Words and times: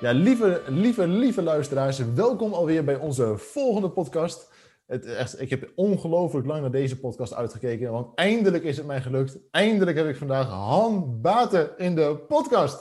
Ja, 0.00 0.12
lieve, 0.12 0.62
lieve, 0.68 1.06
lieve 1.06 1.42
luisteraars, 1.42 2.00
welkom 2.14 2.52
alweer 2.52 2.84
bij 2.84 2.96
onze 2.96 3.38
volgende 3.38 3.90
podcast. 3.90 4.50
Het, 4.86 5.06
echt, 5.06 5.40
ik 5.40 5.50
heb 5.50 5.72
ongelooflijk 5.74 6.46
lang 6.46 6.60
naar 6.60 6.70
deze 6.70 6.98
podcast 7.00 7.34
uitgekeken, 7.34 7.92
want 7.92 8.14
eindelijk 8.14 8.64
is 8.64 8.76
het 8.76 8.86
mij 8.86 9.00
gelukt. 9.00 9.38
Eindelijk 9.50 9.96
heb 9.96 10.06
ik 10.06 10.16
vandaag 10.16 10.48
Han 10.48 11.20
Baten 11.20 11.70
in 11.76 11.94
de 11.94 12.16
podcast. 12.28 12.80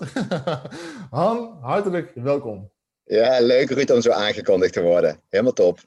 Han, 1.10 1.58
hartelijk 1.62 2.12
welkom. 2.16 2.72
Ja, 3.04 3.40
leuk 3.40 3.70
Ruud 3.70 3.91
om 3.91 4.02
zo 4.02 4.12
aangekondigd 4.12 4.74
te 4.74 4.82
worden. 4.82 5.20
Helemaal 5.30 5.54
top. 5.54 5.80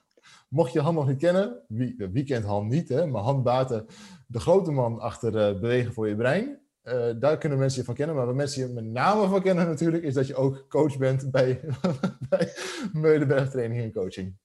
Mocht 0.49 0.73
je 0.73 0.81
Han 0.81 0.95
nog 0.95 1.09
niet 1.09 1.19
kennen, 1.19 1.63
wie, 1.69 2.09
wie 2.13 2.25
kent 2.25 2.45
Han 2.45 2.69
niet, 2.69 2.89
hè? 2.89 3.07
maar 3.07 3.23
Han 3.23 3.43
Baten, 3.43 3.87
de 4.27 4.41
grote 4.41 4.71
man 4.71 4.99
achter 4.99 5.35
uh, 5.35 5.61
Bewegen 5.61 5.93
voor 5.93 6.09
je 6.09 6.17
brein. 6.17 6.60
Uh, 6.85 7.11
daar 7.19 7.39
kunnen 7.39 7.59
mensen 7.59 7.81
je 7.81 7.87
van 7.87 7.95
kennen. 7.95 8.17
Maar 8.17 8.27
wat 8.27 8.35
mensen 8.35 8.67
je 8.67 8.73
met 8.73 8.85
name 8.85 9.29
van 9.29 9.43
kennen 9.43 9.67
natuurlijk, 9.67 10.05
is 10.05 10.15
dat 10.15 10.27
je 10.27 10.35
ook 10.35 10.65
coach 10.69 10.99
bent 10.99 11.31
bij, 11.31 11.61
bij 12.29 12.53
Meulenberg 12.93 13.51
Training 13.51 13.83
en 13.83 13.93
Coaching. 13.93 14.37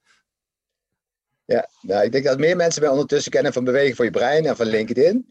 Ja, 1.46 1.70
nou, 1.82 2.04
ik 2.04 2.12
denk 2.12 2.26
dat 2.26 2.40
meer 2.40 2.56
mensen 2.56 2.82
mij 2.82 2.92
ondertussen 2.92 3.32
kennen 3.32 3.54
van 3.54 3.64
Bewegen 3.64 3.96
voor 3.96 4.06
je 4.06 4.12
Brein 4.12 4.46
en 4.46 4.56
van 4.56 4.66
LinkedIn. 4.66 5.28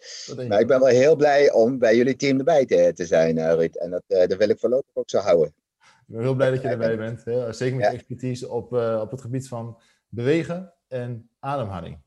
Maar 0.48 0.60
ik 0.60 0.66
ben 0.66 0.80
wel 0.80 0.88
heel 0.88 1.16
blij 1.16 1.52
om 1.52 1.78
bij 1.78 1.96
jullie 1.96 2.16
team 2.16 2.38
erbij 2.38 2.66
te, 2.66 2.92
te 2.94 3.06
zijn, 3.06 3.36
uh, 3.36 3.52
Ruud. 3.52 3.74
En 3.74 3.90
dat, 3.90 4.02
uh, 4.08 4.26
dat 4.26 4.38
wil 4.38 4.48
ik 4.48 4.58
voorlopig 4.58 4.94
ook 4.94 5.10
zo 5.10 5.18
houden. 5.18 5.54
Ik 5.78 6.04
ben 6.06 6.20
heel 6.20 6.34
blij 6.34 6.50
dat 6.50 6.62
je 6.62 6.68
erbij 6.68 6.96
bent. 6.96 7.24
Hè? 7.24 7.52
Zeker 7.52 7.76
met 7.76 7.86
je 7.86 7.92
expertise 7.92 8.48
op, 8.48 8.72
op 8.72 9.10
het 9.10 9.20
gebied 9.20 9.48
van 9.48 9.80
bewegen 10.08 10.72
en 10.88 11.30
ademhaling. 11.38 11.98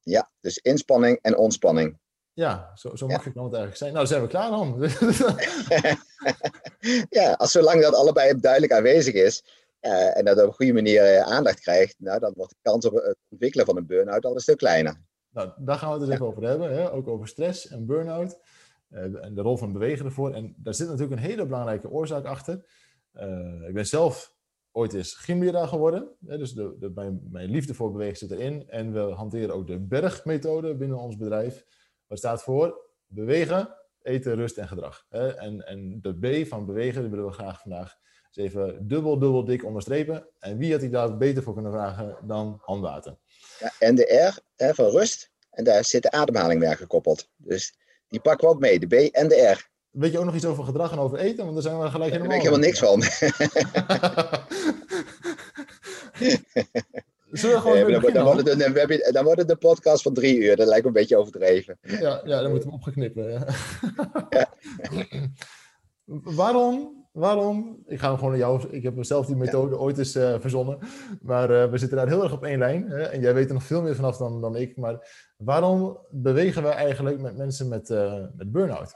Ja, 0.00 0.30
dus 0.40 0.58
inspanning 0.58 1.18
en 1.22 1.36
ontspanning. 1.36 1.98
Ja, 2.38 2.70
zo, 2.74 2.96
zo 2.96 3.06
makkelijk 3.06 3.36
kan 3.36 3.44
het 3.44 3.54
eigenlijk 3.54 3.76
zijn. 3.76 3.92
Nou, 3.92 4.06
zijn 4.06 4.22
we 4.22 4.28
klaar 4.28 4.50
dan. 4.50 4.76
ja, 7.20 7.32
als 7.32 7.50
zolang 7.50 7.82
dat 7.82 7.94
allebei 7.94 8.40
duidelijk 8.40 8.72
aanwezig 8.72 9.14
is 9.14 9.44
uh, 9.80 10.16
en 10.16 10.24
dat 10.24 10.38
op 10.38 10.46
een 10.46 10.52
goede 10.52 10.72
manier 10.72 11.14
uh, 11.14 11.20
aandacht 11.20 11.60
krijgt, 11.60 11.94
nou, 11.98 12.20
dan 12.20 12.32
wordt 12.36 12.50
de 12.50 12.58
kans 12.62 12.86
op 12.86 12.94
het 12.94 13.16
ontwikkelen 13.28 13.66
van 13.66 13.76
een 13.76 13.86
burn-out 13.86 14.24
al 14.24 14.34
een 14.34 14.40
stuk 14.40 14.56
kleiner. 14.56 15.00
Nou, 15.30 15.50
daar 15.56 15.78
gaan 15.78 15.92
we 15.92 15.98
het 15.98 16.04
dus 16.04 16.14
even 16.14 16.26
over 16.26 16.42
hebben. 16.42 16.72
Hè? 16.72 16.92
Ook 16.92 17.08
over 17.08 17.28
stress 17.28 17.68
en 17.68 17.86
burn-out. 17.86 18.40
Uh, 18.90 19.24
en 19.24 19.34
de 19.34 19.40
rol 19.40 19.56
van 19.56 19.72
bewegen 19.72 20.04
ervoor. 20.04 20.34
En 20.34 20.54
daar 20.56 20.74
zit 20.74 20.88
natuurlijk 20.88 21.20
een 21.20 21.28
hele 21.28 21.46
belangrijke 21.46 21.90
oorzaak 21.90 22.24
achter. 22.24 22.54
ik 23.66 23.74
ben 23.74 23.86
zelf 23.86 24.34
ooit 24.72 24.94
eens 24.94 25.14
gymleraar 25.14 25.68
geworden. 25.68 26.08
Hè? 26.26 26.38
Dus 26.38 26.52
de, 26.52 26.76
de, 26.78 26.90
mijn, 26.94 27.20
mijn 27.30 27.50
liefde 27.50 27.74
voor 27.74 27.92
bewegen 27.92 28.16
zit 28.16 28.30
erin. 28.30 28.68
En 28.68 28.92
we 28.92 29.00
hanteren 29.00 29.54
ook 29.54 29.66
de 29.66 29.78
bergmethode 29.78 30.74
binnen 30.74 30.98
ons 30.98 31.16
bedrijf. 31.16 31.64
Wat 32.08 32.18
staat 32.18 32.42
voor? 32.42 32.80
Bewegen, 33.06 33.74
eten, 34.02 34.34
rust 34.34 34.58
en 34.58 34.68
gedrag. 34.68 35.06
En, 35.08 35.66
en 35.66 35.98
de 36.00 36.42
B 36.42 36.48
van 36.48 36.66
bewegen, 36.66 37.00
die 37.00 37.10
willen 37.10 37.26
we 37.26 37.32
graag 37.32 37.60
vandaag 37.60 37.96
eens 38.32 38.54
even 38.54 38.88
dubbel, 38.88 39.18
dubbel 39.18 39.44
dik 39.44 39.64
onderstrepen. 39.64 40.28
En 40.38 40.58
wie 40.58 40.72
had 40.72 40.82
ik 40.82 40.92
daar 40.92 41.16
beter 41.16 41.42
voor 41.42 41.54
kunnen 41.54 41.72
vragen 41.72 42.16
dan 42.22 42.58
handwater? 42.60 43.16
Ja, 43.58 43.72
en 43.78 43.94
de 43.94 44.32
R 44.56 44.74
van 44.74 44.90
rust, 44.90 45.30
en 45.50 45.64
daar 45.64 45.84
zit 45.84 46.02
de 46.02 46.10
ademhaling 46.10 46.60
weer 46.60 46.76
gekoppeld. 46.76 47.28
Dus 47.36 47.76
die 48.08 48.20
pakken 48.20 48.48
we 48.48 48.54
ook 48.54 48.60
mee, 48.60 48.78
de 48.78 48.86
B 48.86 48.92
en 48.92 49.28
de 49.28 49.40
R. 49.40 49.68
Weet 49.90 50.12
je 50.12 50.18
ook 50.18 50.24
nog 50.24 50.34
iets 50.34 50.44
over 50.44 50.64
gedrag 50.64 50.92
en 50.92 50.98
over 50.98 51.18
eten? 51.18 51.44
Want 51.44 51.52
daar 51.54 51.62
zijn 51.62 51.80
we 51.80 51.90
gelijk 51.90 52.12
helemaal... 52.12 52.40
Daar 52.40 52.52
weet 52.52 52.72
ik 52.72 52.78
helemaal 52.78 52.78
niks 52.78 52.78
van. 52.78 53.02
Zullen 57.30 57.56
we 57.56 57.62
gewoon 57.62 57.92
dan, 57.92 58.12
dan, 58.12 58.24
wordt 58.24 58.48
het 58.48 58.60
een, 58.60 59.12
dan 59.12 59.24
wordt 59.24 59.40
het 59.40 59.50
een 59.50 59.58
podcast 59.58 60.02
van 60.02 60.14
drie 60.14 60.38
uur. 60.38 60.56
Dat 60.56 60.66
lijkt 60.66 60.82
me 60.82 60.88
een 60.88 60.92
beetje 60.92 61.16
overdreven. 61.16 61.78
Ja, 61.80 62.20
ja 62.24 62.42
dan 62.42 62.50
moeten 62.50 62.68
we 62.68 62.74
opgeknippen. 62.74 63.30
Ja. 63.30 63.46
ja. 64.30 64.48
waarom, 66.40 67.06
waarom, 67.12 67.82
ik 67.86 67.98
ga 67.98 68.14
gewoon 68.14 68.30
naar 68.30 68.38
jou, 68.38 68.68
ik 68.70 68.82
heb 68.82 68.94
zelf 69.00 69.26
die 69.26 69.36
methode 69.36 69.74
ja. 69.74 69.80
ooit 69.80 69.98
eens 69.98 70.16
uh, 70.16 70.34
verzonnen, 70.40 70.78
maar 71.22 71.50
uh, 71.50 71.70
we 71.70 71.78
zitten 71.78 71.96
daar 71.96 72.08
heel 72.08 72.22
erg 72.22 72.32
op 72.32 72.44
één 72.44 72.58
lijn. 72.58 72.90
Hè? 72.90 73.02
En 73.02 73.20
jij 73.20 73.34
weet 73.34 73.48
er 73.48 73.54
nog 73.54 73.64
veel 73.64 73.82
meer 73.82 73.94
vanaf 73.94 74.16
dan, 74.16 74.40
dan 74.40 74.56
ik. 74.56 74.76
Maar 74.76 75.08
waarom 75.36 75.98
bewegen 76.10 76.62
we 76.62 76.68
eigenlijk 76.68 77.20
met 77.20 77.36
mensen 77.36 77.68
met, 77.68 77.90
uh, 77.90 78.24
met 78.36 78.52
burn-out? 78.52 78.94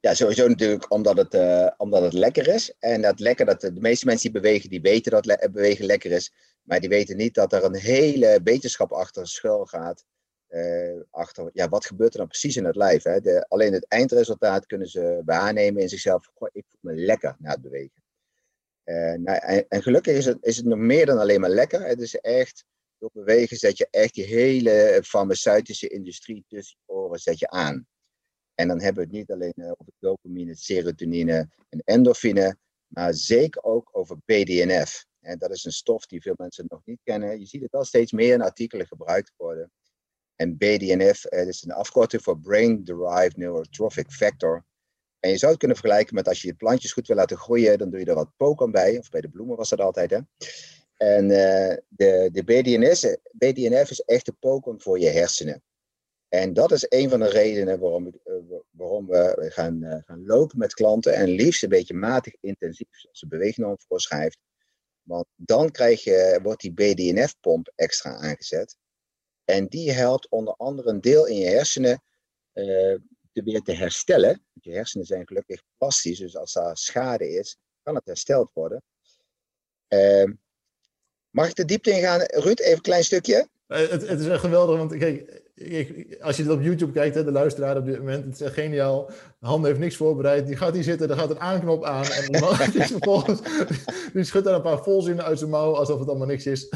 Ja, 0.00 0.14
sowieso 0.14 0.48
natuurlijk 0.48 0.92
omdat 0.92 1.16
het, 1.16 1.34
uh, 1.34 1.68
omdat 1.76 2.02
het 2.02 2.12
lekker 2.12 2.48
is. 2.48 2.74
En 2.78 3.02
dat 3.02 3.20
lekker, 3.20 3.46
dat 3.46 3.60
de 3.60 3.80
meeste 3.80 4.06
mensen 4.06 4.32
die 4.32 4.40
bewegen, 4.40 4.70
die 4.70 4.80
weten 4.80 5.12
dat 5.12 5.26
le 5.26 5.48
bewegen 5.52 5.84
lekker 5.84 6.10
is. 6.10 6.32
Maar 6.66 6.80
die 6.80 6.88
weten 6.88 7.16
niet 7.16 7.34
dat 7.34 7.52
er 7.52 7.64
een 7.64 7.76
hele 7.76 8.40
wetenschap 8.44 8.92
achter 8.92 9.28
schuil 9.28 9.64
gaat. 9.64 10.04
Uh, 10.48 11.00
achter, 11.10 11.50
ja, 11.52 11.68
wat 11.68 11.86
gebeurt 11.86 12.12
er 12.12 12.18
dan 12.18 12.28
precies 12.28 12.56
in 12.56 12.64
het 12.64 12.76
lijf? 12.76 13.02
Hè? 13.02 13.20
De, 13.20 13.46
alleen 13.48 13.72
het 13.72 13.86
eindresultaat 13.88 14.66
kunnen 14.66 14.88
ze 14.88 15.22
waarnemen 15.24 15.82
in 15.82 15.88
zichzelf. 15.88 16.30
Goh, 16.34 16.48
ik 16.52 16.64
voel 16.68 16.92
me 16.92 17.00
lekker 17.00 17.36
na 17.38 17.50
het 17.50 17.62
bewegen. 17.62 18.02
Uh, 18.84 19.12
nou, 19.12 19.64
en, 19.68 19.82
gelukkig 19.82 20.16
is 20.16 20.24
het, 20.24 20.38
is 20.40 20.56
het 20.56 20.66
nog 20.66 20.78
meer 20.78 21.06
dan 21.06 21.18
alleen 21.18 21.40
maar 21.40 21.50
lekker. 21.50 21.86
Het 21.86 22.00
is 22.00 22.14
echt, 22.14 22.64
door 22.98 23.10
bewegen 23.12 23.56
zet 23.56 23.78
je 23.78 23.88
echt 23.90 24.14
die 24.14 24.24
hele 24.24 25.00
farmaceutische 25.04 25.88
industrie 25.88 26.44
tussen 26.48 26.78
je 26.86 26.92
oren 26.92 27.18
zet 27.18 27.38
je 27.38 27.48
aan. 27.48 27.86
En 28.54 28.68
dan 28.68 28.80
hebben 28.80 29.02
we 29.02 29.08
het 29.08 29.18
niet 29.18 29.30
alleen 29.30 29.54
uh, 29.56 29.70
over 29.70 29.92
dopamine, 29.98 30.54
serotonine 30.54 31.48
en 31.68 31.82
endorfine, 31.84 32.56
maar 32.86 33.14
zeker 33.14 33.62
ook 33.62 33.88
over 33.92 34.16
BDNF. 34.24 35.06
En 35.26 35.38
dat 35.38 35.50
is 35.50 35.64
een 35.64 35.72
stof 35.72 36.06
die 36.06 36.20
veel 36.20 36.34
mensen 36.36 36.64
nog 36.68 36.80
niet 36.84 37.00
kennen. 37.02 37.38
Je 37.38 37.46
ziet 37.46 37.62
het 37.62 37.74
al 37.74 37.84
steeds 37.84 38.12
meer 38.12 38.32
in 38.32 38.42
artikelen 38.42 38.86
gebruikt 38.86 39.32
worden. 39.36 39.70
En 40.36 40.56
BDNF 40.56 41.32
uh, 41.32 41.46
is 41.46 41.62
een 41.62 41.72
afkorting 41.72 42.22
voor 42.22 42.38
Brain 42.38 42.84
Derived 42.84 43.36
Neurotrophic 43.36 44.10
Factor. 44.10 44.64
En 45.20 45.30
je 45.30 45.38
zou 45.38 45.50
het 45.50 45.60
kunnen 45.60 45.76
vergelijken 45.76 46.14
met 46.14 46.28
als 46.28 46.42
je 46.42 46.48
je 46.48 46.54
plantjes 46.54 46.92
goed 46.92 47.06
wil 47.06 47.16
laten 47.16 47.36
groeien, 47.36 47.78
dan 47.78 47.90
doe 47.90 48.00
je 48.00 48.06
er 48.06 48.14
wat 48.14 48.36
pokon 48.36 48.70
bij. 48.70 48.98
Of 48.98 49.10
bij 49.10 49.20
de 49.20 49.28
bloemen 49.28 49.56
was 49.56 49.68
dat 49.68 49.80
altijd. 49.80 50.10
Hè? 50.10 50.18
En 50.96 51.24
uh, 51.24 51.76
de, 51.88 52.28
de 52.32 52.44
BDNF, 52.44 53.16
BDNF 53.32 53.90
is 53.90 54.00
echt 54.00 54.26
de 54.26 54.32
pokon 54.32 54.80
voor 54.80 54.98
je 54.98 55.08
hersenen. 55.08 55.62
En 56.28 56.52
dat 56.52 56.72
is 56.72 56.86
een 56.88 57.08
van 57.08 57.20
de 57.20 57.28
redenen 57.28 57.78
waarom, 57.78 58.06
uh, 58.06 58.34
waarom 58.70 59.06
we 59.06 59.50
gaan, 59.52 60.02
gaan 60.06 60.26
lopen 60.26 60.58
met 60.58 60.74
klanten. 60.74 61.14
En 61.14 61.28
liefst 61.28 61.62
een 61.62 61.68
beetje 61.68 61.94
matig 61.94 62.34
intensief, 62.40 62.88
zoals 62.90 63.20
de 63.20 63.26
beweegnorm 63.26 63.76
voorschrijft. 63.78 64.38
Want 65.06 65.26
dan 65.34 65.70
krijg 65.70 66.04
je, 66.04 66.38
wordt 66.42 66.60
die 66.60 66.72
BDNF-pomp 66.72 67.72
extra 67.74 68.16
aangezet. 68.16 68.76
En 69.44 69.66
die 69.66 69.92
helpt 69.92 70.28
onder 70.28 70.54
andere 70.54 70.88
een 70.88 71.00
deel 71.00 71.26
in 71.26 71.36
je 71.36 71.48
hersenen 71.48 72.02
te 73.32 73.42
weer 73.44 73.60
te 73.60 73.72
herstellen. 73.72 74.44
Je 74.52 74.72
hersenen 74.72 75.06
zijn 75.06 75.26
gelukkig 75.26 75.62
plastisch, 75.76 76.18
dus 76.18 76.36
als 76.36 76.52
daar 76.52 76.76
schade 76.76 77.28
is, 77.28 77.56
kan 77.82 77.94
het 77.94 78.06
hersteld 78.06 78.50
worden. 78.52 78.82
Uh, 79.88 80.32
mag 81.30 81.48
ik 81.48 81.54
de 81.54 81.64
diepte 81.64 81.90
ingaan, 81.90 82.20
Ruud? 82.20 82.58
Even 82.58 82.72
een 82.72 82.80
klein 82.80 83.04
stukje. 83.04 83.48
Het, 83.66 84.08
het 84.08 84.20
is 84.20 84.26
echt 84.26 84.40
geweldig, 84.40 84.76
want 84.76 84.96
kijk, 84.96 85.45
als 86.20 86.36
je 86.36 86.42
het 86.42 86.52
op 86.52 86.62
YouTube 86.62 86.92
kijkt, 86.92 87.14
hè, 87.14 87.24
de 87.24 87.30
luisteraar 87.30 87.76
op 87.76 87.86
dit 87.86 87.98
moment, 87.98 88.24
het 88.24 88.34
is 88.34 88.40
echt 88.40 88.54
geniaal. 88.54 89.10
Han 89.40 89.64
heeft 89.64 89.78
niks 89.78 89.96
voorbereid. 89.96 90.46
Die 90.46 90.56
gaat 90.56 90.74
hier 90.74 90.82
zitten, 90.82 91.10
er 91.10 91.16
gaat 91.16 91.30
een 91.30 91.40
aanknop 91.40 91.84
aan. 91.84 92.04
En 92.04 92.32
die, 92.32 92.40
man, 92.40 92.56
die, 92.72 92.82
vervolgens, 92.82 93.40
die 94.12 94.24
schudt 94.24 94.44
daar 94.44 94.54
een 94.54 94.62
paar 94.62 94.82
volzinnen 94.82 95.24
uit 95.24 95.38
zijn 95.38 95.50
mouw, 95.50 95.74
alsof 95.74 95.98
het 95.98 96.08
allemaal 96.08 96.26
niks 96.26 96.46
is. 96.46 96.68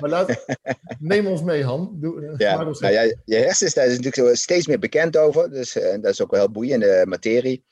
Maar 0.00 0.10
laat, 0.10 0.44
neem 0.98 1.26
ons 1.26 1.42
mee, 1.42 1.64
Han. 1.64 1.96
Doe, 2.00 2.34
ja, 2.36 2.62
nou 2.62 2.92
ja, 2.92 3.02
je 3.24 3.36
hersens, 3.36 3.74
daar 3.74 3.86
is 3.86 3.98
natuurlijk 3.98 4.36
steeds 4.36 4.66
meer 4.66 4.78
bekend 4.78 5.16
over. 5.16 5.50
Dus 5.50 5.76
uh, 5.76 5.90
dat 5.90 6.12
is 6.12 6.22
ook 6.22 6.30
wel 6.30 6.40
heel 6.40 6.50
boeiende 6.50 7.04
materie. 7.08 7.64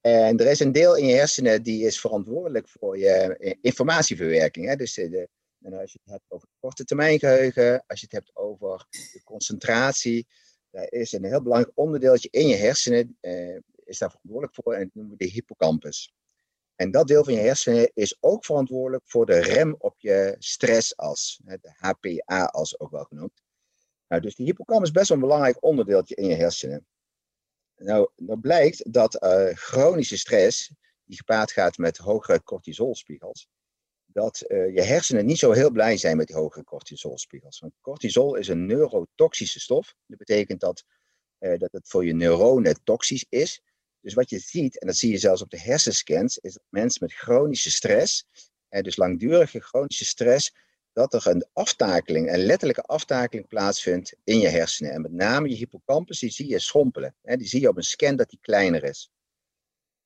En 0.00 0.38
er 0.38 0.46
is 0.46 0.60
een 0.60 0.72
deel 0.72 0.96
in 0.96 1.06
je 1.06 1.14
hersenen 1.14 1.62
die 1.62 1.86
is 1.86 2.00
verantwoordelijk 2.00 2.68
voor 2.68 2.98
je 2.98 3.56
informatieverwerking. 3.60 4.66
Hè? 4.66 4.76
Dus 4.76 4.94
de, 4.94 5.28
en 5.62 5.72
als 5.72 5.92
je 5.92 5.98
het 6.02 6.12
hebt 6.12 6.24
over 6.28 6.48
korte 6.58 6.84
termijn 6.84 7.18
geheugen, 7.18 7.84
als 7.86 8.00
je 8.00 8.06
het 8.10 8.14
hebt 8.14 8.36
over 8.36 8.86
de 8.90 9.20
concentratie, 9.24 10.26
daar 10.70 10.90
is 10.90 11.12
een 11.12 11.24
heel 11.24 11.42
belangrijk 11.42 11.78
onderdeeltje 11.78 12.28
in 12.30 12.48
je 12.48 12.56
hersenen, 12.56 13.16
eh, 13.20 13.56
is 13.84 13.98
daar 13.98 14.10
verantwoordelijk 14.10 14.54
voor 14.54 14.74
en 14.74 14.80
dat 14.80 14.94
noemen 14.94 15.16
we 15.16 15.24
de 15.24 15.30
hippocampus. 15.30 16.14
En 16.74 16.90
dat 16.90 17.06
deel 17.06 17.24
van 17.24 17.32
je 17.32 17.40
hersenen 17.40 17.90
is 17.94 18.16
ook 18.20 18.44
verantwoordelijk 18.44 19.02
voor 19.06 19.26
de 19.26 19.38
rem 19.38 19.74
op 19.78 19.94
je 19.98 20.36
stressas, 20.38 21.40
de 21.44 21.72
HPA-as 21.76 22.80
ook 22.80 22.90
wel 22.90 23.04
genoemd. 23.04 23.42
Nou, 24.08 24.22
dus 24.22 24.34
die 24.34 24.46
hippocampus 24.46 24.88
is 24.88 24.94
best 24.94 25.08
wel 25.08 25.18
een 25.18 25.24
belangrijk 25.24 25.64
onderdeeltje 25.64 26.14
in 26.14 26.28
je 26.28 26.34
hersenen. 26.34 26.86
Nou, 27.76 28.10
nou 28.16 28.40
blijkt 28.40 28.92
dat 28.92 29.22
uh, 29.22 29.48
chronische 29.54 30.18
stress, 30.18 30.72
die 31.04 31.16
gepaard 31.16 31.52
gaat 31.52 31.78
met 31.78 31.96
hogere 31.96 32.42
cortisolspiegels, 32.42 33.48
dat 34.12 34.44
uh, 34.46 34.74
je 34.74 34.82
hersenen 34.82 35.26
niet 35.26 35.38
zo 35.38 35.52
heel 35.52 35.70
blij 35.70 35.96
zijn 35.96 36.16
met 36.16 36.26
die 36.26 36.36
hoge 36.36 36.64
cortisolspiegels. 36.64 37.58
Want 37.58 37.72
cortisol 37.80 38.34
is 38.34 38.48
een 38.48 38.66
neurotoxische 38.66 39.60
stof. 39.60 39.94
Dat 40.06 40.18
betekent 40.18 40.60
dat, 40.60 40.84
uh, 41.40 41.58
dat 41.58 41.72
het 41.72 41.88
voor 41.88 42.04
je 42.04 42.14
neuronen 42.14 42.84
toxisch 42.84 43.26
is. 43.28 43.62
Dus 44.00 44.14
wat 44.14 44.30
je 44.30 44.38
ziet, 44.38 44.78
en 44.78 44.86
dat 44.86 44.96
zie 44.96 45.10
je 45.10 45.18
zelfs 45.18 45.42
op 45.42 45.50
de 45.50 45.60
hersenscans, 45.60 46.38
is 46.38 46.52
dat 46.52 46.62
mensen 46.68 47.04
met 47.04 47.12
chronische 47.12 47.70
stress, 47.70 48.26
en 48.68 48.82
dus 48.82 48.96
langdurige 48.96 49.60
chronische 49.60 50.04
stress, 50.04 50.54
dat 50.92 51.14
er 51.14 51.26
een 51.26 51.46
aftakeling, 51.52 52.32
een 52.32 52.44
letterlijke 52.44 52.82
aftakeling 52.82 53.48
plaatsvindt 53.48 54.16
in 54.24 54.38
je 54.38 54.48
hersenen. 54.48 54.92
En 54.92 55.00
met 55.00 55.12
name 55.12 55.48
je 55.48 55.54
hippocampus, 55.54 56.18
die 56.18 56.30
zie 56.30 56.48
je 56.48 56.58
schrompelen. 56.58 57.14
Hè? 57.22 57.36
Die 57.36 57.46
zie 57.46 57.60
je 57.60 57.68
op 57.68 57.76
een 57.76 57.82
scan 57.82 58.16
dat 58.16 58.28
die 58.28 58.38
kleiner 58.40 58.84
is. 58.84 59.10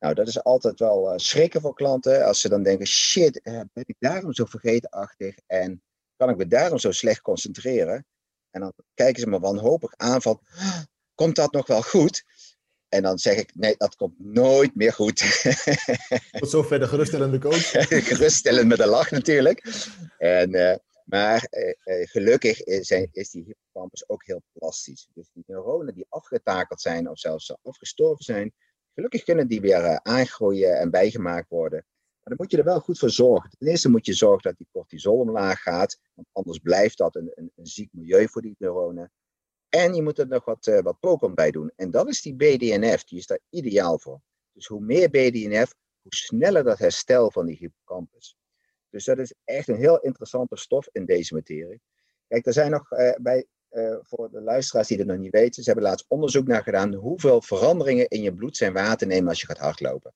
Nou, 0.05 0.17
dat 0.17 0.29
is 0.29 0.43
altijd 0.43 0.79
wel 0.79 1.13
uh, 1.13 1.19
schrikken 1.19 1.61
voor 1.61 1.75
klanten. 1.75 2.25
Als 2.25 2.41
ze 2.41 2.49
dan 2.49 2.63
denken, 2.63 2.87
shit, 2.87 3.41
uh, 3.43 3.61
ben 3.73 3.85
ik 3.87 3.97
daarom 3.99 4.33
zo 4.33 4.45
vergetenachtig 4.45 5.37
en 5.47 5.83
kan 6.17 6.29
ik 6.29 6.37
me 6.37 6.47
daarom 6.47 6.79
zo 6.79 6.93
slecht 6.93 7.21
concentreren? 7.21 8.07
En 8.51 8.61
dan 8.61 8.73
kijken 8.95 9.21
ze 9.21 9.27
me 9.29 9.39
wanhopig 9.39 9.93
aan 9.97 10.23
van, 10.23 10.41
komt 11.15 11.37
dat 11.37 11.53
nog 11.53 11.67
wel 11.67 11.83
goed? 11.83 12.25
En 12.89 13.03
dan 13.03 13.19
zeg 13.19 13.37
ik, 13.37 13.55
nee, 13.55 13.75
dat 13.77 13.97
komt 13.97 14.15
nooit 14.19 14.75
meer 14.75 14.93
goed. 14.93 15.19
Tot 16.41 16.51
zover 16.51 16.79
de 16.79 16.89
geruststellende 16.89 17.39
coach. 17.39 17.71
Geruststellend 18.11 18.69
met 18.69 18.81
een 18.81 18.89
lach 18.89 19.11
natuurlijk. 19.11 19.87
En, 20.19 20.55
uh, 20.55 20.75
maar 21.05 21.49
uh, 21.51 22.07
gelukkig 22.07 22.63
is, 22.63 22.91
is 23.13 23.31
die 23.31 23.45
hippocampus 23.45 24.09
ook 24.09 24.25
heel 24.25 24.43
plastisch. 24.53 25.09
Dus 25.15 25.31
die 25.33 25.45
neuronen 25.47 25.95
die 25.95 26.07
afgetakeld 26.09 26.81
zijn 26.81 27.11
of 27.11 27.19
zelfs 27.19 27.57
afgestorven 27.63 28.25
zijn, 28.25 28.55
gelukkig 28.95 29.25
kunnen 29.25 29.49
die 29.49 29.61
weer 29.61 30.01
aangroeien 30.03 30.79
en 30.79 30.91
bijgemaakt 30.91 31.49
worden. 31.49 31.85
Maar 32.25 32.37
dan 32.37 32.37
moet 32.37 32.51
je 32.51 32.59
er 32.59 32.65
wel 32.65 32.81
goed 32.81 32.99
voor 32.99 33.11
zorgen. 33.11 33.51
Ten 33.59 33.69
eerste 33.69 33.91
moet 33.91 34.07
je 34.07 34.15
zorgen 34.15 34.43
dat 34.43 34.57
die 34.57 34.69
cortisol 34.73 35.19
omlaag 35.19 35.63
gaat, 35.63 35.99
want 36.15 36.29
anders 36.33 36.59
blijft 36.59 36.99
dat 36.99 37.17
een, 37.17 37.33
een, 37.35 37.53
een 37.57 37.67
ziek 37.67 37.89
milieu 37.93 38.29
voor 38.29 38.43
die 38.43 38.55
neuronen. 38.59 39.13
En 39.69 39.95
je 39.95 40.03
moet 40.03 40.19
er 40.19 40.29
nog 40.29 40.45
wat, 40.45 40.67
uh, 40.67 40.81
wat 40.81 41.01
Pokémon 41.01 41.35
bij 41.35 41.51
doen. 41.51 41.73
En 41.77 41.91
dat 41.91 42.09
is 42.09 42.23
die 42.23 42.35
BDNF, 42.35 43.05
die 43.05 43.19
is 43.19 43.27
daar 43.27 43.41
ideaal 43.51 43.99
voor. 43.99 44.21
Dus 44.53 44.67
hoe 44.67 44.81
meer 44.81 45.11
BDNF, 45.11 45.75
hoe 46.03 46.15
sneller 46.15 46.65
dat 46.65 46.79
herstel 46.79 47.31
van 47.31 47.47
die 47.47 47.57
hippocampus. 47.57 48.37
Dus 48.91 49.05
dat 49.05 49.19
is 49.19 49.35
echt 49.45 49.69
een 49.69 49.77
heel 49.77 50.01
interessante 50.01 50.57
stof 50.57 50.89
in 50.93 51.05
deze 51.05 51.35
materie. 51.35 51.81
Kijk, 52.29 52.47
er 52.47 52.53
zijn 52.53 52.71
nog 52.71 52.91
uh, 52.91 53.13
bij, 53.21 53.47
uh, 53.75 53.97
voor 54.03 54.31
de 54.31 54.41
luisteraars 54.41 54.89
die 54.89 54.99
het 54.99 55.07
nog 55.07 55.19
niet 55.19 55.33
weten, 55.33 55.63
ze 55.63 55.71
hebben 55.71 55.89
laatst 55.89 56.05
onderzoek 56.09 56.47
naar 56.47 56.63
gedaan 56.63 56.95
hoeveel 56.95 57.43
veranderingen 57.43 58.09
in 58.09 58.23
je 58.23 58.35
bloed 58.35 58.57
zijn 58.57 58.73
waar 58.73 58.97
te 58.97 59.07
nemen 59.07 59.29
als 59.29 59.41
je 59.41 59.47
gaat 59.47 59.59
hardlopen. 59.59 60.15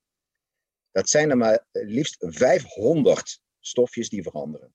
Dat 0.90 1.08
zijn 1.08 1.30
er 1.30 1.36
maar 1.36 1.66
liefst 1.72 2.16
500 2.18 3.40
stofjes 3.60 4.08
die 4.08 4.22
veranderen. 4.22 4.74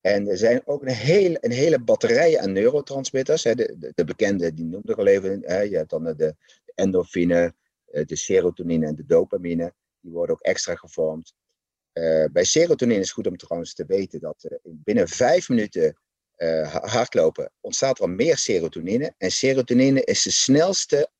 En 0.00 0.28
er 0.28 0.36
zijn 0.36 0.62
ook 0.64 0.82
een 0.82 0.88
hele, 0.88 1.38
een 1.40 1.50
hele 1.50 1.78
batterij 1.78 2.38
aan 2.38 2.52
neurotransmitters. 2.52 3.44
Hè. 3.44 3.54
De, 3.54 3.76
de, 3.78 3.92
de, 3.94 4.04
bekende, 4.04 4.54
die 4.54 4.64
noemde 4.64 4.92
ik 4.92 4.98
al 4.98 5.06
even. 5.06 5.42
Hè. 5.44 5.60
Je 5.60 5.76
hebt 5.76 5.90
dan 5.90 6.04
de, 6.04 6.34
endorfine, 6.74 7.54
eh, 7.84 8.04
de 8.04 8.16
serotonine 8.16 8.86
en 8.86 8.94
de 8.94 9.06
dopamine. 9.06 9.74
Die 10.00 10.12
worden 10.12 10.34
ook 10.34 10.42
extra 10.42 10.74
gevormd. 10.74 11.34
Bij 12.32 12.44
serotonine 12.44 13.00
is 13.00 13.06
het 13.06 13.14
goed 13.14 13.26
om 13.26 13.36
trouwens 13.36 13.74
te 13.74 13.84
weten 13.84 14.20
dat 14.20 14.48
binnen 14.62 15.08
vijf 15.08 15.48
minuten 15.48 15.96
uh, 16.36 16.74
hardlopen 16.74 17.52
ontstaat 17.60 18.00
er 18.00 18.10
meer 18.10 18.36
serotonine. 18.36 19.14
En 19.18 19.30
serotonine 19.30 20.04
is 20.04 20.22
de 20.22 20.30
snelste 20.30 21.10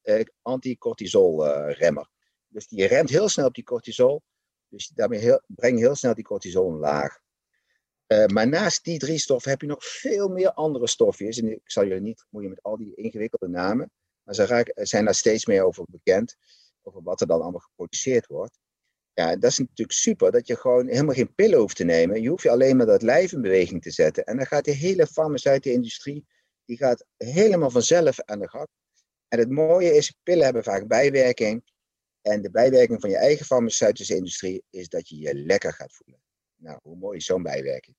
anticortisol-remmer. 0.43 2.09
dus 2.49 2.69
die 2.69 2.87
remt 2.87 3.11
heel 3.11 3.29
snel 3.29 3.47
op 3.47 3.55
die 3.55 3.65
cortisol. 3.65 4.23
Dus 4.69 4.89
daarmee 4.89 5.19
heel, 5.19 5.43
breng 5.47 5.79
je 5.79 5.85
heel 5.85 5.95
snel 5.95 6.15
die 6.15 6.25
cortisol 6.25 6.65
omlaag. 6.65 7.19
Uh, 8.07 8.27
maar 8.27 8.49
naast 8.49 8.85
die 8.85 8.99
drie 8.99 9.19
stoffen 9.19 9.51
heb 9.51 9.61
je 9.61 9.67
nog 9.67 9.85
veel 9.85 10.29
meer 10.29 10.53
andere 10.53 10.87
stofjes. 10.87 11.39
En 11.39 11.53
ik 11.53 11.71
zal 11.71 11.87
jullie 11.87 12.03
niet 12.03 12.27
moeien 12.31 12.51
met 12.51 12.63
al 12.63 12.77
die 12.77 12.95
ingewikkelde 12.95 13.49
namen. 13.49 13.91
Maar 14.23 14.35
ze 14.35 14.73
zijn 14.75 15.05
daar 15.05 15.15
steeds 15.15 15.47
meer 15.47 15.65
over 15.65 15.85
bekend. 15.89 16.37
Over 16.83 17.03
wat 17.03 17.21
er 17.21 17.27
dan 17.27 17.41
allemaal 17.41 17.61
geproduceerd 17.61 18.27
wordt. 18.27 18.59
Ja, 19.17 19.37
dat 19.37 19.51
is 19.51 19.59
natuurlijk 19.59 19.99
super. 19.99 20.33
Dat 20.33 20.47
je 20.47 20.57
gewoon 20.57 20.87
helemaal 20.89 21.15
geen 21.15 21.35
pillen 21.35 21.59
hoeft 21.59 21.77
te 21.77 21.85
nemen. 21.85 22.23
Je 22.23 22.29
hoeft 22.29 22.43
je 22.43 22.51
alleen 22.51 22.77
maar 22.77 22.87
dat 22.87 23.03
lijf 23.03 23.33
in 23.33 23.41
beweging 23.41 23.83
te 23.83 23.91
zetten. 23.91 24.25
En 24.25 24.37
dan 24.37 24.47
gaat 24.47 24.65
de 24.65 24.71
hele 24.71 25.07
farmaceutische 25.07 25.77
industrie. 25.77 26.27
Die 26.65 26.77
gaat 26.77 27.05
helemaal 27.17 27.71
vanzelf 27.71 28.23
aan 28.23 28.39
de 28.39 28.49
gang. 28.49 28.67
En 29.29 29.39
het 29.39 29.51
mooie 29.51 29.95
is, 29.95 30.15
pillen 30.23 30.45
hebben 30.45 30.63
vaak 30.63 30.87
bijwerking. 30.87 31.65
En 32.23 32.43
de 32.43 32.51
bijwerking 32.51 33.01
van 33.01 33.11
je 33.11 33.17
eigen 33.17 33.47
farmaceutische 33.47 34.17
industrie 34.17 34.63
is 34.71 34.89
dat 34.89 35.09
je 35.09 35.19
je 35.19 35.35
lekker 35.35 35.73
gaat 35.73 35.93
voelen. 35.93 36.23
Nou, 36.57 36.79
hoe 36.83 36.97
mooi 36.97 37.17
is 37.17 37.25
zo'n 37.25 37.43
bijwerking? 37.43 37.97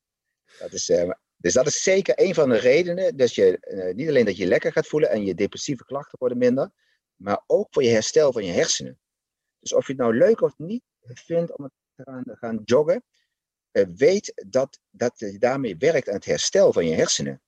Dat 0.59 0.73
is, 0.73 0.89
uh, 0.89 1.11
dus 1.35 1.53
dat 1.53 1.67
is 1.67 1.83
zeker 1.83 2.13
een 2.19 2.33
van 2.33 2.49
de 2.49 2.57
redenen. 2.57 3.15
Dus 3.15 3.35
je, 3.35 3.57
uh, 3.61 3.95
niet 3.95 4.07
alleen 4.07 4.25
dat 4.25 4.37
je 4.37 4.45
lekker 4.45 4.71
gaat 4.71 4.87
voelen 4.87 5.09
en 5.09 5.25
je 5.25 5.35
depressieve 5.35 5.85
klachten 5.85 6.19
worden 6.19 6.37
minder, 6.37 6.71
maar 7.15 7.43
ook 7.47 7.67
voor 7.71 7.83
je 7.83 7.89
herstel 7.89 8.31
van 8.31 8.45
je 8.45 8.51
hersenen. 8.51 8.99
Dus 9.59 9.73
of 9.73 9.87
je 9.87 9.93
het 9.93 10.01
nou 10.01 10.17
leuk 10.17 10.41
of 10.41 10.57
niet 10.57 10.83
vindt 11.13 11.57
om 11.57 11.71
te 11.95 12.35
gaan, 12.39 12.61
joggen, 12.65 13.03
uh, 13.71 13.85
weet 13.95 14.45
dat, 14.47 14.79
dat 14.89 15.19
je 15.19 15.37
daarmee 15.37 15.77
werkt 15.77 16.07
aan 16.07 16.15
het 16.15 16.25
herstel 16.25 16.73
van 16.73 16.87
je 16.87 16.95
hersenen. 16.95 17.41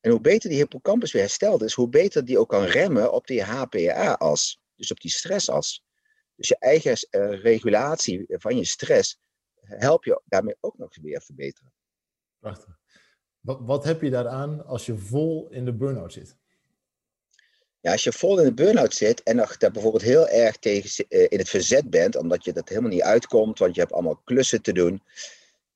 En 0.00 0.10
hoe 0.10 0.20
beter 0.20 0.48
die 0.48 0.58
hippocampus 0.58 1.12
weer 1.12 1.22
hersteld 1.22 1.62
is, 1.62 1.74
hoe 1.74 1.88
beter 1.88 2.24
die 2.24 2.38
ook 2.38 2.48
kan 2.48 2.64
remmen 2.64 3.12
op 3.12 3.26
die 3.26 3.42
HPA-as, 3.42 4.60
dus 4.74 4.90
op 4.90 5.00
die 5.00 5.10
stressas. 5.10 5.84
Dus 6.34 6.48
je 6.48 6.58
eigen 6.58 6.96
regulatie 7.40 8.24
van 8.28 8.56
je 8.56 8.64
stress 8.64 9.18
help 9.60 10.04
je 10.04 10.22
daarmee 10.24 10.56
ook 10.60 10.78
nog 10.78 10.96
weer 11.00 11.22
verbeteren. 11.22 11.72
Prachtig. 12.38 12.78
Wat 13.40 13.84
heb 13.84 14.00
je 14.00 14.10
daaraan 14.10 14.66
als 14.66 14.86
je 14.86 14.98
vol 14.98 15.50
in 15.50 15.64
de 15.64 15.74
burn-out 15.74 16.12
zit? 16.12 16.36
Ja, 17.84 17.92
als 17.92 18.04
je 18.04 18.12
vol 18.12 18.38
in 18.38 18.44
de 18.44 18.54
burn-out 18.54 18.94
zit 18.94 19.22
en 19.22 19.36
nog 19.36 19.56
daar 19.56 19.70
bijvoorbeeld 19.70 20.02
heel 20.02 20.28
erg 20.28 20.56
tegen 20.56 21.06
uh, 21.08 21.26
in 21.28 21.38
het 21.38 21.48
verzet 21.48 21.90
bent, 21.90 22.16
omdat 22.16 22.44
je 22.44 22.52
dat 22.52 22.68
helemaal 22.68 22.90
niet 22.90 23.02
uitkomt, 23.02 23.58
want 23.58 23.74
je 23.74 23.80
hebt 23.80 23.92
allemaal 23.92 24.20
klussen 24.24 24.62
te 24.62 24.72
doen. 24.72 25.02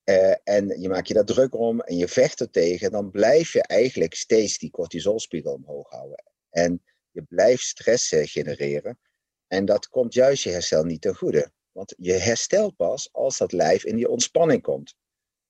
Uh, 0.04 0.34
en 0.44 0.80
je 0.80 0.88
maakt 0.88 1.08
je 1.08 1.14
daar 1.14 1.24
druk 1.24 1.54
om 1.54 1.80
en 1.80 1.96
je 1.96 2.08
vecht 2.08 2.40
er 2.40 2.50
tegen, 2.50 2.90
dan 2.90 3.10
blijf 3.10 3.52
je 3.52 3.62
eigenlijk 3.62 4.14
steeds 4.14 4.58
die 4.58 4.70
cortisolspiegel 4.70 5.52
omhoog 5.52 5.90
houden. 5.90 6.24
En 6.50 6.82
je 7.10 7.22
blijft 7.22 7.62
stress 7.62 8.12
uh, 8.12 8.26
genereren. 8.26 8.98
En 9.46 9.64
dat 9.64 9.88
komt 9.88 10.14
juist 10.14 10.42
je 10.42 10.50
herstel 10.50 10.84
niet 10.84 11.00
ten 11.00 11.16
goede. 11.16 11.50
Want 11.72 11.94
je 11.96 12.12
herstelt 12.12 12.76
pas 12.76 13.08
als 13.12 13.38
dat 13.38 13.52
lijf 13.52 13.84
in 13.84 13.96
die 13.96 14.08
ontspanning 14.08 14.62
komt. 14.62 14.94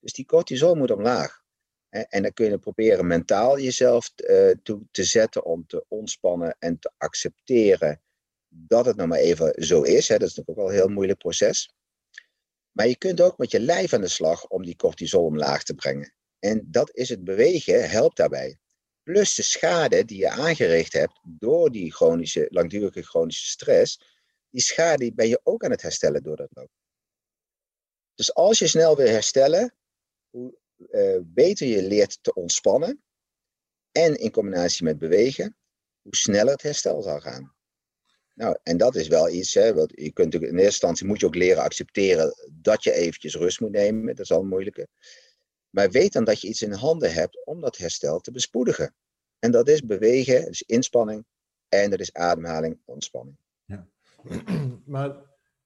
Dus 0.00 0.12
die 0.12 0.26
cortisol 0.26 0.75
moet 0.75 0.90
omlaag. 0.90 1.43
En 1.88 2.22
dan 2.22 2.32
kun 2.32 2.50
je 2.50 2.58
proberen 2.58 3.06
mentaal 3.06 3.58
jezelf 3.58 4.12
uh, 4.16 4.50
toe 4.62 4.82
te 4.90 5.04
zetten 5.04 5.44
om 5.44 5.66
te 5.66 5.84
ontspannen 5.88 6.56
en 6.58 6.78
te 6.78 6.90
accepteren 6.96 8.02
dat 8.48 8.86
het 8.86 8.96
nou 8.96 9.08
maar 9.08 9.18
even 9.18 9.64
zo 9.64 9.82
is. 9.82 10.06
Dat 10.06 10.22
is 10.22 10.34
natuurlijk 10.34 10.48
ook 10.48 10.56
wel 10.56 10.68
een 10.68 10.74
heel 10.74 10.88
moeilijk 10.88 11.18
proces. 11.18 11.72
Maar 12.72 12.88
je 12.88 12.96
kunt 12.96 13.20
ook 13.20 13.38
met 13.38 13.50
je 13.50 13.60
lijf 13.60 13.92
aan 13.92 14.00
de 14.00 14.08
slag 14.08 14.46
om 14.46 14.64
die 14.64 14.76
cortisol 14.76 15.24
omlaag 15.24 15.62
te 15.62 15.74
brengen. 15.74 16.14
En 16.38 16.66
dat 16.66 16.96
is 16.96 17.08
het 17.08 17.24
bewegen, 17.24 17.90
helpt 17.90 18.16
daarbij. 18.16 18.58
Plus 19.02 19.34
de 19.34 19.42
schade 19.42 20.04
die 20.04 20.18
je 20.18 20.30
aangericht 20.30 20.92
hebt 20.92 21.20
door 21.22 21.70
die 21.70 21.92
chronische, 21.92 22.46
langdurige 22.50 23.02
chronische 23.02 23.46
stress, 23.46 24.00
die 24.50 24.62
schade 24.62 25.14
ben 25.14 25.28
je 25.28 25.40
ook 25.42 25.64
aan 25.64 25.70
het 25.70 25.82
herstellen 25.82 26.22
door 26.22 26.36
dat 26.36 26.48
lopen. 26.52 26.76
Dus 28.14 28.34
als 28.34 28.58
je 28.58 28.66
snel 28.66 28.96
wil 28.96 29.06
herstellen, 29.06 29.74
hoe 30.30 30.58
uh, 30.91 31.19
beter 31.23 31.67
je 31.67 31.82
leert 31.82 32.19
te 32.23 32.35
ontspannen 32.35 33.03
en 33.93 34.15
in 34.15 34.31
combinatie 34.31 34.85
met 34.85 34.99
bewegen, 34.99 35.56
hoe 36.03 36.17
sneller 36.17 36.53
het 36.53 36.63
herstel 36.63 37.03
zal 37.03 37.20
gaan. 37.20 37.56
Nou, 38.35 38.56
en 38.63 38.77
dat 38.77 38.94
is 38.94 39.08
wel 39.08 39.29
iets, 39.29 39.55
hè, 39.55 39.75
want 39.75 39.93
je 39.94 40.13
kunt 40.13 40.35
in 40.35 40.43
eerste 40.43 40.65
instantie 40.65 41.06
moet 41.06 41.20
je 41.20 41.27
ook 41.27 41.35
leren 41.35 41.63
accepteren 41.63 42.35
dat 42.53 42.85
je 42.85 42.93
eventjes 42.93 43.35
rust 43.35 43.61
moet 43.61 43.70
nemen. 43.70 44.06
Dat 44.06 44.25
is 44.25 44.31
al 44.31 44.41
een 44.41 44.49
moeilijke. 44.49 44.89
Maar 45.70 45.91
weet 45.91 46.13
dan 46.13 46.25
dat 46.25 46.41
je 46.41 46.49
iets 46.49 46.63
in 46.63 46.73
handen 46.73 47.13
hebt 47.13 47.47
om 47.47 47.61
dat 47.61 47.77
herstel 47.77 48.20
te 48.20 48.31
bespoedigen. 48.31 48.94
En 49.39 49.51
dat 49.51 49.69
is 49.69 49.85
bewegen, 49.85 50.49
is 50.49 50.63
inspanning 50.63 51.25
en 51.69 51.91
dat 51.91 52.01
is 52.01 52.13
ademhaling, 52.13 52.79
ontspanning. 52.85 53.37
maar 54.85 55.17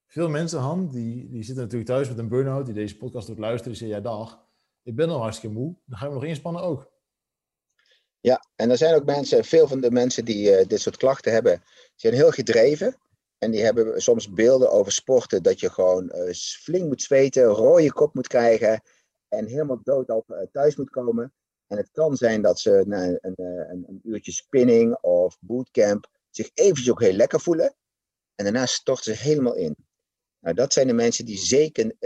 veel 0.07 0.28
mensen, 0.28 0.59
Han, 0.59 0.88
die, 0.88 1.28
die 1.28 1.42
zitten 1.42 1.62
natuurlijk 1.62 1.90
thuis 1.90 2.09
met 2.09 2.19
een 2.19 2.28
burn-out, 2.28 2.64
die 2.64 2.75
deze 2.75 2.97
podcast 2.97 3.26
doet 3.26 3.38
luisteren, 3.38 3.73
die 3.73 3.81
zeggen, 3.81 3.97
ja 3.97 4.02
dag, 4.02 4.45
ik 4.82 4.96
ben 4.96 5.08
al 5.08 5.20
hartstikke 5.20 5.56
moe, 5.56 5.76
dan 5.84 5.98
gaan 5.98 6.08
we 6.08 6.14
nog 6.14 6.24
inspannen 6.24 6.62
ook. 6.62 6.90
Ja, 8.20 8.44
en 8.56 8.70
er 8.70 8.76
zijn 8.76 8.94
ook 8.94 9.04
mensen, 9.04 9.44
veel 9.44 9.68
van 9.68 9.80
de 9.80 9.90
mensen 9.90 10.24
die 10.24 10.60
uh, 10.60 10.66
dit 10.66 10.80
soort 10.80 10.96
klachten 10.96 11.32
hebben, 11.32 11.62
zijn 11.94 12.14
heel 12.14 12.30
gedreven. 12.30 12.96
En 13.38 13.50
die 13.50 13.62
hebben 13.62 14.02
soms 14.02 14.32
beelden 14.32 14.70
over 14.70 14.92
sporten 14.92 15.42
dat 15.42 15.60
je 15.60 15.70
gewoon 15.70 16.12
uh, 16.14 16.32
flink 16.32 16.86
moet 16.86 17.02
zweten, 17.02 17.44
rode 17.44 17.92
kop 17.92 18.14
moet 18.14 18.26
krijgen 18.26 18.82
en 19.28 19.46
helemaal 19.46 19.80
dood 19.82 20.08
op 20.10 20.30
uh, 20.30 20.38
thuis 20.52 20.76
moet 20.76 20.90
komen. 20.90 21.32
En 21.66 21.76
het 21.76 21.90
kan 21.92 22.16
zijn 22.16 22.42
dat 22.42 22.60
ze 22.60 22.82
na 22.86 23.04
een, 23.04 23.18
een, 23.20 23.84
een, 23.88 24.00
uurtje 24.04 24.32
spinning 24.32 24.96
of 25.00 25.38
bootcamp 25.40 26.06
zich 26.30 26.50
eventjes 26.54 26.90
ook 26.90 27.00
heel 27.00 27.12
lekker 27.12 27.40
voelen. 27.40 27.74
En 28.34 28.44
daarna 28.44 28.66
storten 28.66 29.16
ze 29.16 29.22
helemaal 29.22 29.54
in. 29.54 29.76
Nou, 30.40 30.54
dat 30.54 30.72
zijn 30.72 30.86
de 30.86 30.92
mensen 30.92 31.24
die 31.24 31.38
zeker 31.38 31.96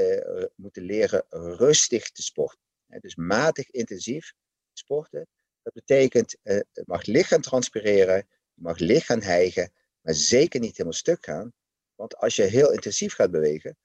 moeten 0.54 0.82
leren 0.82 1.24
rustig 1.56 2.10
te 2.10 2.22
sporten. 2.22 2.65
Dus 3.00 3.14
matig 3.14 3.70
intensief 3.70 4.32
sporten. 4.72 5.26
Dat 5.62 5.72
betekent, 5.74 6.36
uh, 6.42 6.54
het 6.72 6.86
mag 6.86 7.04
licht 7.04 7.28
gaan 7.28 7.40
transpireren, 7.40 8.16
je 8.54 8.62
mag 8.62 8.78
licht 8.78 9.06
gaan 9.06 9.22
hijgen, 9.22 9.72
maar 10.00 10.14
zeker 10.14 10.60
niet 10.60 10.72
helemaal 10.72 10.92
stuk 10.92 11.24
gaan. 11.24 11.52
Want 11.94 12.16
als 12.16 12.36
je 12.36 12.42
heel 12.42 12.72
intensief 12.72 13.14
gaat 13.14 13.30
bewegen, 13.30 13.76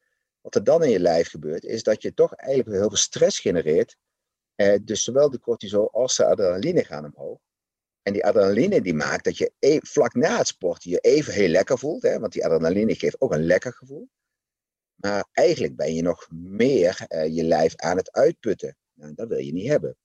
wat 0.42 0.56
er 0.56 0.64
dan 0.64 0.84
in 0.84 0.90
je 0.90 1.00
lijf 1.00 1.30
gebeurt, 1.30 1.64
is 1.64 1.84
dat 1.84 2.02
je 2.02 2.14
toch 2.14 2.34
eigenlijk 2.34 2.78
heel 2.78 2.88
veel 2.88 2.98
stress 2.98 3.40
genereert. 3.40 3.96
Uh, 4.56 4.76
dus 4.84 5.04
zowel 5.04 5.30
de 5.30 5.40
cortisol 5.40 5.92
als 5.92 6.16
de 6.16 6.26
adrenaline 6.26 6.84
gaan 6.84 7.06
omhoog. 7.06 7.40
En 8.02 8.14
die 8.14 8.26
adrenaline 8.26 8.82
die 8.82 8.94
maakt 8.94 9.24
dat 9.24 9.38
je 9.38 9.52
e 9.60 9.80
vlak 9.82 10.14
na 10.14 10.38
het 10.38 10.48
sporten 10.48 10.90
je 10.90 11.00
even 11.00 11.34
heel 11.34 11.48
lekker 11.48 11.78
voelt. 11.78 12.02
Hè? 12.02 12.20
Want 12.20 12.34
die 12.34 12.46
adrenaline 12.46 12.96
geeft 12.96 13.22
ook 13.22 13.32
een 13.32 13.46
lekker 13.46 13.74
gevoel. 13.74 14.10
Maar 14.96 15.28
eigenlijk 15.32 15.76
ben 15.76 15.94
je 15.94 16.02
nog 16.02 16.28
meer 16.32 17.06
uh, 17.08 17.36
je 17.36 17.44
lijf 17.44 17.76
aan 17.76 17.98
het 17.98 18.12
uitputten. 18.12 18.78
Dat 19.16 19.28
wil 19.28 19.38
je 19.38 19.54
niet 19.54 19.68
hebben. 19.68 19.98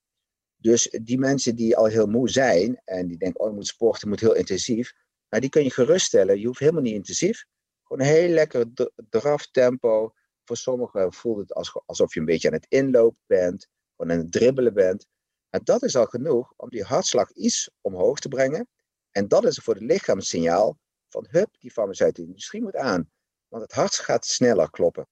Dus 0.57 0.97
die 1.03 1.19
mensen 1.19 1.57
die 1.57 1.77
al 1.77 1.87
heel 1.87 2.07
moe 2.07 2.29
zijn 2.29 2.81
en 2.85 3.07
die 3.07 3.19
denken, 3.19 3.41
oh, 3.41 3.55
moet 3.55 3.67
sporten, 3.67 4.09
moet 4.09 4.21
heel 4.21 4.35
intensief. 4.35 4.93
Nou, 5.29 5.43
die 5.43 5.51
kun 5.51 5.63
je 5.63 5.71
geruststellen. 5.71 6.41
Je 6.41 6.47
hoeft 6.47 6.59
helemaal 6.59 6.83
niet 6.83 6.95
intensief. 6.95 7.45
Gewoon 7.83 8.07
een 8.07 8.13
heel 8.13 8.29
lekker 8.29 8.67
draftempo. 9.09 10.13
Voor 10.45 10.57
sommigen 10.57 11.13
voelt 11.13 11.39
het 11.39 11.53
alsof 11.87 12.15
je 12.15 12.21
een 12.21 12.27
beetje 12.27 12.49
aan 12.49 12.55
het 12.55 12.67
inlopen 12.69 13.23
bent. 13.27 13.69
Gewoon 13.97 14.13
aan 14.13 14.19
het 14.19 14.33
dribbelen 14.33 14.75
bent. 14.75 15.07
En 15.51 15.61
dat 15.65 15.83
is 15.83 15.97
al 15.97 16.07
genoeg 16.07 16.53
om 16.57 16.69
die 16.69 16.85
hartslag 16.85 17.33
iets 17.33 17.71
omhoog 17.81 18.19
te 18.19 18.29
brengen. 18.29 18.69
En 19.11 19.29
dat 19.29 19.45
is 19.45 19.59
voor 19.59 19.75
het 19.75 19.83
lichaam 19.83 20.21
signaal 20.21 20.79
van, 21.09 21.27
hup, 21.31 21.57
die 21.59 21.71
farmaceutische 21.71 22.29
industrie 22.29 22.63
moet 22.63 22.77
aan. 22.77 23.11
Want 23.49 23.63
het 23.63 23.73
hart 23.73 23.95
gaat 23.95 24.27
sneller 24.27 24.71
kloppen. 24.71 25.09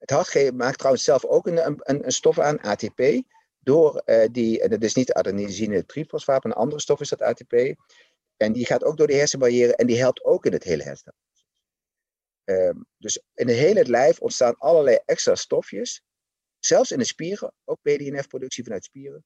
Het 0.00 0.10
hart 0.10 0.54
maakt 0.54 0.78
trouwens 0.78 1.04
zelf 1.04 1.24
ook 1.24 1.46
een, 1.46 1.66
een, 1.66 2.04
een 2.04 2.12
stof 2.12 2.38
aan, 2.38 2.60
ATP. 2.60 3.22
Door 3.58 4.02
uh, 4.06 4.24
die, 4.32 4.60
en 4.62 4.70
dat 4.70 4.82
is 4.82 4.94
niet 4.94 5.12
adenosine 5.12 5.86
trifosfaat, 5.86 6.44
een 6.44 6.52
andere 6.52 6.80
stof 6.80 7.00
is 7.00 7.08
dat 7.08 7.22
ATP. 7.22 7.52
En 8.36 8.52
die 8.52 8.66
gaat 8.66 8.84
ook 8.84 8.96
door 8.96 9.06
de 9.06 9.14
hersenbarrière 9.14 9.76
en 9.76 9.86
die 9.86 9.98
helpt 9.98 10.24
ook 10.24 10.46
in 10.46 10.52
het 10.52 10.64
hele 10.64 10.82
herstel. 10.82 11.12
Um, 12.44 12.86
dus 12.96 13.22
in 13.34 13.48
het 13.48 13.56
hele 13.56 13.84
lijf 13.84 14.20
ontstaan 14.20 14.56
allerlei 14.58 14.98
extra 15.04 15.34
stofjes. 15.34 16.02
Zelfs 16.58 16.90
in 16.90 16.98
de 16.98 17.04
spieren, 17.04 17.52
ook 17.64 17.78
BDNF-productie 17.82 18.64
vanuit 18.64 18.84
spieren. 18.84 19.24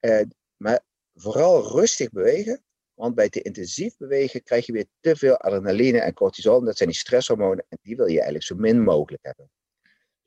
Uh, 0.00 0.20
maar 0.56 0.80
vooral 1.14 1.62
rustig 1.62 2.10
bewegen. 2.10 2.62
Want 2.94 3.14
bij 3.14 3.28
te 3.28 3.42
intensief 3.42 3.96
bewegen 3.96 4.42
krijg 4.42 4.66
je 4.66 4.72
weer 4.72 4.86
te 5.00 5.16
veel 5.16 5.36
adrenaline 5.36 6.00
en 6.00 6.14
cortisol. 6.14 6.64
Dat 6.64 6.76
zijn 6.76 6.88
die 6.88 6.98
stresshormonen 6.98 7.66
en 7.68 7.78
die 7.82 7.96
wil 7.96 8.06
je 8.06 8.14
eigenlijk 8.14 8.44
zo 8.44 8.54
min 8.54 8.82
mogelijk 8.82 9.24
hebben. 9.24 9.50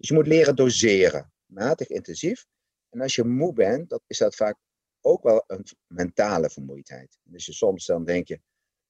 Dus 0.01 0.09
je 0.09 0.15
moet 0.15 0.27
leren 0.27 0.55
doseren. 0.55 1.33
Matig 1.45 1.87
intensief. 1.87 2.45
En 2.89 3.01
als 3.01 3.15
je 3.15 3.23
moe 3.23 3.53
bent, 3.53 3.89
dan 3.89 3.99
is 4.07 4.17
dat 4.17 4.35
vaak 4.35 4.57
ook 5.01 5.23
wel 5.23 5.43
een 5.47 5.65
mentale 5.87 6.49
vermoeidheid. 6.49 7.17
Dus 7.23 7.45
je 7.45 7.53
soms 7.53 7.85
dan 7.85 8.05
denk 8.05 8.27
je, 8.27 8.39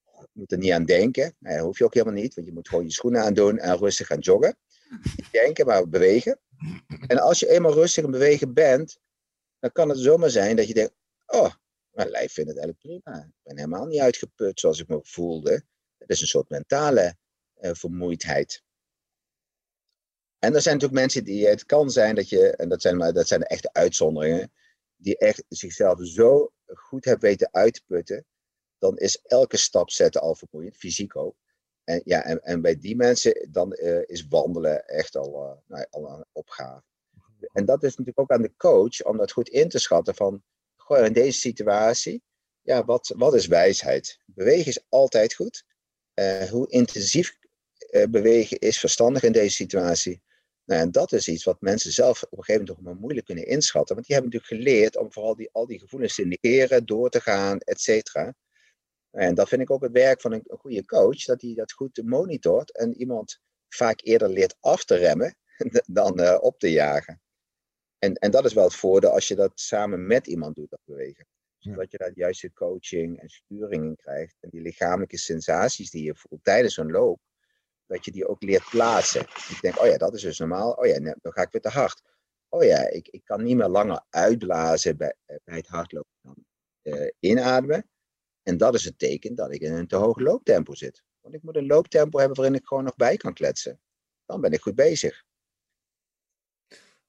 oh, 0.03 0.21
ik 0.21 0.29
moet 0.31 0.51
er 0.51 0.57
niet 0.57 0.71
aan 0.71 0.85
denken. 0.85 1.35
Nou, 1.39 1.55
dat 1.55 1.65
hoef 1.65 1.77
je 1.77 1.83
ook 1.83 1.93
helemaal 1.93 2.21
niet, 2.21 2.33
want 2.33 2.47
je 2.47 2.53
moet 2.53 2.69
gewoon 2.69 2.83
je 2.83 2.91
schoenen 2.91 3.21
aandoen 3.21 3.57
en 3.57 3.77
rustig 3.77 4.07
gaan 4.07 4.19
joggen. 4.19 4.57
Denken, 5.31 5.65
maar 5.65 5.89
bewegen. 5.89 6.39
En 7.07 7.17
als 7.19 7.39
je 7.39 7.49
eenmaal 7.49 7.73
rustig 7.73 8.05
aan 8.05 8.11
bewegen 8.11 8.53
bent, 8.53 8.99
dan 9.59 9.71
kan 9.71 9.89
het 9.89 9.99
zomaar 9.99 10.29
zijn 10.29 10.55
dat 10.55 10.67
je 10.67 10.73
denkt, 10.73 10.93
oh, 11.25 11.53
mijn 11.91 12.09
lijf 12.09 12.33
vindt 12.33 12.49
het 12.49 12.59
eigenlijk 12.59 13.03
prima. 13.03 13.19
Ik 13.19 13.43
ben 13.43 13.57
helemaal 13.57 13.85
niet 13.85 13.99
uitgeput 13.99 14.59
zoals 14.59 14.79
ik 14.79 14.87
me 14.87 14.99
voelde. 15.01 15.63
Het 15.97 16.09
is 16.09 16.21
een 16.21 16.27
soort 16.27 16.49
mentale 16.49 17.15
uh, 17.61 17.71
vermoeidheid. 17.73 18.63
En 20.41 20.55
er 20.55 20.61
zijn 20.61 20.75
natuurlijk 20.75 21.01
mensen 21.01 21.23
die, 21.23 21.47
het 21.47 21.65
kan 21.65 21.89
zijn 21.89 22.15
dat 22.15 22.29
je, 22.29 22.55
en 22.55 22.69
dat 22.69 22.81
zijn, 22.81 22.97
maar, 22.97 23.13
dat 23.13 23.27
zijn 23.27 23.39
de 23.39 23.47
echte 23.47 23.73
uitzonderingen, 23.73 24.51
die 24.95 25.17
echt 25.17 25.43
zichzelf 25.47 25.99
zo 26.01 26.51
goed 26.65 27.05
hebben 27.05 27.29
weten 27.29 27.49
uitputten, 27.51 28.25
dan 28.77 28.97
is 28.97 29.21
elke 29.21 29.57
stap 29.57 29.89
zetten 29.89 30.21
al 30.21 30.35
vermoeiend, 30.35 30.77
fysiek 30.77 31.15
ook. 31.15 31.35
En, 31.83 32.01
ja, 32.05 32.23
en, 32.23 32.43
en 32.43 32.61
bij 32.61 32.79
die 32.79 32.95
mensen, 32.95 33.47
dan 33.51 33.77
uh, 33.81 34.01
is 34.05 34.27
wandelen 34.27 34.87
echt 34.87 35.15
al, 35.15 35.45
uh, 35.45 35.51
nou, 35.67 35.85
al 35.89 36.09
een 36.09 36.25
opgave. 36.31 36.83
En 37.53 37.65
dat 37.65 37.83
is 37.83 37.89
natuurlijk 37.89 38.19
ook 38.19 38.31
aan 38.31 38.41
de 38.41 38.55
coach 38.57 39.03
om 39.03 39.17
dat 39.17 39.31
goed 39.31 39.49
in 39.49 39.69
te 39.69 39.79
schatten 39.79 40.15
van, 40.15 40.43
goh, 40.75 41.05
in 41.05 41.13
deze 41.13 41.39
situatie, 41.39 42.23
ja, 42.61 42.85
wat, 42.85 43.13
wat 43.17 43.33
is 43.33 43.47
wijsheid? 43.47 44.19
Bewegen 44.25 44.67
is 44.67 44.85
altijd 44.89 45.33
goed. 45.33 45.63
Uh, 46.13 46.43
hoe 46.43 46.69
intensief 46.69 47.37
bewegen 48.09 48.59
is 48.59 48.79
verstandig 48.79 49.23
in 49.23 49.31
deze 49.31 49.55
situatie. 49.55 50.21
Nou, 50.65 50.81
en 50.81 50.91
dat 50.91 51.11
is 51.11 51.27
iets 51.27 51.43
wat 51.43 51.61
mensen 51.61 51.91
zelf 51.91 52.23
op 52.23 52.37
een 52.37 52.43
gegeven 52.43 52.61
moment 52.61 52.77
toch 52.77 52.85
maar 52.85 53.01
moeilijk 53.01 53.25
kunnen 53.25 53.47
inschatten. 53.47 53.95
Want 53.95 54.07
die 54.07 54.15
hebben 54.15 54.33
natuurlijk 54.33 54.63
geleerd 54.63 54.97
om 54.97 55.11
vooral 55.11 55.35
die, 55.35 55.49
al 55.51 55.65
die 55.67 55.79
gevoelens 55.79 56.15
te 56.15 56.25
negeren, 56.25 56.85
door 56.85 57.09
te 57.09 57.21
gaan, 57.21 57.59
et 57.59 57.81
cetera. 57.81 58.33
En 59.11 59.35
dat 59.35 59.47
vind 59.47 59.61
ik 59.61 59.71
ook 59.71 59.81
het 59.81 59.91
werk 59.91 60.21
van 60.21 60.31
een, 60.31 60.43
een 60.43 60.57
goede 60.57 60.85
coach, 60.85 61.25
dat 61.25 61.41
hij 61.41 61.53
dat 61.53 61.71
goed 61.71 62.01
monitort 62.03 62.77
en 62.77 62.93
iemand 62.93 63.39
vaak 63.69 64.01
eerder 64.03 64.29
leert 64.29 64.55
af 64.59 64.83
te 64.85 64.95
remmen 64.95 65.35
dan 65.85 66.19
uh, 66.19 66.37
op 66.41 66.59
te 66.59 66.71
jagen. 66.71 67.21
En, 67.97 68.13
en 68.13 68.31
dat 68.31 68.45
is 68.45 68.53
wel 68.53 68.63
het 68.63 68.75
voordeel 68.75 69.09
als 69.09 69.27
je 69.27 69.35
dat 69.35 69.51
samen 69.59 70.07
met 70.07 70.27
iemand 70.27 70.55
doet, 70.55 70.69
dat 70.69 70.79
bewegen. 70.83 71.27
Zodat 71.57 71.91
je 71.91 71.97
daar 71.97 72.13
de 72.13 72.19
juiste 72.19 72.53
coaching 72.53 73.19
en 73.19 73.29
sturing 73.29 73.83
in 73.83 73.95
krijgt. 73.95 74.37
En 74.39 74.49
die 74.49 74.61
lichamelijke 74.61 75.17
sensaties 75.17 75.91
die 75.91 76.03
je 76.03 76.15
voelt 76.15 76.43
tijdens 76.43 76.77
een 76.77 76.91
loop, 76.91 77.19
dat 77.91 78.05
je 78.05 78.11
die 78.11 78.27
ook 78.27 78.41
leert 78.41 78.69
plaatsen. 78.69 79.21
Ik 79.21 79.57
denk, 79.61 79.79
oh 79.79 79.85
ja, 79.85 79.97
dat 79.97 80.13
is 80.13 80.21
dus 80.21 80.39
normaal. 80.39 80.71
Oh 80.71 80.85
ja, 80.85 80.99
dan 80.99 81.31
ga 81.33 81.41
ik 81.41 81.51
weer 81.51 81.61
te 81.61 81.69
hard. 81.69 82.01
Oh 82.49 82.63
ja, 82.63 82.89
ik, 82.89 83.07
ik 83.07 83.25
kan 83.25 83.43
niet 83.43 83.55
meer 83.55 83.67
langer 83.67 84.05
uitblazen 84.09 84.97
bij, 84.97 85.15
eh, 85.25 85.35
bij 85.43 85.55
het 85.55 85.67
hardlopen 85.67 86.11
dan 86.21 86.45
uh, 86.81 87.09
inademen. 87.19 87.89
En 88.43 88.57
dat 88.57 88.73
is 88.73 88.83
het 88.83 88.99
teken 88.99 89.35
dat 89.35 89.51
ik 89.51 89.61
in 89.61 89.73
een 89.73 89.87
te 89.87 89.95
hoog 89.95 90.19
looptempo 90.19 90.75
zit. 90.75 91.03
Want 91.19 91.35
ik 91.35 91.43
moet 91.43 91.55
een 91.55 91.65
looptempo 91.65 92.17
hebben 92.17 92.37
waarin 92.37 92.55
ik 92.55 92.65
gewoon 92.65 92.83
nog 92.83 92.95
bij 92.95 93.17
kan 93.17 93.33
kletsen. 93.33 93.81
Dan 94.25 94.41
ben 94.41 94.51
ik 94.51 94.61
goed 94.61 94.75
bezig. 94.75 95.23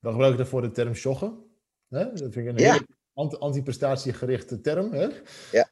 Dan 0.01 0.13
gebruik 0.13 0.33
ik 0.33 0.39
daarvoor 0.39 0.63
de 0.63 0.71
term 0.71 0.93
joggen. 0.93 1.51
Dat 1.89 2.19
vind 2.19 2.37
ik 2.37 2.47
een 2.47 2.57
ja. 2.57 2.73
hele 2.73 3.39
anti-prestatiegerichte 3.39 4.61
term. 4.61 4.93
Hè? 4.93 5.09
Ja. 5.53 5.71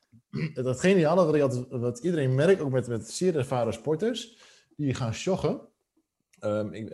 Dat 0.63 0.81
geniale 0.81 1.39
wat, 1.39 1.69
wat 1.69 1.99
iedereen 1.99 2.35
merkt, 2.35 2.61
ook 2.61 2.71
met, 2.71 2.89
met 2.89 3.11
zeer 3.11 3.37
ervaren 3.37 3.73
sporters, 3.73 4.39
die 4.85 4.95
gaan 4.95 5.11
joggen. 5.11 5.61
Um, 6.45 6.73
ik, 6.73 6.89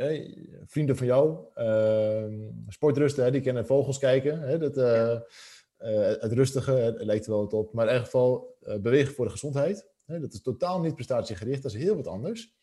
vrienden 0.64 0.96
van 0.96 1.06
jou, 1.06 1.38
uh, 1.56 2.24
sportrusten, 2.68 3.24
hè, 3.24 3.30
die 3.30 3.40
kennen 3.40 3.66
vogels 3.66 3.98
kijken. 3.98 4.40
Hè, 4.40 4.58
dat, 4.58 4.76
uh, 4.76 4.84
uh, 4.84 6.20
het 6.20 6.32
rustige, 6.32 6.72
het 6.72 7.02
lijkt 7.04 7.26
er 7.26 7.30
wel 7.30 7.40
wat 7.40 7.52
op. 7.52 7.72
Maar 7.72 7.84
in 7.84 7.92
ieder 7.92 8.04
geval 8.04 8.56
uh, 8.62 8.76
bewegen 8.76 9.14
voor 9.14 9.24
de 9.24 9.30
gezondheid. 9.30 9.88
Hè, 10.04 10.20
dat 10.20 10.32
is 10.32 10.42
totaal 10.42 10.80
niet 10.80 10.94
prestatiegericht, 10.94 11.62
dat 11.62 11.72
is 11.72 11.82
heel 11.82 11.96
wat 11.96 12.06
anders. 12.06 12.54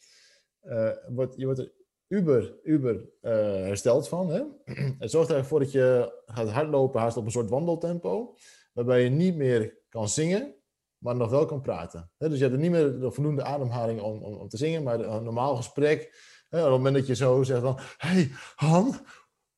Wordt, 1.10 1.36
je 1.36 1.46
wordt 1.46 1.60
er 1.60 1.72
uber, 2.08 2.56
uber 2.64 3.10
hersteld 3.22 4.08
van. 4.08 4.30
Hè? 4.30 4.44
Het 5.00 5.12
zorgt 5.12 5.32
ervoor 5.32 5.60
dat 5.60 5.72
je 5.72 6.14
gaat 6.26 6.50
hardlopen, 6.50 7.02
haast 7.02 7.18
op 7.18 7.26
een 7.26 7.32
soort 7.32 7.50
wandeltempo. 7.50 8.36
Waarbij 8.74 9.04
je 9.04 9.10
niet 9.10 9.36
meer 9.36 9.78
kan 9.90 10.10
zingen, 10.10 10.56
maar 11.04 11.16
nog 11.16 11.30
wel 11.30 11.46
kan 11.46 11.62
praten. 11.62 12.12
dus 12.18 12.38
je 12.38 12.44
hebt 12.44 12.54
er 12.54 12.62
niet 12.62 12.72
meer 12.72 13.00
de 13.00 13.12
voldoende 13.12 13.44
ademhaling 13.44 14.02
om, 14.02 14.24
om, 14.24 14.34
om 14.34 14.50
te 14.50 14.58
zingen, 14.58 14.84
maar 14.84 15.00
een 15.00 15.24
normaal 15.24 15.56
gesprek. 15.56 16.02
op 16.50 16.60
het 16.60 16.70
moment 16.70 16.96
dat 16.96 17.08
je 17.08 17.16
zo 17.16 17.44
zegt 17.44 17.62
van, 17.62 17.80
hey 17.98 18.32
Han, 18.56 19.06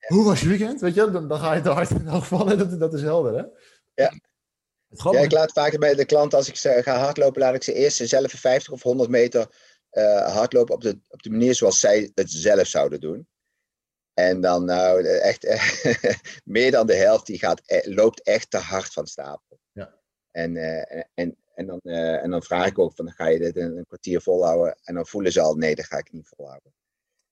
hoe 0.07 0.25
was 0.25 0.41
je 0.41 0.47
weekend? 0.47 0.81
Weet 0.81 0.93
je, 0.93 1.11
dan, 1.11 1.27
dan 1.27 1.39
ga 1.39 1.53
je 1.53 1.61
te 1.61 1.69
hard 1.69 1.89
in 1.89 2.07
elk 2.07 2.21
geval. 2.21 2.57
Dat, 2.57 2.79
dat 2.79 2.93
is 2.93 3.01
helder, 3.01 3.33
hè? 3.33 3.43
Ja. 4.03 4.13
Ja, 4.87 5.19
ik 5.19 5.31
laat 5.31 5.51
vaak 5.51 5.79
bij 5.79 5.95
de 5.95 6.05
klant, 6.05 6.33
als 6.33 6.47
ik 6.47 6.55
ze 6.55 6.81
ga 6.83 6.97
hardlopen, 6.97 7.41
laat 7.41 7.55
ik 7.55 7.63
ze 7.63 7.73
eerst 7.73 8.07
zelf 8.07 8.31
50 8.31 8.73
of 8.73 8.83
100 8.83 9.09
meter 9.09 9.47
uh, 9.91 10.35
hardlopen 10.35 10.75
op 10.75 10.81
de, 10.81 10.99
op 11.07 11.23
de 11.23 11.29
manier 11.29 11.55
zoals 11.55 11.79
zij 11.79 12.11
het 12.13 12.31
zelf 12.31 12.67
zouden 12.67 12.99
doen. 12.99 13.27
En 14.13 14.41
dan 14.41 14.65
nou, 14.65 15.05
echt 15.05 15.47
meer 16.43 16.71
dan 16.71 16.87
de 16.87 16.95
helft, 16.95 17.25
die 17.25 17.39
gaat, 17.39 17.61
e-, 17.65 17.93
loopt 17.93 18.21
echt 18.21 18.51
te 18.51 18.57
hard 18.57 18.93
van 18.93 19.07
stapel. 19.07 19.59
En, 20.35 20.55
uh, 20.55 21.03
en, 21.13 21.37
en, 21.53 21.65
dan, 21.65 21.79
uh, 21.83 22.23
en 22.23 22.29
dan 22.29 22.43
vraag 22.43 22.67
ik 22.67 22.79
ook 22.79 22.95
van, 22.95 23.11
ga 23.11 23.27
je 23.27 23.39
dit 23.39 23.57
een, 23.57 23.77
een, 23.77 23.85
kwartier 23.85 24.21
volhouden? 24.21 24.77
En 24.83 24.95
dan 24.95 25.07
voelen 25.07 25.31
ze 25.31 25.41
al, 25.41 25.55
nee, 25.55 25.75
dat 25.75 25.85
ga 25.85 25.97
ik 25.97 26.11
niet 26.11 26.27
volhouden. 26.27 26.73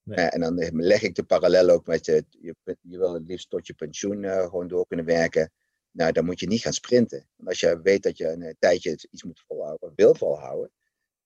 Nee. 0.03 0.17
Uh, 0.17 0.33
en 0.33 0.39
dan 0.39 0.55
leg 0.75 1.01
ik 1.01 1.15
de 1.15 1.23
parallel 1.23 1.69
ook 1.69 1.87
met, 1.87 2.05
je, 2.05 2.25
je, 2.29 2.55
je 2.81 2.97
wil 2.97 3.13
het 3.13 3.27
liefst 3.27 3.49
tot 3.49 3.67
je 3.67 3.73
pensioen 3.73 4.23
gewoon 4.23 4.67
door 4.67 4.87
kunnen 4.87 5.05
werken. 5.05 5.51
Nou, 5.91 6.11
dan 6.11 6.25
moet 6.25 6.39
je 6.39 6.47
niet 6.47 6.61
gaan 6.61 6.73
sprinten. 6.73 7.27
Want 7.35 7.49
als 7.49 7.59
je 7.59 7.81
weet 7.81 8.03
dat 8.03 8.17
je 8.17 8.27
een 8.27 8.55
tijdje 8.59 9.07
iets 9.11 9.23
moet 9.23 9.43
volhouden, 9.47 9.91
wil 9.95 10.15
volhouden, 10.15 10.71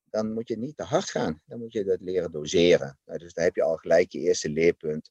dan 0.09 0.33
moet 0.33 0.47
je 0.47 0.57
niet 0.57 0.77
te 0.77 0.83
hard 0.83 1.09
gaan. 1.09 1.41
Dan 1.45 1.59
moet 1.59 1.73
je 1.73 1.83
dat 1.83 2.01
leren 2.01 2.31
doseren. 2.31 2.99
Nou, 3.05 3.19
dus 3.19 3.33
dan 3.33 3.43
heb 3.43 3.55
je 3.55 3.63
al 3.63 3.75
gelijk 3.75 4.11
je 4.11 4.19
eerste 4.19 4.49
leerpunt. 4.49 5.09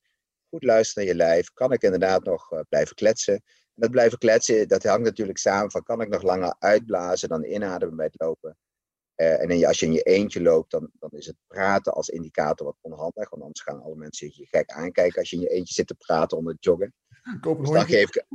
Goed 0.49 0.63
luisteren 0.65 1.05
naar 1.05 1.17
je 1.17 1.21
lijf. 1.21 1.53
Kan 1.53 1.73
ik 1.73 1.83
inderdaad 1.83 2.25
nog 2.25 2.63
blijven 2.69 2.95
kletsen? 2.95 3.43
Dat 3.77 3.91
blijven 3.91 4.19
kletsen, 4.19 4.69
dat 4.69 4.83
hangt 4.83 5.05
natuurlijk 5.05 5.39
samen 5.39 5.71
van 5.71 5.83
kan 5.83 6.01
ik 6.01 6.09
nog 6.09 6.23
langer 6.23 6.57
uitblazen 6.59 7.29
dan 7.29 7.45
inademen 7.45 7.97
bij 7.97 8.07
het 8.07 8.21
lopen. 8.21 8.57
Uh, 9.17 9.43
en 9.43 9.67
als 9.67 9.81
je 9.81 9.87
in 9.87 9.93
je 9.93 10.03
eentje 10.03 10.43
loopt, 10.43 10.71
dan, 10.71 10.91
dan 10.99 11.11
is 11.11 11.27
het 11.27 11.37
praten 11.47 11.95
als 11.95 12.09
indicator 12.09 12.67
wat 12.67 12.77
onhandig. 12.81 13.31
Want 13.31 13.43
anders 13.43 13.61
gaan 13.61 13.83
alle 13.83 13.97
mensen 13.97 14.31
je 14.33 14.47
gek 14.47 14.71
aankijken 14.71 15.19
als 15.19 15.31
je 15.31 15.37
in 15.37 15.43
je 15.43 15.49
eentje 15.49 15.75
zit 15.75 15.87
te 15.87 15.95
praten 15.95 16.37
onder 16.37 16.53
het 16.53 16.65
joggen. 16.65 16.95
Koop 17.41 17.59
Dus 17.59 17.71
dan, 17.71 17.87
geef 17.87 18.17
ik, 18.17 18.27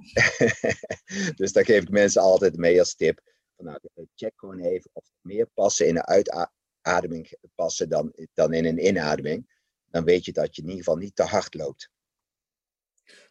dus 1.40 1.52
dan 1.52 1.66
geef 1.66 1.82
ik 1.82 1.90
mensen 1.90 2.22
altijd 2.22 2.58
mee 2.58 2.80
als 2.80 2.96
tip. 2.96 3.22
Van, 3.56 3.66
nou, 3.66 3.80
check 4.16 4.34
gewoon 4.36 4.60
even 4.60 4.90
of 4.94 5.06
er 5.06 5.14
meer 5.22 5.48
passen 5.54 5.88
in 5.88 5.96
een 5.96 6.06
uitademing 6.06 7.38
passen 7.56 7.90
dan, 7.90 8.14
dan 8.34 8.54
in 8.54 8.66
een 8.66 8.86
inademing. 8.86 9.60
Dan 9.86 10.04
weet 10.04 10.26
je 10.26 10.32
dat 10.32 10.56
je 10.56 10.62
in 10.62 10.68
ieder 10.68 10.84
geval 10.84 11.00
niet 11.00 11.16
te 11.16 11.24
hard 11.24 11.54
loopt. 11.54 11.91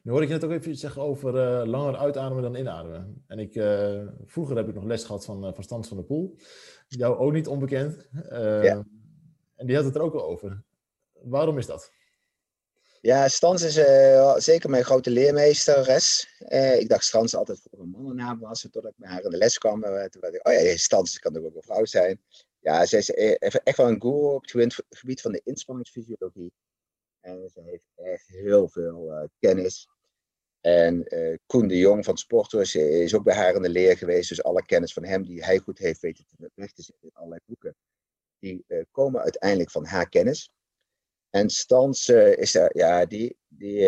Nu 0.03 0.11
hoorde 0.11 0.27
ik 0.27 0.33
je 0.33 0.39
net 0.39 0.45
ook 0.45 0.59
even 0.59 0.71
iets 0.71 0.81
zeggen 0.81 1.03
over 1.03 1.35
uh, 1.35 1.67
langer 1.67 1.97
uitademen 1.97 2.43
dan 2.43 2.55
inademen. 2.55 3.25
En 3.27 3.39
ik, 3.39 3.55
uh, 3.55 4.07
vroeger 4.25 4.57
heb 4.57 4.69
ik 4.69 4.75
nog 4.75 4.85
les 4.85 5.05
gehad 5.05 5.25
van, 5.25 5.47
uh, 5.47 5.53
van 5.55 5.63
Stans 5.63 5.89
van 5.89 5.97
der 5.97 6.07
Poel. 6.07 6.37
Jou 6.89 7.17
ook 7.17 7.33
niet 7.33 7.49
onbekend. 7.49 8.09
Ja. 8.31 8.87
En 9.55 9.67
die 9.67 9.77
had 9.77 9.85
het 9.85 9.95
er 9.95 10.01
ook 10.01 10.15
al 10.15 10.25
over. 10.25 10.63
Waarom 11.13 11.59
is 11.59 11.67
dat? 11.67 11.93
Ja, 13.01 13.29
Stans 13.29 13.63
is 13.63 13.75
zeker 14.45 14.71
mijn 14.71 14.85
grote 14.85 15.11
leermeesteres. 15.11 16.29
ik 16.79 16.89
dacht 16.89 17.05
Stans 17.05 17.35
altijd 17.35 17.61
voor 17.71 17.81
een 17.81 17.91
mannennaam 17.91 18.39
was, 18.41 18.61
totdat 18.61 18.85
ik 18.85 18.97
bij 18.97 19.09
haar 19.09 19.25
in 19.25 19.31
de 19.31 19.37
les 19.37 19.59
kwam. 19.59 19.81
toen 19.83 20.21
dacht 20.21 20.35
ik, 20.35 20.49
oh 20.49 20.53
ja, 20.53 20.77
Stans 20.77 21.19
kan 21.19 21.37
ook 21.37 21.55
een 21.55 21.63
vrouw 21.63 21.85
zijn. 21.85 22.21
Ja, 22.61 22.87
ze 22.87 22.97
is 22.97 23.11
echt 23.11 23.77
wel 23.77 23.89
een 23.89 24.01
guru 24.01 24.35
op 24.35 24.51
het 24.53 24.85
gebied 24.89 25.21
van 25.21 25.33
de 25.33 25.41
inspanningsfysiologie. 25.45 26.53
En 27.21 27.49
ze 27.49 27.61
heeft 27.63 27.91
echt 27.95 28.27
heel 28.27 28.69
veel 28.69 29.13
uh, 29.13 29.25
kennis. 29.39 29.89
En 30.61 31.15
uh, 31.15 31.37
Koen 31.47 31.69
de 31.69 31.79
Jong 31.79 32.05
van 32.05 32.17
Sporters 32.17 32.75
is 32.75 33.15
ook 33.15 33.25
bij 33.25 33.35
haar 33.35 33.55
in 33.55 33.63
de 33.63 33.69
leer 33.69 33.97
geweest. 33.97 34.29
Dus 34.29 34.43
alle 34.43 34.65
kennis 34.65 34.93
van 34.93 35.05
hem 35.05 35.23
die 35.23 35.45
hij 35.45 35.59
goed 35.59 35.79
heeft 35.79 36.01
weten 36.01 36.25
te 36.29 36.51
weg 36.55 36.73
te 36.73 36.83
zetten 36.83 37.09
in 37.09 37.15
allerlei 37.15 37.41
boeken. 37.45 37.77
Die 38.39 38.65
komen 38.91 39.21
uiteindelijk 39.21 39.71
van 39.71 39.85
haar 39.85 40.09
kennis. 40.09 40.51
En 41.31 41.51
Stans 41.51 42.09
is 42.09 42.55
er, 42.55 42.77
ja, 42.77 43.07
die, 43.07 43.37
die 43.49 43.83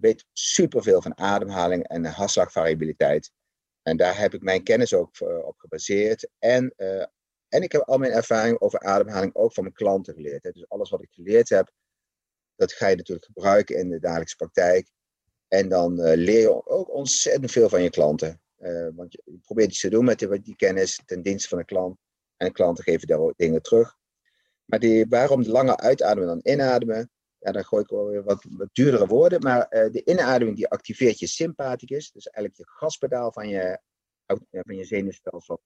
weet 0.00 0.24
superveel 0.32 1.02
van 1.02 1.18
ademhaling 1.18 1.88
en 1.88 2.04
hartslagvariabiliteit. 2.04 3.30
En 3.82 3.96
daar 3.96 4.18
heb 4.18 4.34
ik 4.34 4.42
mijn 4.42 4.62
kennis 4.62 4.94
ook 4.94 5.20
op 5.20 5.58
gebaseerd. 5.58 6.28
En, 6.38 6.74
en 7.48 7.62
ik 7.62 7.72
heb 7.72 7.82
al 7.82 7.98
mijn 7.98 8.12
ervaring 8.12 8.60
over 8.60 8.80
ademhaling 8.80 9.34
ook 9.34 9.52
van 9.52 9.62
mijn 9.62 9.74
klanten 9.74 10.14
geleerd. 10.14 10.42
Hè. 10.42 10.50
Dus 10.50 10.68
alles 10.68 10.90
wat 10.90 11.02
ik 11.02 11.10
geleerd 11.10 11.48
heb, 11.48 11.72
dat 12.56 12.72
ga 12.72 12.86
je 12.88 12.96
natuurlijk 12.96 13.26
gebruiken 13.26 13.76
in 13.76 13.90
de 13.90 13.98
dagelijkse 13.98 14.36
praktijk. 14.36 14.88
En 15.48 15.68
dan 15.68 16.00
uh, 16.00 16.12
leer 16.14 16.40
je 16.40 16.66
ook 16.66 16.94
ontzettend 16.94 17.50
veel 17.50 17.68
van 17.68 17.82
je 17.82 17.90
klanten. 17.90 18.40
Uh, 18.58 18.88
want 18.94 19.12
je, 19.12 19.38
probeert 19.42 19.70
iets 19.70 19.80
te 19.80 19.90
doen 19.90 20.04
met 20.04 20.18
die, 20.18 20.40
die, 20.40 20.56
kennis 20.56 21.00
ten 21.06 21.22
dienste 21.22 21.48
van 21.48 21.58
de 21.58 21.64
klant. 21.64 21.98
En 22.36 22.46
de 22.46 22.52
klanten 22.52 22.84
geven 22.84 23.06
daar 23.06 23.18
ook 23.18 23.36
dingen 23.36 23.62
terug. 23.62 23.96
Maar 24.64 24.78
die, 24.78 25.06
waarom 25.08 25.42
langer 25.42 25.76
uitademen 25.76 26.28
dan 26.28 26.40
inademen? 26.42 27.10
Ja, 27.38 27.52
dan 27.52 27.64
gooi 27.64 27.82
ik 27.82 27.90
wel 27.90 28.06
weer 28.06 28.22
wat, 28.22 28.46
duurdere 28.72 29.06
woorden. 29.06 29.40
Maar 29.40 29.66
uh, 29.70 29.90
de 29.92 30.04
inademing 30.04 30.56
die 30.56 30.68
activeert 30.68 31.18
je 31.18 31.26
sympathicus. 31.26 32.10
Dus 32.10 32.26
eigenlijk 32.26 32.56
je 32.56 32.76
gaspedaal 32.76 33.32
van 33.32 33.48
je, 33.48 33.78
van 34.50 34.76
je 34.76 34.84
zenuwstelsel. 34.84 35.62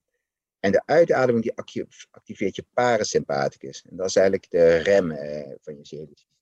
En 0.61 0.73
de 0.73 0.83
uitademing 0.85 1.45
die 1.45 1.57
activeert 2.11 2.57
je 2.57 2.67
parasympathicus. 2.73 3.85
En 3.91 3.97
dat 3.97 4.07
is 4.07 4.17
eigenlijk 4.17 4.51
de 4.51 4.77
rem 4.77 5.09
van 5.61 5.77
je 5.77 5.85
zenuwstelsel. 5.85 6.38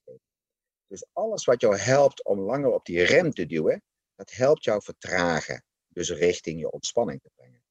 Dus 0.87 1.05
alles 1.13 1.45
wat 1.45 1.61
jou 1.61 1.77
helpt 1.77 2.23
om 2.23 2.39
langer 2.39 2.71
op 2.71 2.85
die 2.85 3.03
rem 3.03 3.31
te 3.31 3.45
duwen, 3.45 3.83
dat 4.15 4.31
helpt 4.31 4.63
jou 4.63 4.81
vertragen. 4.83 5.63
Dus 5.87 6.09
richting 6.09 6.59
je 6.59 6.71
ontspanning 6.71 7.21
te 7.21 7.29
brengen. 7.35 7.61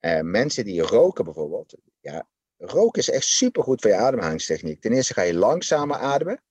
Uh, 0.00 0.20
mensen 0.20 0.64
die 0.64 0.82
roken 0.82 1.24
bijvoorbeeld, 1.24 1.74
ja, 2.00 2.28
roken 2.56 3.00
is 3.00 3.10
echt 3.10 3.26
supergoed 3.26 3.80
voor 3.80 3.90
je 3.90 3.96
ademhalingstechniek. 3.96 4.80
Ten 4.80 4.92
eerste 4.92 5.14
ga 5.14 5.22
je 5.22 5.34
langzamer 5.34 5.96
ademen 5.96 6.42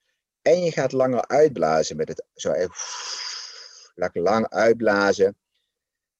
en 0.41 0.63
je 0.63 0.71
gaat 0.71 0.91
langer 0.91 1.27
uitblazen 1.27 1.95
met 1.95 2.07
het 2.07 2.25
zo 2.33 2.51
even 2.51 2.75
lekker 3.95 4.21
lang 4.21 4.49
uitblazen. 4.49 5.37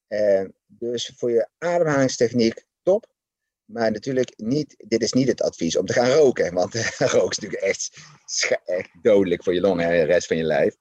Uh, 0.07 0.45
dus 0.65 1.13
voor 1.15 1.31
je 1.31 1.47
ademhalingstechniek 1.57 2.65
top. 2.81 3.12
Maar 3.65 3.91
natuurlijk 3.91 4.33
niet, 4.35 4.75
dit 4.87 5.01
is 5.01 5.13
niet 5.13 5.27
het 5.27 5.41
advies 5.41 5.77
om 5.77 5.85
te 5.85 5.93
gaan 5.93 6.09
roken. 6.09 6.53
Want 6.53 6.73
roken 6.97 7.29
is 7.29 7.37
natuurlijk 7.37 7.61
echt, 7.61 7.97
echt 8.65 8.89
dodelijk 9.01 9.43
voor 9.43 9.53
je 9.53 9.61
longen 9.61 9.85
en 9.85 9.91
de 9.91 10.03
rest 10.03 10.27
van 10.27 10.37
je 10.37 10.43
lijf. 10.43 10.75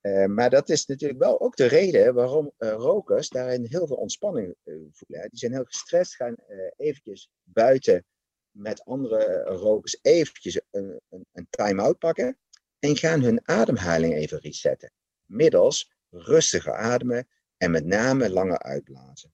Uh, 0.00 0.26
maar 0.26 0.50
dat 0.50 0.68
is 0.68 0.86
natuurlijk 0.86 1.20
wel 1.20 1.40
ook 1.40 1.56
de 1.56 1.66
reden 1.66 2.14
waarom 2.14 2.52
uh, 2.58 2.72
rokers 2.72 3.28
daarin 3.28 3.66
heel 3.68 3.86
veel 3.86 3.96
ontspanning 3.96 4.56
voelen. 4.64 5.28
Die 5.30 5.38
zijn 5.38 5.52
heel 5.52 5.64
gestrest, 5.64 6.14
gaan 6.14 6.34
eventjes 6.76 7.30
buiten 7.42 8.04
met 8.50 8.84
andere 8.84 9.42
rokers 9.42 9.98
eventjes 10.02 10.60
een, 10.70 11.00
een, 11.08 11.26
een 11.32 11.46
time-out 11.50 11.98
pakken. 11.98 12.38
En 12.78 12.96
gaan 12.96 13.22
hun 13.22 13.48
ademhaling 13.48 14.14
even 14.14 14.38
resetten. 14.38 14.92
Middels 15.24 15.92
rustiger 16.10 16.74
ademen 16.74 17.28
en 17.56 17.70
met 17.70 17.84
name 17.84 18.30
langer 18.30 18.58
uitblazen. 18.58 19.32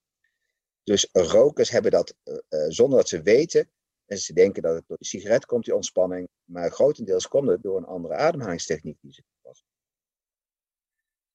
Dus 0.86 1.08
rokers 1.12 1.70
hebben 1.70 1.90
dat 1.90 2.14
uh, 2.24 2.34
zonder 2.68 2.98
dat 2.98 3.08
ze 3.08 3.22
weten. 3.22 3.70
En 4.06 4.18
ze 4.18 4.32
denken 4.32 4.62
dat 4.62 4.74
het 4.74 4.84
door 4.86 4.96
de 4.96 5.04
sigaret 5.04 5.46
komt, 5.46 5.64
die 5.64 5.74
ontspanning. 5.74 6.28
Maar 6.44 6.70
grotendeels 6.70 7.28
komt 7.28 7.48
het 7.48 7.62
door 7.62 7.76
een 7.76 7.84
andere 7.84 8.14
ademhalingstechniek 8.14 9.00
die 9.00 9.12
ze 9.12 9.22
toepassen. 9.22 9.66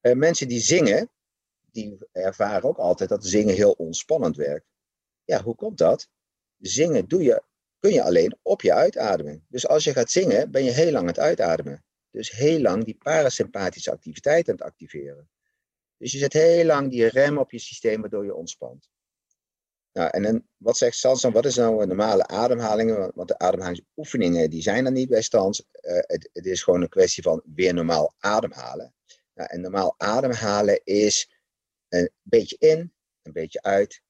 Uh, 0.01 0.13
mensen 0.13 0.47
die 0.47 0.59
zingen, 0.59 1.09
die 1.71 1.97
ervaren 2.11 2.69
ook 2.69 2.77
altijd 2.77 3.09
dat 3.09 3.25
zingen 3.25 3.55
heel 3.55 3.71
ontspannend 3.71 4.35
werkt. 4.35 4.65
Ja, 5.23 5.43
hoe 5.43 5.55
komt 5.55 5.77
dat? 5.77 6.09
Zingen 6.57 7.07
doe 7.07 7.23
je, 7.23 7.43
kun 7.79 7.93
je 7.93 8.03
alleen 8.03 8.37
op 8.41 8.61
je 8.61 8.73
uitademing. 8.73 9.43
Dus 9.47 9.67
als 9.67 9.83
je 9.83 9.93
gaat 9.93 10.11
zingen, 10.11 10.51
ben 10.51 10.63
je 10.63 10.71
heel 10.71 10.91
lang 10.91 11.03
aan 11.03 11.07
het 11.07 11.19
uitademen. 11.19 11.83
Dus 12.09 12.31
heel 12.31 12.59
lang 12.59 12.83
die 12.83 12.97
parasympathische 12.97 13.91
activiteit 13.91 14.49
aan 14.49 14.55
het 14.55 14.63
activeren. 14.63 15.29
Dus 15.97 16.11
je 16.11 16.17
zet 16.17 16.33
heel 16.33 16.65
lang 16.65 16.89
die 16.89 17.07
rem 17.07 17.37
op 17.37 17.51
je 17.51 17.59
systeem 17.59 18.01
waardoor 18.01 18.25
je 18.25 18.35
ontspant. 18.35 18.89
Nou, 19.93 20.09
en 20.09 20.23
dan, 20.23 20.47
wat 20.57 20.77
zegt 20.77 20.95
Stans 20.95 21.21
dan? 21.21 21.31
Wat 21.31 21.45
is 21.45 21.55
nou 21.55 21.81
een 21.81 21.87
normale 21.87 22.27
ademhaling? 22.27 23.11
Want 23.15 23.27
de 23.27 23.37
ademhalingsoefeningen 23.37 24.49
die 24.49 24.61
zijn 24.61 24.85
er 24.85 24.91
niet 24.91 25.09
bij 25.09 25.21
Stans. 25.21 25.67
Uh, 25.81 25.93
het, 25.95 26.29
het, 26.33 26.45
is 26.45 26.63
gewoon 26.63 26.81
een 26.81 26.89
kwestie 26.89 27.23
van 27.23 27.41
weer 27.55 27.73
normaal 27.73 28.13
ademhalen. 28.19 28.93
Nou, 29.33 29.49
en 29.49 29.61
normaal 29.61 29.95
ademhalen 29.97 30.81
is 30.83 31.31
een 31.89 32.09
beetje 32.21 32.55
in, 32.59 32.93
een 33.21 33.31
beetje 33.31 33.61
uit 33.61 34.01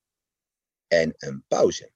en 0.88 1.14
een 1.18 1.44
pauze. 1.48 1.92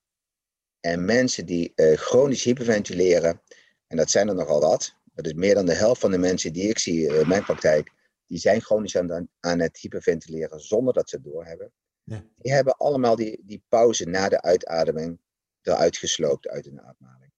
En 0.79 1.05
mensen 1.05 1.45
die 1.45 1.71
uh, 1.75 1.97
chronisch 1.97 2.43
hyperventileren, 2.43 3.41
en 3.87 3.97
dat 3.97 4.11
zijn 4.11 4.27
er 4.27 4.35
nogal 4.35 4.61
wat, 4.61 4.95
dat 5.13 5.25
is 5.25 5.33
meer 5.33 5.55
dan 5.55 5.65
de 5.65 5.73
helft 5.73 6.01
van 6.01 6.11
de 6.11 6.17
mensen 6.17 6.53
die 6.53 6.69
ik 6.69 6.79
zie 6.79 7.19
in 7.19 7.27
mijn 7.27 7.43
praktijk, 7.43 7.91
die 8.27 8.37
zijn 8.37 8.61
chronisch 8.61 8.97
aan, 8.97 9.29
aan 9.39 9.59
het 9.59 9.77
hyperventileren 9.77 10.59
zonder 10.59 10.93
dat 10.93 11.09
ze 11.09 11.15
het 11.15 11.25
doorhebben. 11.25 11.71
Ja. 12.05 12.23
Die 12.35 12.53
hebben 12.53 12.77
allemaal 12.77 13.15
die, 13.15 13.41
die 13.43 13.63
pauze 13.69 14.05
na 14.05 14.29
de 14.29 14.41
uitademing 14.41 15.19
eruit 15.61 15.97
gesloopt 15.97 16.47
uit 16.47 16.65
hun 16.65 16.81
ademhaling. 16.81 17.31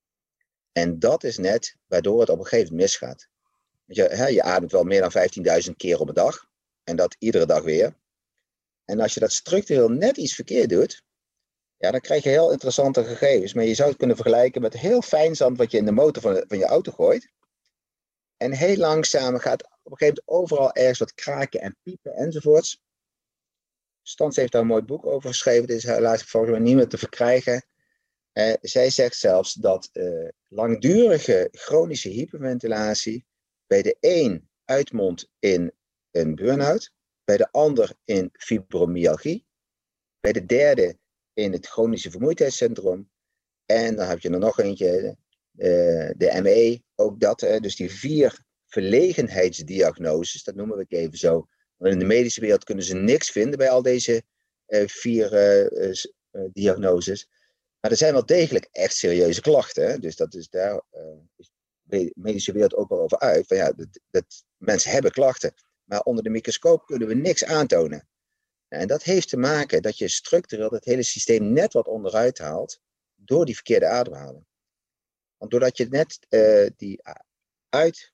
En 0.72 1.00
dat 1.00 1.24
is 1.24 1.38
net 1.38 1.76
waardoor 1.86 2.20
het 2.20 2.30
op 2.30 2.40
een 2.40 2.46
gegeven 2.46 2.72
moment 2.72 2.82
misgaat. 2.82 3.28
Je, 3.86 4.04
hè, 4.04 4.26
je 4.26 4.44
ademt 4.44 4.72
wel 4.72 4.84
meer 4.84 5.02
dan 5.02 5.64
15.000 5.66 5.76
keer 5.76 6.00
op 6.00 6.08
een 6.08 6.14
dag. 6.14 6.46
En 6.84 6.96
dat 6.96 7.16
iedere 7.20 7.46
dag 7.46 7.64
weer. 7.64 7.96
En 8.86 9.00
als 9.00 9.14
je 9.14 9.20
dat 9.20 9.32
structureel 9.32 9.90
net 9.90 10.18
iets 10.18 10.36
verkeerd 10.36 10.70
doet, 10.70 11.04
ja, 11.78 11.92
dan 11.92 12.00
krijg 12.00 12.24
je 12.24 12.30
heel 12.30 12.52
interessante 12.52 13.04
gegevens. 13.04 13.54
Maar 13.54 13.64
je 13.64 13.76
zou 13.76 13.90
het 13.90 13.98
kunnen 13.98 14.16
vergelijken 14.16 14.62
met 14.62 14.74
heel 14.74 15.02
fijn 15.02 15.36
zand 15.36 15.58
wat 15.58 15.72
je 15.72 15.78
in 15.78 15.86
de 15.86 15.92
motor 15.92 16.22
van, 16.22 16.44
van 16.48 16.58
je 16.58 16.66
auto 16.66 16.92
gooit. 16.92 17.32
En 18.38 18.52
heel 18.52 18.78
langzaam 18.78 19.38
gaat 19.38 19.64
op 19.64 19.92
een 19.92 19.98
gegeven 19.98 20.24
moment 20.26 20.52
overal 20.52 20.74
ergens 20.74 21.00
wat 21.00 21.14
kraken 21.14 21.62
en 21.62 21.78
piepen 21.84 22.14
enzovoorts. 22.14 22.82
Stans 24.08 24.36
heeft 24.36 24.52
daar 24.52 24.62
een 24.62 24.68
mooi 24.68 24.82
boek 24.82 25.06
over 25.06 25.30
geschreven. 25.30 25.68
Dit 25.68 25.78
is 25.78 25.84
helaas 25.84 26.24
volgens 26.24 26.52
mij 26.52 26.62
niet 26.62 26.76
meer 26.76 26.88
te 26.88 26.98
verkrijgen. 26.98 27.66
Uh, 28.34 28.54
zij 28.62 28.90
zegt 28.90 29.16
zelfs 29.16 29.54
dat 29.54 29.90
uh, 29.94 30.30
langdurige 30.48 31.48
chronische 31.52 32.10
hyperventilatie 32.10 33.26
bij 33.66 33.82
de 33.82 33.98
een 34.00 34.50
uitmondt 34.66 35.30
in 35.40 35.72
een 36.12 36.36
burn-out, 36.36 36.92
bij 37.24 37.38
de 37.38 37.52
ander 37.52 37.92
in 38.06 38.30
fibromyalgie, 38.34 39.46
bij 40.20 40.32
de 40.32 40.46
derde 40.46 40.98
in 41.34 41.52
het 41.52 41.68
chronische 41.68 42.12
vermoeidheidssyndroom. 42.12 43.10
En 43.66 43.96
dan 43.96 44.08
heb 44.08 44.20
je 44.20 44.30
er 44.30 44.40
nog 44.40 44.60
eentje, 44.60 45.18
uh, 45.58 46.12
de 46.18 46.40
ME, 46.42 46.82
ook 46.96 47.20
dat. 47.20 47.40
dus 47.40 47.76
die 47.76 47.92
vier 47.92 48.40
verlegenheidsdiagnoses, 48.66 50.44
dat 50.44 50.56
noemen 50.56 50.78
we 50.78 50.86
even 50.88 51.18
zo, 51.18 51.48
in 51.80 52.00
de 52.00 52.06
medische 52.06 52.42
wereld 52.42 52.64
kunnen 52.64 52.84
ze 52.84 52.96
niks 52.96 53.32
vinden 53.32 53.58
bij 53.58 53.70
al 53.70 53.82
deze 53.82 54.24
uh, 54.68 54.88
vier 54.88 55.34
uh, 55.34 55.92
uh, 56.32 56.50
diagnoses. 56.54 57.30
Maar 57.80 57.92
er 57.92 57.98
zijn 57.98 58.14
wel 58.14 58.26
degelijk 58.26 58.68
echt 58.72 58.96
serieuze 58.96 59.42
klachten. 59.42 60.02
Dus 60.02 60.16
dat 60.16 60.34
is 60.34 60.50
daar 60.50 60.82
is 61.36 61.52
de 61.84 62.12
medische 62.16 62.52
wereld 62.52 62.76
ook 62.76 62.90
wel 62.90 63.02
over 63.02 63.20
uit. 63.20 63.48
Van 63.48 63.58
ja, 63.58 63.72
dat, 63.72 63.88
dat, 64.10 64.46
mensen 64.58 64.92
hebben 64.92 65.12
klachten. 65.12 65.54
Maar 65.84 66.02
onder 66.02 66.24
de 66.24 66.30
microscoop 66.30 66.86
kunnen 66.86 67.08
we 67.08 67.14
niks 67.14 67.46
aantonen. 67.46 68.08
En 68.68 68.88
dat 68.88 69.04
heeft 69.04 69.30
te 69.30 69.38
maken 69.38 69.82
dat 69.82 69.98
je 69.98 70.08
structureel 70.08 70.70
het 70.70 70.86
hele 70.86 71.04
systeem 71.04 71.54
net 71.54 71.74
wat 71.74 71.88
onderuit 71.88 72.38
haalt. 72.38 72.80
door 73.16 73.46
die 73.46 73.56
verkeerde 73.56 73.88
ademhaling. 73.88 74.46
Want 75.38 75.52
doordat 75.52 75.78
je 75.78 75.88
net 75.90 76.20
die 76.78 77.02
uit. 77.70 78.14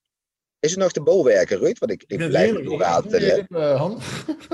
Is 0.64 0.72
het 0.72 0.80
nog 0.80 0.92
de 0.92 1.02
bolwerken, 1.02 1.58
Ruud? 1.58 1.80
Want 1.80 1.92
ik, 1.92 2.04
ik 2.08 2.18
blijf 2.18 2.54
het. 3.04 3.46
Uh, 3.50 3.76
Han. 3.78 4.02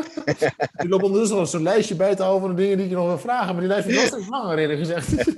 ik 0.84 0.89
loop 0.89 1.04
ondertussen 1.04 1.38
nog 1.38 1.50
zo'n 1.50 1.63
lijstje 1.63 1.95
bij 1.95 2.15
te 2.15 2.22
houden 2.22 2.48
van 2.48 2.56
de 2.56 2.62
dingen 2.62 2.78
die 2.78 2.86
ik 2.86 2.91
nog 2.91 3.06
wil 3.06 3.19
vragen. 3.19 3.52
Maar 3.52 3.60
die 3.60 3.67
lijst 3.67 3.88
is 3.88 3.95
nog 3.95 4.06
steeds 4.06 4.28
langer, 4.28 4.58
eerlijk 4.58 4.80
gezegd. 4.80 5.10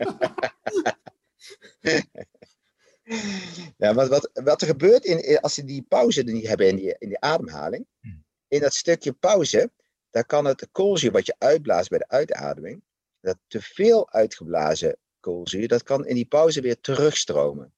ja, 3.77 3.93
wat, 3.93 4.07
wat, 4.07 4.29
wat 4.33 4.61
er 4.61 4.67
gebeurt 4.67 5.05
in, 5.05 5.39
als 5.39 5.55
je 5.55 5.63
die 5.63 5.85
pauze 5.87 6.23
niet 6.23 6.47
hebben 6.47 6.67
in 6.67 6.75
die, 6.75 6.95
in 6.97 7.07
die 7.07 7.19
ademhaling. 7.19 7.85
Hmm. 7.99 8.23
In 8.47 8.59
dat 8.59 8.73
stukje 8.73 9.13
pauze, 9.13 9.71
daar 10.09 10.25
kan 10.25 10.45
het 10.45 10.67
koolzuur 10.71 11.11
wat 11.11 11.25
je 11.25 11.35
uitblaast 11.37 11.89
bij 11.89 11.99
de 11.99 12.07
uitademing. 12.07 12.83
Dat 13.19 13.37
te 13.47 13.61
veel 13.61 14.11
uitgeblazen 14.11 14.97
koolzuur, 15.19 15.67
dat 15.67 15.83
kan 15.83 16.05
in 16.05 16.15
die 16.15 16.25
pauze 16.25 16.61
weer 16.61 16.79
terugstromen. 16.79 17.73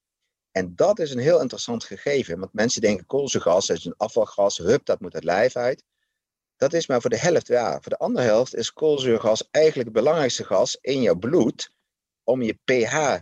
En 0.56 0.74
dat 0.76 0.98
is 0.98 1.10
een 1.10 1.18
heel 1.18 1.40
interessant 1.40 1.84
gegeven, 1.84 2.38
want 2.38 2.52
mensen 2.52 2.80
denken 2.80 3.06
koolzuurgas 3.06 3.68
is 3.68 3.84
een 3.84 3.96
afvalgas, 3.96 4.58
hup, 4.58 4.84
dat 4.84 5.00
moet 5.00 5.12
het 5.12 5.24
lijf 5.24 5.56
uit. 5.56 5.84
Dat 6.56 6.72
is 6.72 6.86
maar 6.86 7.00
voor 7.00 7.10
de 7.10 7.18
helft 7.18 7.48
waar. 7.48 7.82
Voor 7.82 7.90
de 7.90 7.98
andere 7.98 8.26
helft 8.26 8.54
is 8.54 8.72
koolzuurgas 8.72 9.48
eigenlijk 9.50 9.88
het 9.88 9.96
belangrijkste 9.96 10.44
gas 10.44 10.78
in 10.80 11.02
jouw 11.02 11.14
bloed 11.14 11.70
om 12.22 12.42
je 12.42 12.58
pH 12.64 13.18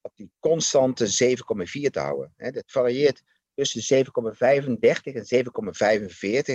op 0.00 0.16
die 0.16 0.30
constante 0.38 1.06
7,4 1.06 1.90
te 1.90 2.00
houden. 2.00 2.34
Dat 2.36 2.62
varieert 2.66 3.22
tussen 3.54 4.04
7,35 4.04 4.10
en 5.02 5.44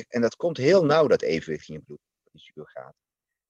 7,45 0.01 0.07
en 0.07 0.21
dat 0.21 0.35
komt 0.35 0.57
heel 0.57 0.85
nauw, 0.85 1.07
dat 1.07 1.21
evenwicht 1.21 1.67
in 1.67 1.73
je 1.73 1.81
bloed, 1.81 1.99
die 2.31 2.41
zuurgraad. 2.41 2.95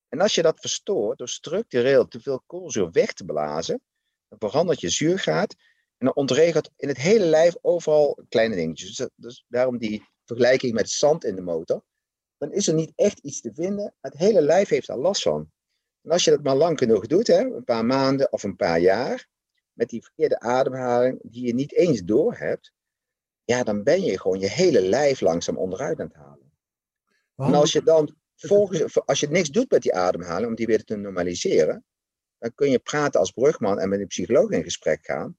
En 0.09 0.21
als 0.21 0.35
je 0.35 0.41
dat 0.41 0.59
verstoort 0.59 1.17
door 1.17 1.29
structureel 1.29 2.07
te 2.07 2.19
veel 2.19 2.43
koolzuur 2.45 2.91
weg 2.91 3.13
te 3.13 3.25
blazen, 3.25 3.81
dan 4.27 4.49
verandert 4.49 4.81
je 4.81 4.89
zuurgraad 4.89 5.55
en 5.97 6.05
dan 6.05 6.15
ontregelt 6.15 6.71
in 6.75 6.88
het 6.88 6.97
hele 6.97 7.25
lijf 7.25 7.55
overal 7.62 8.19
kleine 8.29 8.55
dingetjes. 8.55 8.95
Dus, 8.95 9.10
dus, 9.15 9.45
daarom 9.47 9.77
die 9.77 10.08
vergelijking 10.25 10.73
met 10.73 10.89
zand 10.89 11.23
in 11.23 11.36
de 11.36 11.41
motor. 11.41 11.84
Dan 12.38 12.51
is 12.51 12.67
er 12.67 12.73
niet 12.73 12.91
echt 12.95 13.19
iets 13.19 13.41
te 13.41 13.53
vinden. 13.53 13.93
Het 14.01 14.17
hele 14.17 14.41
lijf 14.41 14.69
heeft 14.69 14.88
daar 14.88 14.97
last 14.97 15.21
van. 15.21 15.51
En 16.01 16.12
als 16.12 16.23
je 16.23 16.31
dat 16.31 16.43
maar 16.43 16.55
lang 16.55 16.77
genoeg 16.77 17.08
doet, 17.08 17.27
hè, 17.27 17.39
een 17.39 17.63
paar 17.63 17.86
maanden 17.86 18.31
of 18.31 18.43
een 18.43 18.55
paar 18.55 18.79
jaar, 18.79 19.27
met 19.73 19.89
die 19.89 20.03
verkeerde 20.03 20.39
ademhaling 20.39 21.19
die 21.23 21.45
je 21.45 21.53
niet 21.53 21.73
eens 21.73 22.01
door 22.01 22.36
hebt, 22.36 22.73
ja, 23.43 23.63
dan 23.63 23.84
ben 23.84 24.01
je 24.01 24.19
gewoon 24.19 24.39
je 24.39 24.49
hele 24.49 24.81
lijf 24.81 25.21
langzaam 25.21 25.58
onderuit 25.58 25.99
aan 25.99 26.08
het 26.08 26.15
halen. 26.15 26.51
En 27.36 27.53
als 27.53 27.71
je 27.71 27.84
dan 27.84 28.15
volgens, 28.36 29.05
als 29.05 29.19
je 29.19 29.29
niks 29.29 29.49
doet 29.49 29.71
met 29.71 29.81
die 29.81 29.93
ademhaling, 29.93 30.47
om 30.47 30.55
die 30.55 30.65
weer 30.65 30.84
te 30.84 30.95
normaliseren, 30.95 31.86
dan 32.38 32.53
kun 32.55 32.69
je 32.69 32.79
praten 32.79 33.19
als 33.19 33.31
brugman 33.31 33.79
en 33.79 33.89
met 33.89 33.99
een 33.99 34.08
psycholoog 34.08 34.49
in 34.49 34.63
gesprek 34.63 35.05
gaan. 35.05 35.38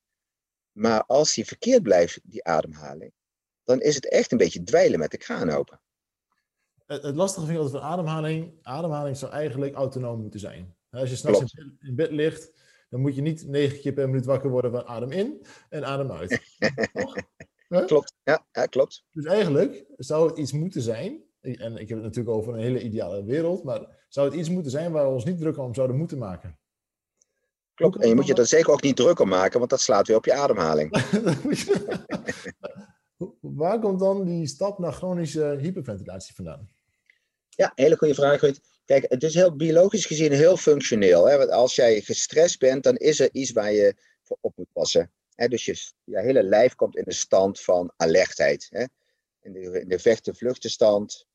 Maar 0.76 1.04
als 1.04 1.34
die 1.34 1.44
verkeerd 1.44 1.82
blijft, 1.82 2.20
die 2.22 2.44
ademhaling, 2.44 3.12
dan 3.64 3.80
is 3.80 3.94
het 3.94 4.10
echt 4.10 4.32
een 4.32 4.38
beetje 4.38 4.62
dweilen 4.62 4.98
met 4.98 5.10
de 5.10 5.16
kraan 5.16 5.50
open. 5.50 5.80
Het, 6.86 7.02
het 7.02 7.16
lastige 7.16 7.46
vind 7.46 7.58
ik 7.58 7.64
altijd 7.64 7.82
van 7.82 7.92
ademhaling. 7.92 8.52
Ademhaling 8.62 9.16
zou 9.16 9.32
eigenlijk 9.32 9.74
autonoom 9.74 10.20
moeten 10.20 10.40
zijn. 10.40 10.76
Als 10.90 11.10
je 11.10 11.16
s'nachts 11.16 11.54
in, 11.54 11.76
in 11.80 11.94
bed 11.94 12.10
ligt, 12.10 12.52
dan 12.88 13.00
moet 13.00 13.14
je 13.14 13.22
niet 13.22 13.46
negen 13.46 13.80
keer 13.80 13.92
per 13.92 14.08
minuut 14.08 14.24
wakker 14.24 14.50
worden 14.50 14.70
van 14.70 14.86
adem 14.86 15.10
in 15.10 15.46
en 15.68 15.84
adem 15.84 16.12
uit. 16.12 16.40
Klopt, 17.86 18.14
ja, 18.22 18.46
ja, 18.52 18.66
klopt. 18.66 19.04
Dus 19.10 19.24
eigenlijk 19.24 19.84
zou 19.96 20.28
het 20.28 20.38
iets 20.38 20.52
moeten 20.52 20.82
zijn, 20.82 21.22
en 21.40 21.76
ik 21.76 21.88
heb 21.88 21.98
het 21.98 22.06
natuurlijk 22.06 22.36
over 22.36 22.54
een 22.54 22.60
hele 22.60 22.82
ideale 22.82 23.24
wereld, 23.24 23.64
maar 23.64 24.04
zou 24.08 24.28
het 24.28 24.38
iets 24.38 24.48
moeten 24.48 24.70
zijn 24.70 24.92
waar 24.92 25.06
we 25.06 25.12
ons 25.12 25.24
niet 25.24 25.38
druk 25.38 25.58
om 25.58 25.74
zouden 25.74 25.96
moeten 25.96 26.18
maken? 26.18 26.58
Klopt, 27.76 28.02
en 28.02 28.08
je 28.08 28.14
moet 28.14 28.26
je 28.26 28.34
er 28.34 28.46
zeker 28.46 28.72
ook 28.72 28.82
niet 28.82 28.96
druk 28.96 29.18
om 29.18 29.28
maken, 29.28 29.58
want 29.58 29.70
dat 29.70 29.80
slaat 29.80 30.06
weer 30.06 30.16
op 30.16 30.24
je 30.24 30.32
ademhaling. 30.32 30.90
waar 33.40 33.80
komt 33.80 34.00
dan 34.00 34.24
die 34.24 34.46
stap 34.46 34.78
naar 34.78 34.92
chronische 34.92 35.56
hyperventilatie 35.60 36.34
vandaan? 36.34 36.68
Ja, 37.48 37.72
hele 37.74 37.96
goede 37.96 38.14
vraag. 38.14 38.40
Kijk, 38.84 39.04
het 39.08 39.22
is 39.22 39.34
heel 39.34 39.56
biologisch 39.56 40.06
gezien 40.06 40.32
heel 40.32 40.56
functioneel. 40.56 41.28
Hè? 41.28 41.36
Want 41.36 41.50
als 41.50 41.74
jij 41.74 42.00
gestrest 42.00 42.58
bent, 42.58 42.82
dan 42.82 42.96
is 42.96 43.20
er 43.20 43.28
iets 43.32 43.52
waar 43.52 43.72
je 43.72 43.94
voor 44.22 44.38
op 44.40 44.56
moet 44.56 44.72
passen. 44.72 45.12
Hè? 45.34 45.48
Dus 45.48 45.64
je, 45.64 45.92
je 46.04 46.20
hele 46.20 46.42
lijf 46.42 46.74
komt 46.74 46.96
in 46.96 47.02
een 47.06 47.12
stand 47.12 47.60
van 47.60 47.92
alertheid. 47.96 48.66
Hè? 48.70 48.84
In, 49.40 49.52
de, 49.52 49.80
in 49.80 49.88
de 49.88 49.98
vechten-vluchtenstand. 49.98 51.26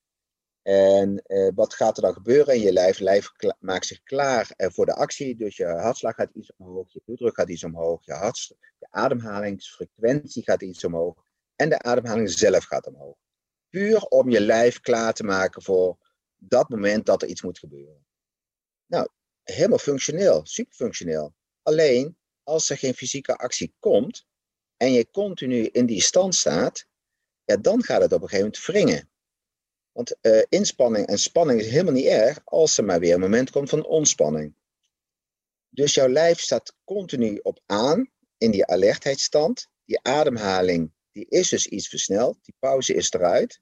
En 0.61 1.21
eh, 1.25 1.49
wat 1.55 1.73
gaat 1.73 1.97
er 1.97 2.03
dan 2.03 2.13
gebeuren 2.13 2.55
in 2.55 2.61
je 2.61 2.73
lijf? 2.73 2.99
Lijf 2.99 3.31
maakt 3.59 3.85
zich 3.85 4.03
klaar 4.03 4.51
eh, 4.55 4.69
voor 4.69 4.85
de 4.85 4.95
actie. 4.95 5.35
Dus 5.35 5.57
je 5.57 5.65
hartslag 5.65 6.15
gaat 6.15 6.29
iets 6.33 6.51
omhoog, 6.57 6.93
je 6.93 7.01
bloeddruk 7.05 7.35
gaat 7.35 7.49
iets 7.49 7.63
omhoog, 7.63 8.05
je, 8.05 8.13
hart, 8.13 8.55
je 8.79 8.87
ademhalingsfrequentie 8.89 10.43
gaat 10.43 10.61
iets 10.61 10.83
omhoog. 10.83 11.25
En 11.55 11.69
de 11.69 11.79
ademhaling 11.79 12.29
zelf 12.29 12.63
gaat 12.63 12.87
omhoog. 12.87 13.15
Puur 13.69 14.01
om 14.01 14.29
je 14.29 14.41
lijf 14.41 14.79
klaar 14.79 15.13
te 15.13 15.23
maken 15.23 15.61
voor 15.61 15.97
dat 16.37 16.69
moment 16.69 17.05
dat 17.05 17.21
er 17.21 17.27
iets 17.27 17.41
moet 17.41 17.59
gebeuren. 17.59 18.05
Nou, 18.85 19.07
helemaal 19.43 19.77
functioneel, 19.77 20.45
super 20.45 20.73
functioneel. 20.73 21.33
Alleen 21.61 22.17
als 22.43 22.69
er 22.69 22.77
geen 22.77 22.93
fysieke 22.93 23.35
actie 23.37 23.75
komt 23.79 24.25
en 24.77 24.91
je 24.91 25.11
continu 25.11 25.65
in 25.65 25.85
die 25.85 26.01
stand 26.01 26.35
staat, 26.35 26.85
ja, 27.45 27.57
dan 27.57 27.83
gaat 27.83 28.01
het 28.01 28.13
op 28.13 28.21
een 28.21 28.29
gegeven 28.29 28.51
moment 28.51 28.65
wringen. 28.65 29.09
Want 29.91 30.15
uh, 30.21 30.41
inspanning 30.49 31.07
en 31.07 31.17
spanning 31.17 31.59
is 31.59 31.69
helemaal 31.69 31.93
niet 31.93 32.05
erg 32.05 32.41
als 32.43 32.77
er 32.77 32.83
maar 32.83 32.99
weer 32.99 33.13
een 33.13 33.19
moment 33.19 33.49
komt 33.49 33.69
van 33.69 33.85
ontspanning. 33.85 34.55
Dus 35.69 35.93
jouw 35.93 36.07
lijf 36.07 36.39
staat 36.39 36.75
continu 36.83 37.39
op 37.43 37.59
aan 37.65 38.11
in 38.37 38.51
die 38.51 38.65
alertheidsstand. 38.65 39.67
Die 39.85 39.99
ademhaling 40.01 40.91
die 41.11 41.25
is 41.29 41.49
dus 41.49 41.67
iets 41.67 41.87
versneld. 41.87 42.37
Die 42.41 42.55
pauze 42.59 42.93
is 42.93 43.11
eruit. 43.11 43.61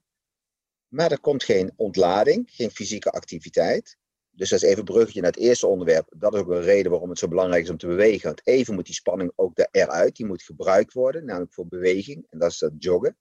Maar 0.88 1.10
er 1.10 1.20
komt 1.20 1.44
geen 1.44 1.72
ontlading, 1.76 2.50
geen 2.50 2.70
fysieke 2.70 3.10
activiteit. 3.10 3.96
Dus 4.30 4.50
dat 4.50 4.62
is 4.62 4.68
even 4.68 4.78
een 4.78 4.84
bruggetje 4.84 5.20
naar 5.20 5.30
het 5.30 5.40
eerste 5.40 5.66
onderwerp. 5.66 6.12
Dat 6.16 6.34
is 6.34 6.40
ook 6.40 6.48
een 6.48 6.62
reden 6.62 6.90
waarom 6.90 7.08
het 7.08 7.18
zo 7.18 7.28
belangrijk 7.28 7.62
is 7.62 7.70
om 7.70 7.76
te 7.76 7.86
bewegen. 7.86 8.26
Want 8.26 8.46
even 8.46 8.74
moet 8.74 8.86
die 8.86 8.94
spanning 8.94 9.32
ook 9.36 9.68
eruit. 9.70 10.16
Die 10.16 10.26
moet 10.26 10.42
gebruikt 10.42 10.92
worden, 10.92 11.24
namelijk 11.24 11.52
voor 11.52 11.66
beweging. 11.66 12.26
En 12.28 12.38
dat 12.38 12.50
is 12.50 12.58
dat 12.58 12.72
joggen. 12.78 13.16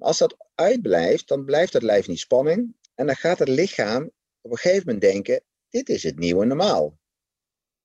Maar 0.00 0.08
als 0.08 0.18
dat 0.18 0.36
uitblijft, 0.54 1.28
dan 1.28 1.44
blijft 1.44 1.72
het 1.72 1.82
lijf 1.82 2.08
niet 2.08 2.18
spanning. 2.18 2.76
En 2.94 3.06
dan 3.06 3.16
gaat 3.16 3.38
het 3.38 3.48
lichaam 3.48 4.10
op 4.40 4.50
een 4.50 4.56
gegeven 4.56 4.82
moment 4.84 5.00
denken, 5.00 5.42
dit 5.68 5.88
is 5.88 6.02
het 6.02 6.18
nieuwe 6.18 6.44
normaal. 6.44 6.98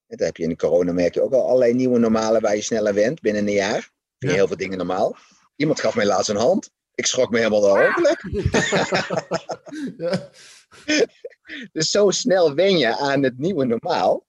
Dan 0.08 0.25
heb 0.25 0.38
je 0.38 0.43
in 0.43 0.49
de 0.49 0.56
corona 0.56 0.91
merk 0.91 1.13
je 1.13 1.21
ook 1.21 1.34
al 1.34 1.47
allerlei 1.47 1.73
nieuwe 1.73 1.99
normalen 1.99 2.41
waar 2.41 2.56
je 2.56 2.62
sneller 2.62 2.93
went 2.93 3.21
binnen 3.21 3.47
een 3.47 3.54
jaar. 3.54 3.91
Vind 4.17 4.32
je 4.32 4.38
heel 4.38 4.47
veel 4.47 4.58
dingen 4.58 4.78
normaal. 4.78 5.15
Iemand 5.56 5.80
gaf 5.80 5.95
mij 5.95 6.06
laatst 6.06 6.30
een 6.30 6.36
hand. 6.36 6.71
Ik 6.93 7.06
schrok 7.06 7.30
me 7.30 7.38
helemaal 7.38 7.62
de 7.62 8.15
ja. 9.97 10.30
dus 11.71 11.91
zo 11.91 12.10
snel 12.10 12.54
wen 12.54 12.78
je 12.78 12.97
aan 12.97 13.23
het 13.23 13.38
nieuwe 13.38 13.65
normaal. 13.65 14.25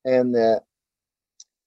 En, 0.00 0.34
uh, 0.34 0.58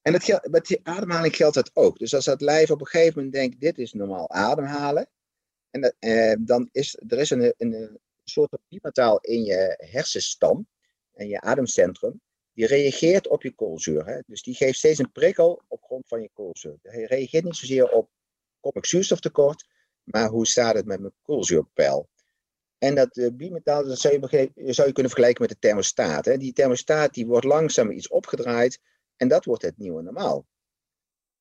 en 0.02 0.14
het 0.14 0.48
met 0.52 0.66
die 0.66 0.80
ademhaling 0.84 1.36
geldt 1.36 1.56
dat 1.56 1.72
ook. 1.74 1.98
Dus 1.98 2.16
als 2.16 2.26
het 2.26 2.42
lijf 2.42 2.72
op 2.72 2.80
een 2.80 2.88
gegeven 2.88 3.14
moment 3.16 3.34
denkt, 3.34 3.60
dit 3.60 3.78
is 3.78 3.94
normaal 3.94 4.30
ademhalen. 4.30 5.10
En 5.70 5.96
uh, 6.00 6.36
dan 6.40 6.70
is 6.72 7.00
er 7.08 7.20
is 7.20 7.30
een, 7.30 7.54
een, 7.58 8.00
soort 8.24 8.58
bimetaal 8.68 9.20
in 9.20 9.44
je 9.44 9.76
hersenstam 9.92 10.68
en 11.14 11.28
je 11.28 11.42
ademcentrum. 11.42 12.22
Die 12.54 12.68
reageert 12.68 13.28
op 13.28 13.44
je 13.44 13.52
koolzuur. 13.52 14.06
Hè? 14.06 14.20
Dus 14.26 14.44
die 14.44 14.56
geeft 14.56 14.78
steeds 14.78 15.00
een 15.00 15.12
prikkel 15.12 15.62
op 15.68 15.84
grond 15.84 16.08
van 16.08 16.22
je 16.22 16.30
koolzuur. 16.34 16.78
Hij 16.82 17.04
reageert 17.04 17.44
niet 17.44 17.56
zozeer 17.56 17.90
op 17.92 18.10
kom 18.60 18.72
ik 18.74 18.86
zuurstoftekort, 18.86 19.68
maar 20.04 20.30
hoe 20.30 20.48
staat 20.48 20.76
het 20.76 20.86
met 20.86 21.00
mijn 21.00 21.14
koolzuurpeil? 21.22 22.10
En 22.78 22.96
dat 22.96 23.18
uh, 23.18 23.30
bimetaal 23.34 23.86
dat 23.86 24.00
zou, 24.00 24.14
je, 24.14 24.50
zou 24.74 24.88
je 24.88 24.94
kunnen 24.94 25.12
vergelijken 25.12 25.42
met 25.42 25.52
de 25.52 25.60
thermostaat. 25.60 26.26
Hè? 26.26 26.38
Die 26.38 26.54
thermostaat 26.54 27.14
die 27.14 27.28
wordt 27.28 27.46
langzaam 27.46 27.92
iets 27.92 28.08
opgedraaid 28.08 28.80
en 29.16 29.28
dat 29.28 29.46
wordt 29.46 29.62
het 29.62 29.78
nieuwe 29.78 30.02
normaal. 30.02 30.46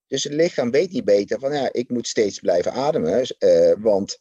Dus 0.09 0.25
het 0.25 0.33
lichaam 0.33 0.71
weet 0.71 0.91
niet 0.91 1.05
beter 1.05 1.39
van 1.39 1.53
ja, 1.53 1.73
ik 1.73 1.91
moet 1.91 2.07
steeds 2.07 2.41
blijven 2.41 2.73
ademen, 2.73 3.37
uh, 3.39 3.73
want 3.79 4.19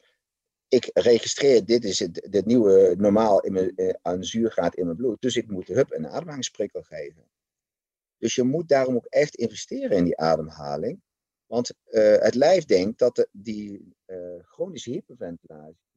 ik 0.68 0.90
registreer 0.94 1.66
dit 1.66 1.84
is 1.84 2.00
het, 2.00 2.46
nieuwe 2.46 2.96
normaal 2.98 3.40
in 3.40 3.54
mijn, 3.54 3.72
uh, 3.76 3.94
aan 4.02 4.24
zuurgraad 4.24 4.76
in 4.76 4.86
mijn 4.86 4.98
bloed. 4.98 5.22
Dus 5.22 5.36
ik 5.36 5.48
moet 5.48 5.68
hup 5.68 5.92
een 5.92 6.08
ademhalingsprikkel 6.08 6.82
geven. 6.82 7.24
Dus 8.18 8.36
je 8.36 8.44
moet 8.44 8.70
daarom 8.70 8.96
ook 8.96 9.06
echt 9.06 9.36
investeren 9.36 9.98
in 9.98 10.04
die 10.04 10.18
ademhaling. 10.18 11.02
Want 11.46 11.74
uh, 11.90 12.18
het 12.18 12.36
lijf 12.36 12.66
denkt 12.66 13.00
dat 13.00 13.28
die 13.32 13.96
chronische 14.42 14.90
hyperventilatie 14.92 15.88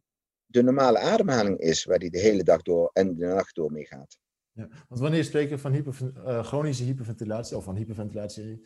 de 0.51 0.63
normale 0.63 0.99
ademhaling 0.99 1.59
is 1.59 1.85
waar 1.85 1.99
die 1.99 2.11
de 2.11 2.19
hele 2.19 2.43
dag 2.43 2.63
door 2.63 2.91
en 2.93 3.17
de 3.17 3.27
nacht 3.27 3.55
door 3.55 3.73
mee 3.73 3.87
gaat. 3.87 4.19
Ja, 4.53 4.69
want 4.89 5.01
wanneer 5.01 5.25
spreken 5.25 5.57
we 5.57 5.93
van 5.93 6.45
chronische 6.45 6.85
hyperventilatie 6.85 7.57
of 7.57 7.65
van 7.65 7.77
hyperventilatie? 7.77 8.63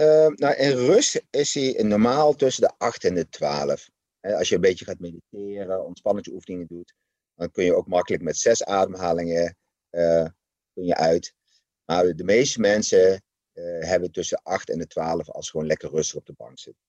Ja, 0.00 0.28
nou 0.28 0.54
in 0.54 0.70
rust 0.70 1.22
is 1.30 1.54
hij 1.54 1.82
normaal 1.82 2.34
tussen 2.34 2.62
de 2.62 2.74
8 2.78 3.04
en 3.04 3.14
de 3.14 3.28
12. 3.28 3.88
als 4.20 4.48
je 4.48 4.54
een 4.54 4.60
beetje 4.60 4.84
gaat 4.84 4.98
mediteren, 4.98 5.84
ontspanningsoefeningen 5.84 6.66
doet, 6.66 6.94
dan 7.34 7.50
kun 7.50 7.64
je 7.64 7.74
ook 7.74 7.86
makkelijk 7.86 8.22
met 8.22 8.36
zes 8.36 8.64
ademhalingen 8.64 9.56
kun 10.76 10.84
je 10.84 10.94
uit. 10.94 11.34
Maar 11.84 12.14
de 12.14 12.24
meeste 12.24 12.60
mensen 12.60 13.22
uh, 13.54 13.84
hebben 13.84 14.12
tussen 14.12 14.42
8 14.42 14.70
en 14.70 14.78
de 14.78 14.86
12 14.86 15.30
als 15.30 15.50
gewoon 15.50 15.66
lekker 15.66 15.90
rustig 15.90 16.18
op 16.18 16.26
de 16.26 16.32
bank 16.32 16.58
zitten. 16.58 16.84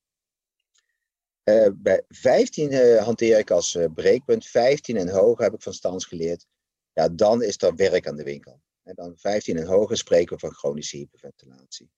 Uh, 1.43 1.67
bij 1.75 2.03
15 2.07 2.71
uh, 2.71 3.03
hanteer 3.03 3.37
ik 3.37 3.51
als 3.51 3.77
breekpunt. 3.93 4.45
15 4.45 4.97
en 4.97 5.09
hoger 5.09 5.43
heb 5.43 5.53
ik 5.53 5.61
van 5.61 5.73
Stans 5.73 6.05
geleerd. 6.05 6.45
Ja, 6.93 7.09
dan 7.09 7.43
is 7.43 7.61
er 7.61 7.75
werk 7.75 8.07
aan 8.07 8.15
de 8.15 8.23
winkel. 8.23 8.61
En 8.83 8.95
dan 8.95 9.17
15 9.17 9.57
en 9.57 9.65
hoger 9.65 9.97
spreken 9.97 10.33
we 10.33 10.39
van 10.39 10.53
chronische 10.53 10.97
hyperventilatie. 10.97 11.89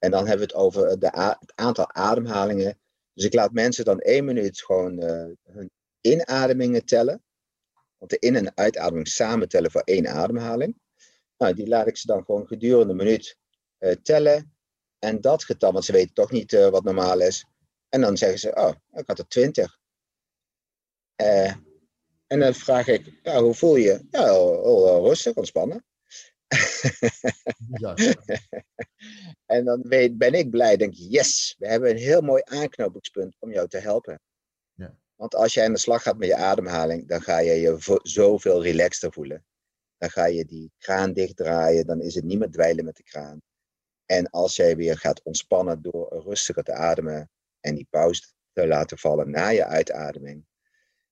En 0.00 0.10
dan 0.10 0.26
hebben 0.26 0.46
we 0.46 0.52
het 0.52 0.62
over 0.62 0.98
de 0.98 1.36
het 1.40 1.52
aantal 1.54 1.92
ademhalingen. 1.92 2.78
Dus 3.14 3.24
ik 3.24 3.34
laat 3.34 3.52
mensen 3.52 3.84
dan 3.84 3.98
één 3.98 4.24
minuut 4.24 4.62
gewoon 4.62 5.00
hun 5.44 5.70
inademingen 6.00 6.84
tellen. 6.84 7.22
Want 7.98 8.10
de 8.10 8.18
in- 8.18 8.36
en 8.36 8.56
uitademing 8.56 9.08
samen 9.08 9.48
tellen 9.48 9.70
voor 9.70 9.82
één 9.84 10.06
ademhaling. 10.06 10.78
Nou, 11.36 11.54
die 11.54 11.68
laat 11.68 11.86
ik 11.86 11.96
ze 11.96 12.06
dan 12.06 12.24
gewoon 12.24 12.46
gedurende 12.46 12.90
een 12.90 12.96
minuut 12.96 13.36
uh, 13.78 13.92
tellen. 14.02 14.54
En 14.98 15.20
dat 15.20 15.44
getal, 15.44 15.72
want 15.72 15.84
ze 15.84 15.92
weten 15.92 16.14
toch 16.14 16.30
niet 16.30 16.52
uh, 16.52 16.68
wat 16.68 16.84
normaal 16.84 17.20
is. 17.20 17.44
En 17.88 18.00
dan 18.00 18.16
zeggen 18.16 18.38
ze, 18.38 18.54
oh, 18.54 18.72
ik 18.92 19.06
had 19.06 19.18
er 19.18 19.28
twintig. 19.28 19.78
En 22.26 22.40
dan 22.40 22.54
vraag 22.54 22.86
ik, 22.86 23.18
ja, 23.22 23.42
hoe 23.42 23.54
voel 23.54 23.76
je? 23.76 24.06
Ja, 24.10 24.24
heel 24.24 25.06
rustig, 25.06 25.34
ontspannen. 25.34 25.84
Ja. 27.80 27.94
en 29.54 29.64
dan 29.64 29.82
weet, 29.82 30.18
ben 30.18 30.32
ik 30.32 30.50
blij, 30.50 30.76
denk 30.76 30.92
ik, 30.92 31.06
yes, 31.10 31.54
we 31.58 31.68
hebben 31.68 31.90
een 31.90 31.96
heel 31.96 32.20
mooi 32.20 32.42
aanknopingspunt 32.44 33.36
om 33.38 33.52
jou 33.52 33.68
te 33.68 33.78
helpen. 33.78 34.20
Ja. 34.74 34.98
Want 35.16 35.34
als 35.34 35.54
jij 35.54 35.64
aan 35.64 35.72
de 35.72 35.78
slag 35.78 36.02
gaat 36.02 36.18
met 36.18 36.28
je 36.28 36.36
ademhaling, 36.36 37.08
dan 37.08 37.22
ga 37.22 37.38
je 37.38 37.52
je 37.52 37.98
zoveel 38.02 38.62
relaxter 38.62 39.12
voelen. 39.12 39.44
Dan 39.98 40.10
ga 40.10 40.26
je 40.26 40.44
die 40.44 40.72
kraan 40.78 41.12
dichtdraaien, 41.12 41.86
dan 41.86 42.00
is 42.00 42.14
het 42.14 42.24
niet 42.24 42.38
meer 42.38 42.50
dweilen 42.50 42.84
met 42.84 42.96
de 42.96 43.02
kraan. 43.02 43.42
En 44.06 44.30
als 44.30 44.56
jij 44.56 44.76
weer 44.76 44.98
gaat 44.98 45.22
ontspannen 45.22 45.82
door 45.82 46.22
rustiger 46.24 46.62
te 46.62 46.72
ademen 46.72 47.30
en 47.60 47.74
die 47.74 47.86
pauze 47.90 48.22
te 48.52 48.66
laten 48.66 48.98
vallen 48.98 49.30
na 49.30 49.48
je 49.48 49.64
uitademing, 49.64 50.46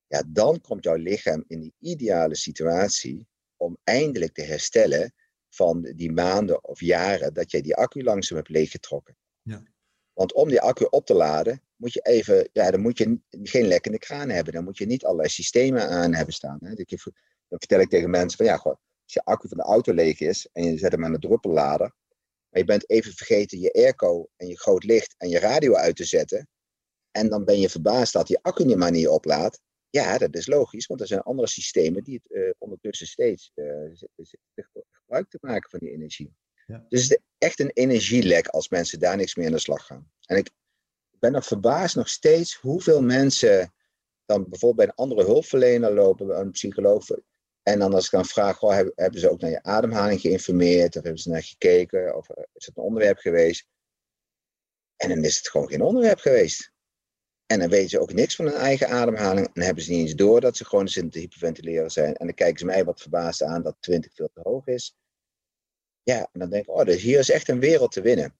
ja, 0.07 0.23
dan 0.27 0.61
komt 0.61 0.85
jouw 0.85 0.97
lichaam 0.97 1.45
in 1.47 1.61
die 1.61 1.75
ideale 1.79 2.37
situatie 2.37 3.29
om 3.57 3.79
eindelijk 3.85 4.35
te 4.35 4.43
herstellen 4.43 5.15
van 5.49 5.93
die 5.97 6.13
maanden 6.13 6.65
of 6.65 6.81
jaren 6.81 7.35
dat 7.35 7.51
jij 7.51 7.61
die 7.61 7.77
accu 7.77 8.03
langzaam 8.03 8.37
hebt 8.37 8.49
leeggetrokken. 8.49 9.17
Ja. 9.43 9.63
Want 10.13 10.33
om 10.35 10.49
die 10.49 10.61
accu 10.61 10.85
op 10.85 11.07
te 11.07 11.15
laden, 11.15 11.63
moet 11.77 11.93
je 11.93 12.01
even, 12.01 12.49
ja, 12.53 12.71
dan 12.71 12.81
moet 12.81 12.99
je 12.99 13.21
geen 13.31 13.67
lekkende 13.67 13.99
kraan 13.99 14.29
hebben. 14.29 14.53
Dan 14.53 14.65
moet 14.65 14.79
je 14.79 14.87
niet 14.87 15.05
allerlei 15.05 15.29
systemen 15.29 15.89
aan 15.89 16.15
hebben 16.15 16.35
staan. 16.35 16.59
Hè. 16.61 16.75
Dan 16.75 17.59
vertel 17.59 17.81
ik 17.81 17.89
tegen 17.89 18.11
mensen 18.11 18.37
van 18.37 18.47
ja, 18.47 18.57
goh, 18.57 18.77
als 19.03 19.13
je 19.13 19.25
accu 19.25 19.49
van 19.49 19.57
de 19.57 19.63
auto 19.63 19.93
leeg 19.93 20.21
is 20.21 20.49
en 20.53 20.65
je 20.65 20.79
zet 20.79 20.93
hem 20.93 21.05
aan 21.05 21.13
de 21.13 21.19
druppellader, 21.19 21.95
maar 22.49 22.61
je 22.61 22.65
bent 22.65 22.91
even 22.91 23.13
vergeten 23.13 23.61
je 23.61 23.73
airco 23.73 24.29
en 24.37 24.47
je 24.47 24.59
groot 24.59 24.85
licht 24.85 25.15
en 25.19 25.29
je 25.29 25.39
radio 25.39 25.75
uit 25.75 25.97
te 25.97 26.05
zetten. 26.05 26.49
En 27.11 27.29
dan 27.29 27.45
ben 27.45 27.61
je 27.61 27.69
verbaasd 27.69 28.13
dat 28.13 28.27
die 28.27 28.39
accu 28.43 28.65
niet 28.65 28.77
maar 28.77 28.91
niet 28.91 29.09
oplaadt. 29.09 29.61
Ja, 29.91 30.19
dat 30.19 30.35
is 30.35 30.47
logisch, 30.47 30.87
want 30.87 31.01
er 31.01 31.07
zijn 31.07 31.21
andere 31.21 31.49
systemen 31.49 32.05
die 32.05 32.21
het 32.23 32.31
uh, 32.31 32.51
ondertussen 32.59 33.07
steeds 33.07 33.51
uh, 33.55 33.65
gebruik 35.09 35.31
te 35.31 35.39
maken 35.41 35.71
van 35.71 35.79
die 35.79 35.91
energie. 35.91 36.35
Ja. 36.67 36.85
Dus 36.89 37.03
het 37.03 37.11
is 37.11 37.19
echt 37.39 37.61
een 37.61 37.71
energielek 37.71 38.49
als 38.49 38.69
mensen 38.69 38.99
daar 38.99 39.17
niks 39.17 39.35
meer 39.35 39.47
aan 39.47 39.53
de 39.53 39.59
slag 39.59 39.87
gaan. 39.87 40.11
En 40.27 40.37
ik 40.37 40.51
ben 41.19 41.33
nog 41.33 41.47
verbaasd 41.47 41.97
nog 41.97 42.09
steeds 42.09 42.55
hoeveel 42.55 43.03
mensen 43.03 43.75
dan 44.25 44.49
bijvoorbeeld 44.49 44.77
bij 44.77 44.87
een 44.87 45.05
andere 45.05 45.25
hulpverlener 45.25 45.95
lopen, 45.95 46.27
bij 46.27 46.41
een 46.41 46.51
psycholoog. 46.51 47.07
En 47.63 47.79
dan 47.79 47.95
als 47.95 48.05
ik 48.05 48.11
dan 48.11 48.25
vraag, 48.25 48.57
goh, 48.57 48.73
hebben, 48.73 48.93
hebben 48.97 49.21
ze 49.21 49.31
ook 49.31 49.41
naar 49.41 49.51
je 49.51 49.63
ademhaling 49.63 50.21
geïnformeerd? 50.21 50.97
Of 50.97 51.03
hebben 51.03 51.23
ze 51.23 51.31
naar 51.31 51.43
gekeken? 51.43 52.17
Of 52.17 52.29
eh, 52.29 52.43
is 52.53 52.67
het 52.67 52.77
een 52.77 52.83
onderwerp 52.83 53.19
geweest? 53.19 53.67
En 54.97 55.09
dan 55.09 55.25
is 55.25 55.37
het 55.37 55.49
gewoon 55.49 55.69
geen 55.69 55.83
onderwerp 55.83 56.19
geweest. 56.19 56.73
En 57.53 57.59
dan 57.59 57.69
weten 57.69 57.89
ze 57.89 58.01
ook 58.01 58.13
niks 58.13 58.37
van 58.37 58.45
hun 58.45 58.55
eigen 58.55 58.89
ademhaling. 58.89 59.49
En 59.53 59.63
hebben 59.63 59.83
ze 59.83 59.91
niet 59.91 60.01
eens 60.01 60.15
door 60.15 60.41
dat 60.41 60.57
ze 60.57 60.65
gewoon 60.65 60.89
zitten 60.89 61.13
te 61.13 61.19
hyperventileren 61.19 61.91
zijn. 61.91 62.15
En 62.15 62.27
dan 62.27 62.35
kijken 62.35 62.59
ze 62.59 62.65
mij 62.65 62.85
wat 62.85 63.01
verbaasd 63.01 63.43
aan 63.43 63.63
dat 63.63 63.77
20 63.81 64.15
veel 64.15 64.31
te 64.33 64.41
hoog 64.43 64.67
is. 64.67 64.97
Ja, 66.03 66.29
en 66.33 66.41
dan 66.41 66.51
denk 66.51 66.63
ik, 66.63 66.75
oh, 66.75 66.85
dus 66.85 67.03
hier 67.03 67.19
is 67.19 67.31
echt 67.31 67.49
een 67.49 67.61
wereld 67.61 67.93
te 67.93 68.01
winnen. 68.01 68.37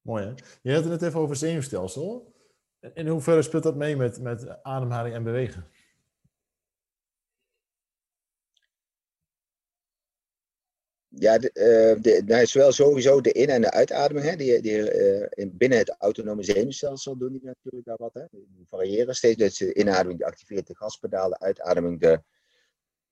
Mooi 0.00 0.24
hè? 0.24 0.34
Je 0.62 0.72
had 0.72 0.82
het 0.82 0.92
net 0.92 1.02
even 1.02 1.20
over 1.20 1.36
zenuwstelsel. 1.36 2.34
In 2.94 3.08
hoeverre 3.08 3.42
speelt 3.42 3.62
dat 3.62 3.76
mee 3.76 3.96
met, 3.96 4.20
met 4.20 4.62
ademhaling 4.62 5.14
en 5.14 5.22
bewegen? 5.22 5.66
Ja, 11.18 11.38
de, 11.38 11.50
uh, 11.54 12.02
de, 12.02 12.22
nou 12.26 12.42
is 12.42 12.52
wel 12.52 12.72
sowieso 12.72 13.20
de 13.20 13.32
in- 13.32 13.48
en 13.48 13.60
de 13.60 13.70
uitademing. 13.70 14.26
Hè, 14.26 14.36
die, 14.36 14.60
die, 14.60 14.94
uh, 15.36 15.46
binnen 15.52 15.78
het 15.78 15.94
autonome 15.98 16.42
zenuwstelsel 16.42 17.16
doen 17.16 17.32
die 17.32 17.44
natuurlijk 17.44 17.84
daar 17.84 17.96
wat. 17.96 18.14
Hè. 18.14 18.24
Die 18.30 18.66
variëren 18.66 19.14
steeds. 19.14 19.36
Dus 19.36 19.56
de 19.56 19.74
inademing 19.74 20.18
die 20.18 20.26
activeert 20.26 20.66
de 20.66 20.76
gaspedaal, 20.76 21.28
de 21.28 21.38
uitademing 21.38 22.00
de, 22.00 22.22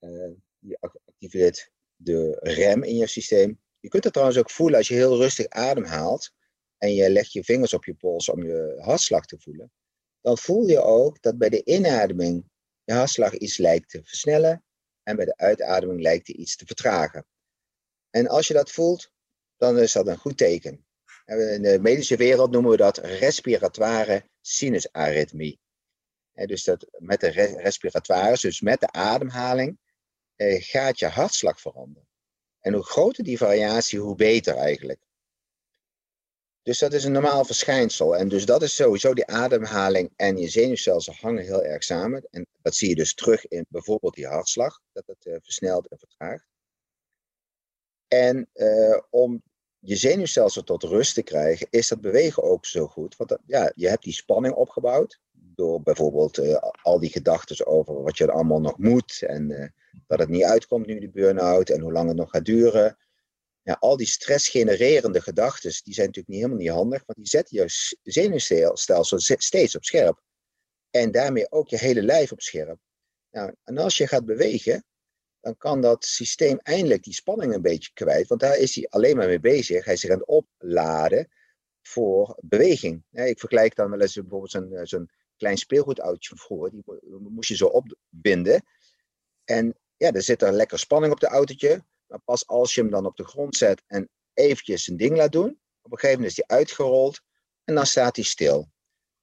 uh, 0.00 0.30
die 0.58 0.76
activeert 0.80 1.70
de 1.96 2.36
rem 2.40 2.82
in 2.82 2.96
je 2.96 3.06
systeem. 3.06 3.60
Je 3.80 3.88
kunt 3.88 4.04
het 4.04 4.12
trouwens 4.12 4.38
ook 4.38 4.50
voelen 4.50 4.78
als 4.78 4.88
je 4.88 4.94
heel 4.94 5.16
rustig 5.16 5.48
ademhaalt 5.48 6.30
en 6.78 6.94
je 6.94 7.10
legt 7.10 7.32
je 7.32 7.44
vingers 7.44 7.74
op 7.74 7.84
je 7.84 7.94
pols 7.94 8.28
om 8.28 8.42
je 8.42 8.76
hartslag 8.80 9.26
te 9.26 9.38
voelen. 9.38 9.72
Dan 10.20 10.38
voel 10.38 10.66
je 10.66 10.80
ook 10.80 11.22
dat 11.22 11.38
bij 11.38 11.48
de 11.48 11.64
inademing 11.64 12.50
je 12.84 12.92
hartslag 12.92 13.34
iets 13.34 13.58
lijkt 13.58 13.88
te 13.90 14.00
versnellen 14.04 14.64
en 15.02 15.16
bij 15.16 15.24
de 15.24 15.36
uitademing 15.36 16.00
lijkt 16.00 16.26
hij 16.26 16.36
iets 16.36 16.56
te 16.56 16.66
vertragen. 16.66 17.26
En 18.14 18.28
als 18.28 18.46
je 18.46 18.54
dat 18.54 18.70
voelt, 18.70 19.10
dan 19.56 19.78
is 19.78 19.92
dat 19.92 20.06
een 20.06 20.18
goed 20.18 20.36
teken. 20.36 20.86
In 21.26 21.62
de 21.62 21.78
medische 21.80 22.16
wereld 22.16 22.50
noemen 22.50 22.70
we 22.70 22.76
dat 22.76 22.98
respiratoire 22.98 24.28
sinusarythmie. 24.40 25.60
Dus 26.32 26.64
dat 26.64 26.86
met 26.98 27.20
de 27.20 27.28
respiratoire, 27.62 28.38
dus 28.40 28.60
met 28.60 28.80
de 28.80 28.92
ademhaling, 28.92 29.78
eh, 30.36 30.62
gaat 30.62 30.98
je 30.98 31.06
hartslag 31.06 31.60
veranderen. 31.60 32.08
En 32.60 32.72
hoe 32.72 32.84
groter 32.84 33.24
die 33.24 33.38
variatie, 33.38 33.98
hoe 33.98 34.16
beter 34.16 34.56
eigenlijk. 34.56 35.00
Dus 36.62 36.78
dat 36.78 36.92
is 36.92 37.04
een 37.04 37.12
normaal 37.12 37.44
verschijnsel. 37.44 38.16
En 38.16 38.28
dus 38.28 38.46
dat 38.46 38.62
is 38.62 38.74
sowieso 38.74 39.14
die 39.14 39.26
ademhaling 39.26 40.12
en 40.16 40.36
je 40.36 40.48
zenuwstelsel 40.48 41.14
hangen 41.20 41.44
heel 41.44 41.64
erg 41.64 41.84
samen. 41.84 42.26
En 42.30 42.46
dat 42.62 42.74
zie 42.74 42.88
je 42.88 42.94
dus 42.94 43.14
terug 43.14 43.46
in 43.46 43.66
bijvoorbeeld 43.68 44.14
die 44.14 44.26
hartslag, 44.26 44.80
dat 44.92 45.06
het 45.06 45.26
uh, 45.26 45.36
versnelt 45.42 45.88
en 45.88 45.98
vertraagt. 45.98 46.53
En 48.14 48.48
uh, 48.54 48.98
om 49.10 49.42
je 49.78 49.96
zenuwstelsel 49.96 50.62
tot 50.62 50.82
rust 50.82 51.14
te 51.14 51.22
krijgen, 51.22 51.66
is 51.70 51.88
dat 51.88 52.00
bewegen 52.00 52.42
ook 52.42 52.66
zo 52.66 52.86
goed. 52.86 53.16
Want 53.16 53.30
dat, 53.30 53.40
ja, 53.46 53.72
je 53.74 53.88
hebt 53.88 54.02
die 54.02 54.12
spanning 54.12 54.54
opgebouwd 54.54 55.20
door 55.30 55.82
bijvoorbeeld 55.82 56.38
uh, 56.38 56.56
al 56.82 57.00
die 57.00 57.10
gedachten 57.10 57.66
over 57.66 58.02
wat 58.02 58.18
je 58.18 58.30
allemaal 58.30 58.60
nog 58.60 58.78
moet 58.78 59.22
en 59.22 59.72
dat 60.06 60.18
het 60.18 60.28
niet 60.28 60.44
uitkomt 60.44 60.86
nu, 60.86 60.98
die 60.98 61.10
burn-out 61.10 61.70
en 61.70 61.80
hoe 61.80 61.92
lang 61.92 62.08
het 62.08 62.16
nog 62.16 62.30
gaat 62.30 62.44
duren. 62.44 62.98
Ja, 63.62 63.76
al 63.80 63.96
die 63.96 64.06
stressgenererende 64.06 65.20
gedachten, 65.20 65.70
die 65.84 65.94
zijn 65.94 66.06
natuurlijk 66.06 66.34
niet 66.34 66.42
helemaal 66.42 66.62
niet 66.62 66.70
handig, 66.70 67.02
want 67.06 67.18
die 67.18 67.28
zetten 67.28 67.56
je 67.56 67.98
zenuwstelsel 68.02 69.18
steeds 69.38 69.76
op 69.76 69.84
scherp. 69.84 70.20
En 70.90 71.10
daarmee 71.10 71.52
ook 71.52 71.68
je 71.68 71.78
hele 71.78 72.02
lijf 72.02 72.32
op 72.32 72.40
scherp. 72.40 72.78
Nou, 73.30 73.54
en 73.64 73.78
als 73.78 73.96
je 73.96 74.06
gaat 74.06 74.24
bewegen, 74.24 74.84
dan 75.44 75.56
kan 75.56 75.80
dat 75.80 76.04
systeem 76.04 76.58
eindelijk 76.62 77.02
die 77.02 77.12
spanning 77.12 77.54
een 77.54 77.62
beetje 77.62 77.92
kwijt. 77.92 78.28
Want 78.28 78.40
daar 78.40 78.56
is 78.56 78.74
hij 78.74 78.86
alleen 78.88 79.16
maar 79.16 79.26
mee 79.26 79.40
bezig. 79.40 79.84
Hij 79.84 79.94
is 79.94 80.00
zich 80.00 80.10
aan 80.10 80.18
het 80.18 80.26
opladen 80.26 81.28
voor 81.82 82.38
beweging. 82.40 83.04
Ik 83.10 83.38
vergelijk 83.38 83.74
dan 83.74 83.90
wel 83.90 84.00
eens 84.00 84.14
bijvoorbeeld 84.14 84.50
zo'n 84.50 84.80
zo'n 84.82 85.10
klein 85.36 85.56
speelgoedautootje 85.56 86.28
van 86.28 86.38
vroeger. 86.38 86.70
Die 86.70 86.82
moest 87.30 87.48
je 87.48 87.56
zo 87.56 87.66
opbinden. 87.66 88.64
En 89.44 89.78
ja, 89.96 90.12
er 90.12 90.22
zit 90.22 90.42
er 90.42 90.52
lekker 90.52 90.78
spanning 90.78 91.12
op 91.12 91.20
de 91.20 91.26
autootje. 91.26 91.84
Maar 92.06 92.20
pas 92.20 92.46
als 92.46 92.74
je 92.74 92.80
hem 92.80 92.90
dan 92.90 93.06
op 93.06 93.16
de 93.16 93.24
grond 93.24 93.56
zet 93.56 93.82
en 93.86 94.08
eventjes 94.34 94.84
zijn 94.84 94.96
ding 94.96 95.16
laat 95.16 95.32
doen. 95.32 95.60
Op 95.82 95.92
een 95.92 95.98
gegeven 95.98 96.20
moment 96.20 96.38
is 96.38 96.44
hij 96.46 96.56
uitgerold. 96.56 97.20
En 97.64 97.74
dan 97.74 97.86
staat 97.86 98.16
hij 98.16 98.24
stil. 98.24 98.70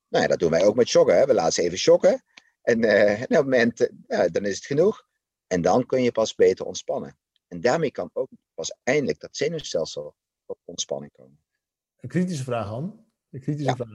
Nou 0.08 0.24
ja, 0.24 0.30
dat 0.30 0.40
doen 0.40 0.52
wij 0.52 0.66
ook 0.66 0.76
met 0.76 0.90
joggen. 0.90 1.18
Hè? 1.18 1.26
We 1.26 1.34
laten 1.34 1.54
ze 1.54 1.62
even 1.62 1.78
joggen. 1.78 2.24
En 2.62 2.84
uh, 2.84 3.22
op 3.22 3.30
het 3.30 3.44
moment, 3.44 3.90
uh, 4.08 4.26
dan 4.32 4.46
is 4.46 4.56
het 4.56 4.66
genoeg. 4.66 5.10
En 5.52 5.62
dan 5.62 5.86
kun 5.86 6.04
je 6.04 6.12
pas 6.12 6.36
beter 6.36 6.66
ontspannen. 6.66 7.18
En 7.48 7.62
daarmee 7.62 7.92
kan 7.92 8.10
ook 8.14 8.30
pas 8.54 8.76
eindelijk 8.84 9.20
dat 9.20 9.36
zenuwstelsel 9.38 10.16
tot 10.46 10.58
ontspanning 10.66 11.12
komen. 11.12 11.40
Een 11.98 12.10
kritische 12.10 12.44
vraag, 12.44 12.68
Han. 12.68 13.06
Een 13.30 13.42
kritische 13.42 13.76
vraag. 13.76 13.90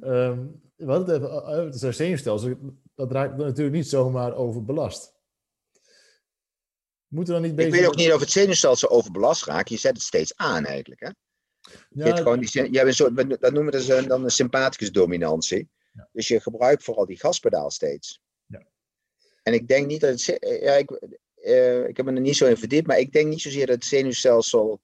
Um, 0.00 0.62
we 0.76 0.84
hadden 0.84 1.14
het 1.14 1.22
even 1.22 1.44
over 1.44 1.86
het 1.86 1.96
zenuwstelsel. 1.96 2.56
Dat 2.94 3.12
raakt 3.12 3.36
natuurlijk 3.36 3.76
niet 3.76 3.88
zomaar 3.88 4.34
overbelast. 4.34 5.14
Moeten 7.06 7.34
we 7.34 7.40
dan 7.40 7.48
niet 7.48 7.56
bezig... 7.56 7.72
Ik 7.72 7.80
weet 7.80 7.88
ook 7.88 7.96
niet 7.96 8.12
of 8.12 8.20
het 8.20 8.30
zenuwstelsel 8.30 8.90
overbelast 8.90 9.44
raakt. 9.44 9.68
Je 9.68 9.76
zet 9.76 9.92
het 9.92 10.02
steeds 10.02 10.36
aan 10.36 10.64
eigenlijk. 10.64 11.00
Hè? 11.00 11.10
Ja, 11.90 12.06
je 12.06 12.16
gewoon 12.16 12.40
die, 12.40 12.70
je 12.70 12.76
hebt 12.76 12.88
een 12.88 12.94
soort, 12.94 13.40
dat 13.40 13.52
noemen 13.52 13.72
we 13.72 13.78
dus 13.78 13.88
een, 13.88 14.08
dan 14.08 14.24
een 14.24 14.30
sympathicus 14.30 14.92
dominantie. 14.92 15.68
Ja. 15.92 16.08
Dus 16.12 16.28
je 16.28 16.40
gebruikt 16.40 16.84
vooral 16.84 17.06
die 17.06 17.18
gaspedaal 17.18 17.70
steeds. 17.70 18.22
En 19.44 19.52
ik 19.52 19.68
denk 19.68 19.86
niet 19.86 20.00
dat 20.00 20.10
het. 20.10 20.38
Ja, 20.60 20.72
ik, 20.72 20.90
eh, 21.34 21.86
ik 21.88 21.96
heb 21.96 22.06
me 22.06 22.12
er 22.12 22.20
niet 22.20 22.36
zo 22.36 22.46
in 22.46 22.56
verdiept, 22.56 22.86
maar 22.86 22.98
ik 22.98 23.12
denk 23.12 23.28
niet 23.28 23.40
zozeer 23.40 23.66
dat 23.66 23.74
het 23.74 23.84
zenuwstelsel 23.84 24.80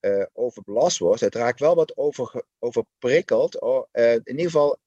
uh, 0.00 0.24
overbelast 0.32 0.98
wordt. 0.98 1.20
Het 1.20 1.34
raakt 1.34 1.60
wel 1.60 1.74
wat 1.74 1.96
over, 1.96 2.44
overprikkeld, 2.58 3.54
in 3.92 4.22
ieder 4.24 4.44
geval 4.44 4.78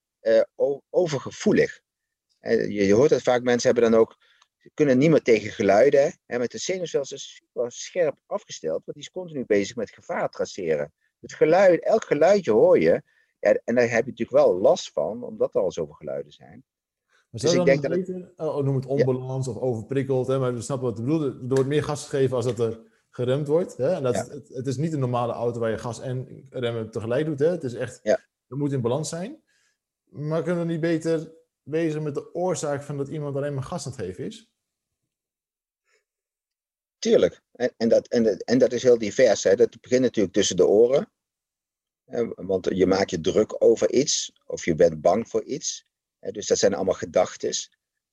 overgevoelig. 0.90 1.82
Je, 2.40 2.74
je, 2.74 2.94
hoort 2.94 3.10
het 3.10 3.24
vaak, 3.24 3.42
mensen 3.44 3.72
hebben 3.74 3.92
dan 3.92 4.00
ook, 4.00 4.18
kunnen 4.74 4.98
niet 4.98 5.10
meer 5.10 5.22
tegen 5.22 5.52
geluiden. 5.52 6.20
Hè, 6.26 6.38
met 6.38 6.52
het 6.52 6.62
zenuwstelsel 6.62 7.16
is 7.16 7.36
super 7.36 7.72
scherp 7.72 8.20
afgesteld, 8.26 8.82
want 8.86 8.98
die 8.98 9.06
is 9.06 9.12
continu 9.12 9.46
bezig 9.46 9.76
met 9.76 9.92
gevaar 9.92 10.30
traceren. 10.30 10.94
Het 11.20 11.34
geluid, 11.34 11.84
elk 11.84 12.04
geluidje 12.04 12.52
hoor 12.52 12.80
je, 12.80 13.04
en 13.40 13.76
daar 13.76 13.90
heb 13.90 14.06
je 14.06 14.12
natuurlijk 14.12 14.32
wel 14.46 14.56
last 14.56 14.92
van, 14.92 15.24
omdat 15.24 15.56
er 15.56 15.62
al 15.62 15.72
zoveel 15.72 15.94
geluiden 15.94 16.32
zijn. 16.32 16.64
Maar 17.32 17.42
dus 17.42 17.54
ik 17.54 17.66
denk 17.66 17.82
dat 17.82 17.92
het... 17.92 18.34
oh, 18.38 18.64
noem 18.64 18.76
het 18.76 18.86
onbalans 18.86 19.48
of 19.48 19.58
overprikkeld, 19.58 20.28
hè, 20.28 20.40
maar 20.40 20.54
we 20.54 20.62
snappen 20.62 20.88
wat 20.88 21.00
ik 21.00 21.06
bedoel. 21.06 21.24
Er 21.24 21.48
wordt 21.48 21.68
meer 21.68 21.84
gas 21.84 22.08
gegeven 22.08 22.36
als 22.36 22.46
dat 22.46 22.60
er 22.60 22.80
geremd 23.10 23.48
wordt. 23.48 23.78
Hè? 23.78 23.94
En 23.94 24.04
dat, 24.04 24.16
het, 24.16 24.50
het, 24.50 24.68
is 24.68 24.78
niet 24.78 24.94
een 24.94 25.00
normale 25.00 25.34
auto 25.34 25.60
waar 25.60 25.70
je 25.70 25.78
gas 25.78 26.00
en 26.00 26.48
remmen 26.50 26.92
tegelijk 26.92 27.26
doet. 27.26 27.40
Hè? 27.40 27.48
Het 27.48 27.64
is 27.64 27.74
echt, 27.74 28.00
ja. 28.04 28.20
het 28.48 28.58
moet 28.58 28.72
in 28.72 28.82
balans 28.82 29.10
zijn. 29.10 29.42
Maar 30.04 30.44
kunnen 30.44 30.66
we 30.66 30.72
niet 30.72 30.82
beter 30.82 31.32
bezig 31.64 32.02
met 32.02 32.14
de 32.14 32.34
oorzaak 32.34 32.84
van 32.84 32.98
dat 32.98 33.08
iemand 33.08 33.36
alleen 33.36 33.54
maar 33.54 33.64
gas 33.64 33.86
aan 33.86 33.92
het 33.92 34.02
geven 34.02 34.26
is? 34.26 34.52
Tuurlijk. 37.00 37.42
En, 37.52 37.74
en, 37.78 37.90
dat, 37.90 38.08
en, 38.08 38.38
en 38.38 38.58
dat 38.58 38.72
is 38.72 38.84
heel 38.84 38.98
divers. 38.98 39.44
Hè? 39.44 39.56
Dat 39.56 39.82
begint 39.82 40.02
natuurlijk 40.02 40.36
tussen 40.36 40.56
de 40.56 40.68
oren. 40.68 41.12
Want 42.36 42.68
je 42.72 42.86
maakt 42.86 43.10
je 43.10 43.22
druk 43.22 43.64
over 43.64 43.92
iets, 43.92 44.34
of 44.46 44.66
je 44.66 44.76
bent 44.76 45.02
bang 45.02 45.30
voor 45.30 45.44
iets. 45.44 45.90
Dus 46.30 46.48
dat 46.48 46.58
zijn 46.58 46.74
allemaal 46.74 46.94
gedachten. 46.94 47.52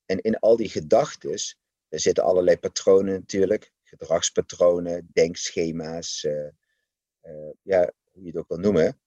En 0.05 0.21
in 0.21 0.39
al 0.39 0.55
die 0.55 0.69
gedachten 0.69 1.39
zitten 1.89 2.23
allerlei 2.23 2.57
patronen 2.57 3.13
natuurlijk. 3.13 3.71
Gedragspatronen, 3.83 5.09
denkschema's, 5.13 6.23
uh, 6.23 6.47
uh, 7.23 7.51
ja, 7.61 7.91
hoe 8.11 8.21
je 8.23 8.27
het 8.27 8.37
ook 8.37 8.47
wil 8.47 8.57
noemen. 8.57 8.99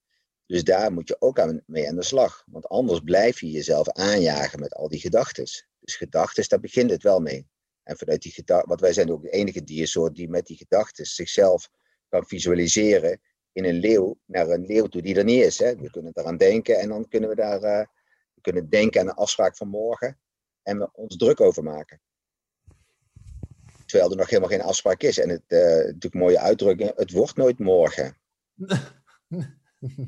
Dus 0.47 0.65
daar 0.65 0.93
moet 0.93 1.09
je 1.09 1.17
ook 1.21 1.39
aan, 1.39 1.63
mee 1.67 1.89
aan 1.89 1.97
de 1.97 2.03
slag. 2.03 2.45
Want 2.47 2.69
anders 2.69 3.01
blijf 3.01 3.41
je 3.41 3.51
jezelf 3.51 3.89
aanjagen 3.89 4.61
met 4.61 4.75
al 4.75 4.89
die 4.89 5.01
gedachten. 5.01 5.45
Dus 5.79 5.97
gedachten, 5.97 6.49
daar 6.49 6.61
begint 6.61 6.91
het 6.91 7.03
wel 7.03 7.21
mee. 7.21 7.47
En 7.83 7.97
vanuit 7.97 8.23
die 8.23 8.33
gedachten, 8.33 8.69
want 8.69 8.81
wij 8.81 8.93
zijn 8.93 9.13
ook 9.13 9.23
de 9.23 9.31
enige 9.31 9.65
diersoort 9.65 10.15
die 10.15 10.29
met 10.29 10.47
die 10.47 10.57
gedachten 10.57 11.07
zichzelf 11.07 11.71
kan 12.09 12.27
visualiseren 12.27 13.21
in 13.53 13.65
een 13.65 13.75
leeuw 13.75 14.19
naar 14.27 14.49
een 14.49 14.67
leeuw 14.67 14.87
toe 14.87 15.03
die 15.03 15.15
er 15.15 15.25
niet 15.25 15.45
is. 15.45 15.59
Hè. 15.59 15.77
We 15.77 15.91
kunnen 15.91 16.13
eraan 16.15 16.37
denken 16.37 16.79
en 16.79 16.89
dan 16.89 17.09
kunnen 17.09 17.29
we 17.29 17.35
daar 17.35 17.61
we 17.61 17.87
kunnen 18.43 18.69
denken 18.69 19.01
aan 19.01 19.07
de 19.07 19.15
afspraak 19.15 19.57
van 19.57 19.69
morgen 19.69 20.19
en 20.63 20.79
we 20.79 20.93
ons 20.93 21.17
druk 21.17 21.41
over 21.41 21.63
maken. 21.63 22.01
Terwijl 23.87 24.11
er 24.11 24.17
nog 24.17 24.29
helemaal 24.29 24.51
geen 24.51 24.63
afspraak 24.63 25.03
is. 25.03 25.19
En 25.19 25.29
het 25.29 25.43
uh, 25.49 25.61
natuurlijk 25.61 26.15
mooie 26.15 26.39
uitdrukking, 26.39 26.93
het 26.97 27.11
wordt 27.11 27.37
nooit 27.37 27.59
morgen. 27.59 28.17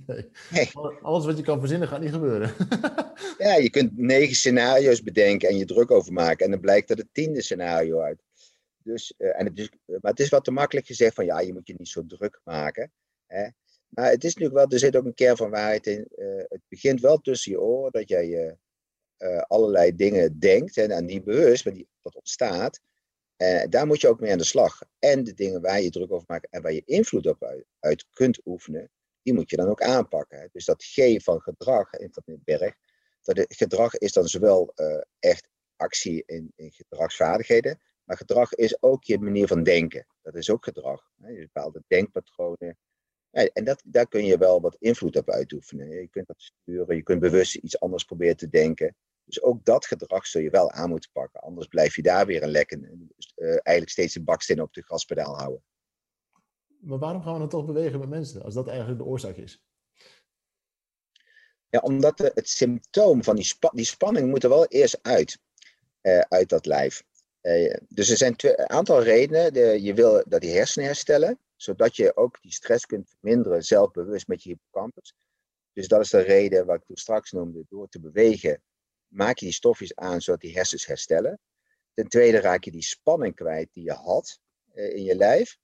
Nee. 0.06 0.30
nee. 0.50 0.70
Alles 1.02 1.24
wat 1.24 1.36
je 1.36 1.42
kan 1.42 1.58
verzinnen 1.58 1.88
gaat 1.88 2.00
niet 2.00 2.12
gebeuren. 2.12 2.54
ja, 3.38 3.54
je 3.54 3.70
kunt 3.70 3.98
negen 3.98 4.34
scenario's 4.34 5.02
bedenken 5.02 5.48
en 5.48 5.56
je 5.56 5.64
druk 5.64 5.90
over 5.90 6.12
maken. 6.12 6.44
En 6.44 6.50
dan 6.50 6.60
blijkt 6.60 6.90
er 6.90 6.96
het 6.96 7.08
tiende 7.12 7.42
scenario 7.42 8.00
uit. 8.00 8.22
Dus, 8.82 9.14
uh, 9.18 9.40
en 9.40 9.46
het 9.46 9.58
is, 9.58 9.70
maar 9.86 10.10
het 10.10 10.20
is 10.20 10.28
wat 10.28 10.44
te 10.44 10.50
makkelijk 10.50 10.86
gezegd 10.86 11.14
van 11.14 11.24
ja, 11.24 11.40
je 11.40 11.52
moet 11.52 11.66
je 11.66 11.74
niet 11.76 11.88
zo 11.88 12.06
druk 12.06 12.40
maken. 12.44 12.92
Hè? 13.26 13.48
Maar 13.94 14.10
het 14.10 14.24
is 14.24 14.34
natuurlijk 14.34 14.54
wel, 14.54 14.68
er 14.68 14.78
zit 14.78 14.96
ook 14.96 15.04
een 15.04 15.14
kern 15.14 15.36
van 15.36 15.50
waarheid 15.50 15.86
in. 15.86 16.08
Uh, 16.16 16.42
het 16.48 16.60
begint 16.68 17.00
wel 17.00 17.18
tussen 17.18 17.52
je 17.52 17.60
oren 17.60 17.92
dat 17.92 18.08
jij 18.08 18.56
uh, 19.18 19.40
allerlei 19.40 19.94
dingen 19.94 20.38
denkt 20.38 20.76
en, 20.76 20.90
en 20.90 21.04
niet 21.04 21.24
bewust, 21.24 21.64
maar 21.64 21.74
die, 21.74 21.88
dat 22.02 22.14
ontstaat. 22.14 22.80
Daar 23.68 23.86
moet 23.86 24.00
je 24.00 24.08
ook 24.08 24.20
mee 24.20 24.32
aan 24.32 24.38
de 24.38 24.44
slag. 24.44 24.82
En 24.98 25.24
de 25.24 25.34
dingen 25.34 25.60
waar 25.60 25.80
je 25.80 25.90
druk 25.90 26.12
over 26.12 26.24
maakt 26.28 26.46
en 26.50 26.62
waar 26.62 26.72
je 26.72 26.82
invloed 26.84 27.26
op 27.26 27.62
uit, 27.80 28.06
kunt 28.10 28.40
oefenen, 28.44 28.90
die 29.22 29.34
moet 29.34 29.50
je 29.50 29.56
dan 29.56 29.68
ook 29.68 29.82
aanpakken. 29.82 30.48
Dus 30.52 30.64
dat 30.64 30.84
G 30.84 31.22
van 31.22 31.40
gedrag 31.40 31.92
in 31.92 32.12
Van 32.12 32.40
Berg, 32.44 32.74
dat 33.22 33.44
gedrag 33.48 33.96
is 33.96 34.12
dan 34.12 34.28
zowel 34.28 34.74
echt 35.18 35.48
actie 35.76 36.22
in, 36.26 36.52
in, 36.56 36.72
gedragsvaardigheden, 36.72 37.80
maar 38.04 38.16
gedrag 38.16 38.54
is 38.54 38.82
ook 38.82 39.04
je 39.04 39.18
manier 39.18 39.46
van 39.46 39.62
denken. 39.62 40.06
Dat 40.22 40.34
is 40.34 40.50
ook 40.50 40.64
gedrag. 40.64 41.10
Hè? 41.20 41.28
Je 41.28 41.40
bepaalde 41.40 41.82
denkpatronen, 41.86 42.78
en 43.34 43.64
dat, 43.64 43.82
daar 43.84 44.08
kun 44.08 44.24
je 44.24 44.38
wel 44.38 44.60
wat 44.60 44.76
invloed 44.78 45.16
op 45.16 45.30
uitoefenen. 45.30 45.88
Je 45.88 46.08
kunt 46.08 46.26
dat 46.26 46.42
sturen, 46.42 46.96
je 46.96 47.02
kunt 47.02 47.20
bewust 47.20 47.54
iets 47.54 47.80
anders 47.80 48.04
proberen 48.04 48.36
te 48.36 48.48
denken. 48.48 48.96
Dus 49.24 49.42
ook 49.42 49.64
dat 49.64 49.86
gedrag 49.86 50.26
zul 50.26 50.40
je 50.40 50.50
wel 50.50 50.70
aan 50.70 50.88
moeten 50.88 51.10
pakken. 51.12 51.40
Anders 51.40 51.66
blijf 51.66 51.96
je 51.96 52.02
daar 52.02 52.26
weer 52.26 52.42
een 52.42 52.50
lekken. 52.50 53.08
Uh, 53.36 53.48
eigenlijk 53.48 53.88
steeds 53.88 54.14
een 54.14 54.24
baksteen 54.24 54.62
op 54.62 54.72
de 54.72 54.82
gaspedaal 54.82 55.36
houden. 55.36 55.62
Maar 56.78 56.98
waarom 56.98 57.22
gaan 57.22 57.32
we 57.32 57.38
dan 57.38 57.48
toch 57.48 57.64
bewegen 57.64 57.98
met 57.98 58.08
mensen, 58.08 58.42
als 58.42 58.54
dat 58.54 58.68
eigenlijk 58.68 58.98
de 58.98 59.04
oorzaak 59.04 59.36
is? 59.36 59.62
Ja, 61.68 61.78
omdat 61.78 62.16
de, 62.16 62.30
het 62.34 62.48
symptoom 62.48 63.24
van 63.24 63.36
die, 63.36 63.44
spa, 63.44 63.70
die 63.74 63.84
spanning 63.84 64.28
moet 64.28 64.42
er 64.42 64.48
wel 64.48 64.66
eerst 64.66 64.98
uit, 65.02 65.38
uh, 66.02 66.18
uit 66.18 66.48
dat 66.48 66.66
lijf. 66.66 67.02
Uh, 67.42 67.74
dus 67.88 68.10
er 68.10 68.16
zijn 68.16 68.34
een 68.36 68.70
aantal 68.70 69.02
redenen. 69.02 69.52
De, 69.52 69.82
je 69.82 69.94
wil 69.94 70.24
dat 70.26 70.40
die 70.40 70.54
hersenen 70.54 70.86
herstellen 70.86 71.38
zodat 71.56 71.96
je 71.96 72.16
ook 72.16 72.42
die 72.42 72.52
stress 72.52 72.86
kunt 72.86 73.08
verminderen, 73.08 73.64
zelfbewust 73.64 74.28
met 74.28 74.42
je 74.42 74.48
hippocampus. 74.48 75.14
Dus 75.72 75.88
dat 75.88 76.00
is 76.00 76.10
de 76.10 76.20
reden 76.20 76.66
wat 76.66 76.76
ik 76.76 76.84
toen 76.84 76.96
straks 76.96 77.32
noemde, 77.32 77.64
door 77.68 77.88
te 77.88 78.00
bewegen, 78.00 78.62
maak 79.08 79.38
je 79.38 79.44
die 79.44 79.54
stofjes 79.54 79.94
aan 79.94 80.20
zodat 80.20 80.40
die 80.40 80.54
hersens 80.54 80.86
herstellen. 80.86 81.40
Ten 81.94 82.08
tweede 82.08 82.40
raak 82.40 82.64
je 82.64 82.70
die 82.70 82.82
spanning 82.82 83.34
kwijt 83.34 83.68
die 83.72 83.84
je 83.84 83.92
had 83.92 84.40
eh, 84.72 84.94
in 84.94 85.02
je 85.02 85.16
lijf. 85.16 85.58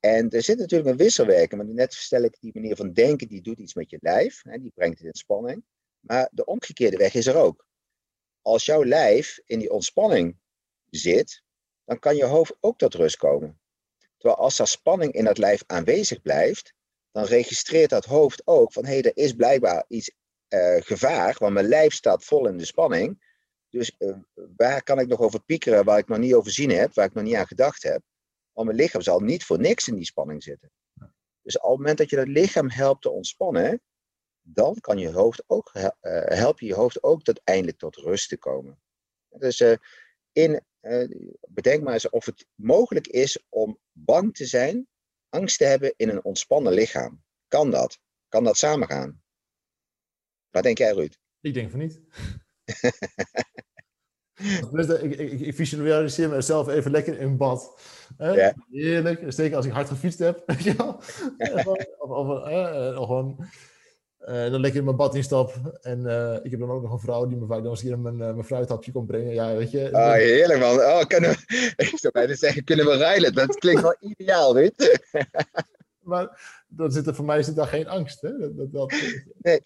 En 0.00 0.30
er 0.30 0.42
zit 0.42 0.58
natuurlijk 0.58 0.90
een 0.90 0.96
wisselwerking, 0.96 1.62
want 1.62 1.74
net 1.74 1.94
stel 1.94 2.22
ik 2.22 2.36
die 2.40 2.54
manier 2.54 2.76
van 2.76 2.92
denken, 2.92 3.28
die 3.28 3.42
doet 3.42 3.58
iets 3.58 3.74
met 3.74 3.90
je 3.90 3.98
lijf, 4.00 4.42
hè, 4.42 4.58
die 4.58 4.72
brengt 4.74 4.98
het 4.98 5.06
in 5.06 5.14
spanning. 5.14 5.64
Maar 6.00 6.28
de 6.32 6.44
omgekeerde 6.44 6.96
weg 6.96 7.14
is 7.14 7.26
er 7.26 7.36
ook. 7.36 7.66
Als 8.42 8.64
jouw 8.64 8.84
lijf 8.84 9.40
in 9.46 9.58
die 9.58 9.70
ontspanning 9.70 10.38
zit, 10.90 11.42
dan 11.84 11.98
kan 11.98 12.16
je 12.16 12.24
hoofd 12.24 12.56
ook 12.60 12.78
tot 12.78 12.94
rust 12.94 13.16
komen. 13.16 13.60
Terwijl 14.18 14.40
als 14.40 14.58
er 14.58 14.66
spanning 14.66 15.12
in 15.12 15.26
het 15.26 15.38
lijf 15.38 15.62
aanwezig 15.66 16.22
blijft, 16.22 16.74
dan 17.10 17.24
registreert 17.24 17.90
dat 17.90 18.04
hoofd 18.04 18.42
ook 18.44 18.72
van 18.72 18.84
hé, 18.84 18.92
hey, 18.92 19.02
er 19.02 19.16
is 19.16 19.32
blijkbaar 19.32 19.84
iets 19.88 20.10
uh, 20.48 20.76
gevaar, 20.80 21.36
want 21.38 21.52
mijn 21.52 21.68
lijf 21.68 21.92
staat 21.92 22.24
vol 22.24 22.48
in 22.48 22.56
de 22.56 22.64
spanning. 22.64 23.26
Dus 23.68 23.94
uh, 23.98 24.16
waar 24.56 24.82
kan 24.82 24.98
ik 24.98 25.08
nog 25.08 25.20
over 25.20 25.42
piekeren 25.42 25.84
waar 25.84 25.98
ik 25.98 26.08
nog 26.08 26.18
niet 26.18 26.34
over 26.34 26.50
zien 26.50 26.70
heb, 26.70 26.94
waar 26.94 27.06
ik 27.06 27.14
nog 27.14 27.24
niet 27.24 27.34
aan 27.34 27.46
gedacht 27.46 27.82
heb? 27.82 28.02
Want 28.52 28.66
mijn 28.66 28.78
lichaam 28.78 29.02
zal 29.02 29.20
niet 29.20 29.44
voor 29.44 29.58
niks 29.58 29.88
in 29.88 29.94
die 29.94 30.04
spanning 30.04 30.42
zitten. 30.42 30.70
Dus 31.42 31.58
op 31.58 31.68
het 31.68 31.78
moment 31.78 31.98
dat 31.98 32.10
je 32.10 32.16
dat 32.16 32.28
lichaam 32.28 32.70
helpt 32.70 33.02
te 33.02 33.10
ontspannen, 33.10 33.80
dan 34.42 34.74
kan 34.80 34.98
je 34.98 35.12
hoofd 35.12 35.42
ook, 35.46 35.70
uh, 35.74 35.88
help 36.24 36.60
je 36.60 36.66
je 36.66 36.74
hoofd 36.74 37.02
ook 37.02 37.20
uiteindelijk 37.22 37.78
tot 37.78 37.96
rust 37.96 38.28
te 38.28 38.36
komen. 38.36 38.80
Dus 39.28 39.64
in 40.32 40.62
bedenk 41.48 41.82
maar 41.82 41.92
eens 41.92 42.10
of 42.10 42.24
het 42.24 42.46
mogelijk 42.54 43.06
is 43.06 43.44
om 43.48 43.78
bang 43.92 44.34
te 44.34 44.46
zijn, 44.46 44.86
angst 45.28 45.58
te 45.58 45.64
hebben 45.64 45.94
in 45.96 46.08
een 46.08 46.24
ontspannen 46.24 46.72
lichaam. 46.72 47.22
Kan 47.48 47.70
dat? 47.70 47.98
Kan 48.28 48.44
dat 48.44 48.56
samengaan? 48.56 49.22
Wat 50.50 50.62
denk 50.62 50.78
jij, 50.78 50.92
Ruud? 50.92 51.18
Ik 51.40 51.54
denk 51.54 51.70
van 51.70 51.78
niet. 51.78 52.00
ik, 55.02 55.18
ik, 55.18 55.40
ik, 55.40 55.54
visualiseer 55.54 56.28
mezelf 56.28 56.68
even 56.68 56.90
lekker 56.90 57.18
in 57.18 57.36
bad. 57.36 57.80
Ja. 58.18 58.54
Heerlijk. 58.70 59.32
Zeker 59.32 59.56
als 59.56 59.66
ik 59.66 59.72
hard 59.72 59.88
gefietst 59.88 60.18
heb. 60.18 60.42
of, 61.66 61.86
of, 61.98 62.48
uh, 62.48 62.96
gewoon 62.96 63.48
uh, 64.20 64.50
dan 64.50 64.60
lekker 64.60 64.78
in 64.78 64.84
mijn 64.84 64.96
bad 64.96 65.14
instap. 65.14 65.78
En 65.80 66.00
uh, 66.00 66.36
ik 66.42 66.50
heb 66.50 66.60
dan 66.60 66.70
ook 66.70 66.82
nog 66.82 66.92
een 66.92 66.98
vrouw 66.98 67.26
die 67.26 67.36
me 67.36 67.46
vaak 67.46 67.62
dan 67.62 67.70
eens 67.70 67.80
hier 67.80 67.98
mijn, 67.98 68.14
uh, 68.18 68.32
mijn 68.32 68.44
fruithapje 68.44 68.92
komt 68.92 69.06
brengen. 69.06 69.34
Ja, 69.34 69.54
weet 69.56 69.70
je. 69.70 69.92
Ah, 69.92 70.12
heerlijk 70.12 70.60
man. 70.60 70.76
Oh, 70.76 71.04
kunnen 71.04 71.30
we, 71.30 71.72
ik 71.76 71.98
zou 71.98 72.12
bijna 72.12 72.34
zeggen, 72.34 72.64
kunnen 72.64 72.86
we 72.86 72.96
ruilen? 72.96 73.34
Dat 73.34 73.58
klinkt 73.58 73.82
wel 73.82 73.96
ideaal, 74.00 74.54
weet 74.54 75.00
Maar 75.98 76.40
dan 76.68 76.92
zit 76.92 77.06
er, 77.06 77.14
voor 77.14 77.24
mij 77.24 77.42
zit 77.42 77.56
daar 77.56 77.66
geen 77.66 77.88
angst. 77.88 78.20
Hè? 78.20 78.38
Dat, 78.38 78.56
dat, 78.56 78.72
dat... 78.72 78.92
Nee. 79.38 79.60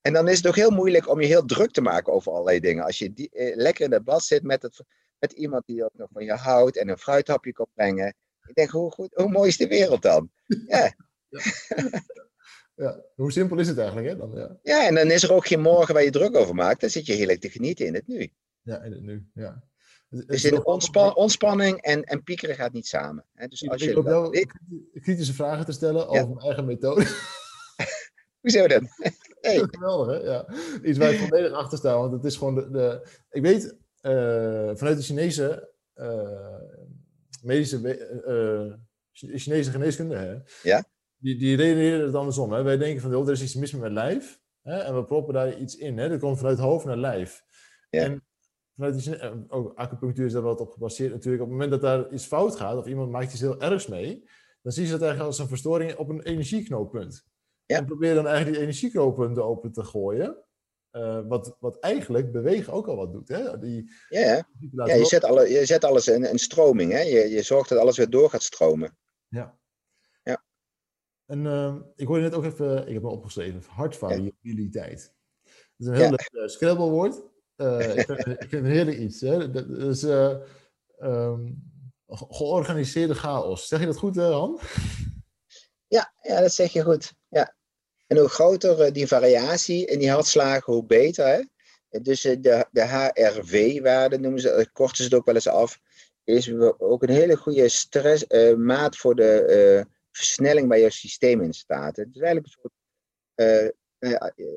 En 0.00 0.12
dan 0.12 0.28
is 0.28 0.36
het 0.36 0.46
ook 0.46 0.56
heel 0.56 0.70
moeilijk 0.70 1.08
om 1.08 1.20
je 1.20 1.26
heel 1.26 1.44
druk 1.44 1.70
te 1.70 1.80
maken 1.80 2.12
over 2.12 2.32
allerlei 2.32 2.60
dingen. 2.60 2.84
Als 2.84 2.98
je 2.98 3.12
die, 3.12 3.30
lekker 3.54 3.84
in 3.84 3.92
het 3.92 4.04
bad 4.04 4.22
zit 4.22 4.42
met, 4.42 4.62
het, 4.62 4.84
met 5.18 5.32
iemand 5.32 5.66
die 5.66 5.84
ook 5.84 5.94
nog 5.96 6.08
van 6.12 6.24
je 6.24 6.32
houdt 6.32 6.76
en 6.76 6.88
een 6.88 6.98
fruithapje 6.98 7.52
komt 7.52 7.74
brengen. 7.74 8.14
Ik 8.46 8.54
denk, 8.54 8.70
hoe, 8.70 8.90
goed, 8.90 9.14
hoe 9.14 9.28
mooi 9.28 9.48
is 9.48 9.56
de 9.56 9.66
wereld 9.66 10.02
dan? 10.02 10.30
Ja. 10.46 10.94
ja. 11.28 11.40
Ja, 12.80 13.04
hoe 13.14 13.32
simpel 13.32 13.58
is 13.58 13.68
het 13.68 13.78
eigenlijk, 13.78 14.08
hè? 14.08 14.16
Dan, 14.16 14.30
ja. 14.34 14.58
ja, 14.62 14.86
en 14.86 14.94
dan 14.94 15.10
is 15.10 15.22
er 15.22 15.32
ook 15.32 15.46
geen 15.46 15.60
morgen 15.60 15.94
waar 15.94 16.02
je 16.02 16.10
druk 16.10 16.36
over 16.36 16.54
maakt. 16.54 16.80
Dan 16.80 16.90
zit 16.90 17.06
je 17.06 17.12
heerlijk 17.12 17.40
te 17.40 17.50
genieten 17.50 17.86
in 17.86 17.94
het 17.94 18.06
nu. 18.06 18.32
Ja, 18.62 18.82
in 18.82 18.92
het 18.92 19.02
nu, 19.02 19.26
ja. 19.34 19.64
Dus 20.08 20.44
in 20.44 20.64
ontspan 20.64 21.14
ontspanning 21.14 21.80
en, 21.80 22.02
en 22.04 22.22
piekeren 22.22 22.54
gaat 22.54 22.72
niet 22.72 22.86
samen. 22.86 23.24
Hè? 23.34 23.46
Dus 23.46 23.68
als 23.68 23.82
ik 23.82 23.94
je 23.94 24.02
wel 24.02 24.30
kritische 24.92 25.34
vragen 25.34 25.64
te 25.64 25.72
stellen 25.72 26.08
over 26.08 26.28
mijn 26.28 26.40
eigen 26.40 26.64
methode. 26.64 27.06
Hoezo 28.40 28.66
dan? 28.66 28.88
Hey. 29.40 29.66
Geweldig, 29.70 30.16
hè? 30.16 30.24
Ja. 30.24 30.46
Iets 30.82 30.98
waar 30.98 31.12
ik 31.12 31.18
volledig 31.18 31.52
achter 31.52 31.78
sta. 31.78 31.96
Want 31.96 32.12
het 32.12 32.24
is 32.24 32.36
gewoon 32.36 32.54
de... 32.54 32.70
de 32.70 33.08
ik 33.30 33.42
weet, 33.42 33.64
uh, 34.02 34.70
vanuit 34.74 34.96
de 34.96 35.02
Chinese 35.02 35.72
uh, 35.94 36.56
medische, 37.42 37.78
uh, 38.26 38.74
Chinese 39.12 39.70
geneeskunde, 39.70 40.16
hè? 40.16 40.36
Ja. 40.62 40.84
Die, 41.20 41.38
die 41.38 41.56
redeneren 41.56 42.06
het 42.06 42.14
andersom. 42.14 42.52
Hè? 42.52 42.62
Wij 42.62 42.76
denken 42.76 43.02
van, 43.02 43.12
er 43.12 43.32
is 43.32 43.42
iets 43.42 43.54
mis 43.54 43.72
met 43.72 43.80
mijn 43.80 43.92
lijf. 43.92 44.40
Hè? 44.62 44.78
En 44.78 44.94
we 44.94 45.04
proppen 45.04 45.34
daar 45.34 45.58
iets 45.58 45.76
in. 45.76 45.98
Hè? 45.98 46.08
Dat 46.08 46.18
komt 46.18 46.38
vanuit 46.38 46.58
hoofd 46.58 46.84
naar 46.84 46.96
lijf. 46.96 47.44
Ja. 47.90 48.02
En 48.02 48.24
vanuit 48.76 49.04
die, 49.04 49.48
ook 49.48 49.78
acupunctuur 49.78 50.26
is 50.26 50.32
daar 50.32 50.42
wel 50.42 50.54
op 50.54 50.70
gebaseerd 50.70 51.12
natuurlijk. 51.12 51.42
Op 51.42 51.48
het 51.48 51.58
moment 51.58 51.80
dat 51.80 51.90
daar 51.90 52.12
iets 52.12 52.24
fout 52.26 52.56
gaat, 52.56 52.76
of 52.76 52.86
iemand 52.86 53.10
maakt 53.10 53.32
iets 53.32 53.40
heel 53.40 53.60
ergs 53.60 53.86
mee, 53.86 54.28
dan 54.62 54.72
zie 54.72 54.84
je 54.84 54.90
dat 54.90 55.00
eigenlijk 55.00 55.30
als 55.30 55.38
een 55.38 55.48
verstoring 55.48 55.96
op 55.96 56.08
een 56.08 56.22
energieknooppunt. 56.22 57.24
Ja. 57.64 57.76
En 57.76 57.86
probeer 57.86 58.14
dan 58.14 58.26
eigenlijk 58.26 58.56
die 58.56 58.66
energieknooppunten 58.66 59.44
open 59.44 59.72
te 59.72 59.84
gooien. 59.84 60.44
Uh, 60.92 61.20
wat, 61.28 61.56
wat 61.60 61.78
eigenlijk 61.78 62.32
bewegen 62.32 62.72
ook 62.72 62.88
al 62.88 62.96
wat 62.96 63.12
doet. 63.12 63.28
Hè? 63.28 63.58
Die, 63.58 63.90
ja, 64.08 64.20
ja 64.20 64.94
je, 64.94 65.04
zet 65.04 65.24
alle, 65.24 65.48
je 65.48 65.66
zet 65.66 65.84
alles 65.84 66.08
in 66.08 66.24
een 66.24 66.38
stroming. 66.38 66.92
Hè? 66.92 67.00
Je, 67.00 67.28
je 67.28 67.42
zorgt 67.42 67.68
dat 67.68 67.78
alles 67.78 67.96
weer 67.96 68.10
door 68.10 68.30
gaat 68.30 68.42
stromen. 68.42 68.96
Ja. 69.28 69.59
En 71.30 71.44
uh, 71.44 71.74
ik 71.96 72.06
hoorde 72.06 72.22
net 72.22 72.34
ook 72.34 72.44
even, 72.44 72.86
ik 72.86 72.92
heb 72.92 73.02
me 73.02 73.08
opgeschreven, 73.08 73.62
hartvariabiliteit. 73.66 75.14
Dat 75.42 75.52
is 75.76 75.86
een 75.86 75.94
heel 75.94 76.10
leuk 76.10 76.30
uh, 76.32 76.46
Scrabble-woord. 76.46 77.22
Uh, 77.56 77.96
ik, 77.96 78.04
vind, 78.06 78.26
ik 78.26 78.48
vind 78.48 78.64
het 78.64 78.72
heerlijk 78.72 78.98
iets. 78.98 79.20
Hè? 79.20 79.50
Dat 79.50 79.68
is 79.68 80.02
um, 80.98 81.62
georganiseerde 82.08 83.14
chaos. 83.14 83.68
Zeg 83.68 83.80
je 83.80 83.86
dat 83.86 83.96
goed, 83.96 84.16
Han? 84.16 84.58
Ja, 85.86 86.12
ja, 86.22 86.40
dat 86.40 86.52
zeg 86.52 86.72
je 86.72 86.82
goed. 86.82 87.12
Ja. 87.28 87.54
En 88.06 88.16
hoe 88.16 88.28
groter 88.28 88.80
eh, 88.80 88.92
die 88.92 89.06
variatie 89.06 89.86
in 89.86 89.98
die 89.98 90.10
hartslagen, 90.10 90.72
hoe 90.72 90.86
beter. 90.86 91.26
Hè? 91.26 91.42
Dus 92.00 92.24
eh, 92.24 92.36
de, 92.40 92.66
de 92.70 92.82
HRV-waarde 92.82 94.18
noemen 94.18 94.40
ze, 94.40 94.68
korten 94.72 94.96
ze 94.96 95.02
het 95.02 95.14
ook 95.14 95.24
wel 95.24 95.34
eens 95.34 95.48
af, 95.48 95.80
is 96.24 96.52
ook 96.78 97.02
een 97.02 97.10
hele 97.10 97.36
goede 97.36 97.68
stressmaat 97.68 98.96
voor 98.96 99.14
de 99.14 99.86
versnelling 100.12 100.68
bij 100.68 100.80
je 100.80 100.90
systeem 100.90 101.40
in 101.40 101.52
staat. 101.52 101.96
Het 101.96 102.08
is 102.14 102.20
eigenlijk 102.20 102.46
een 102.46 102.60
soort. 102.60 102.72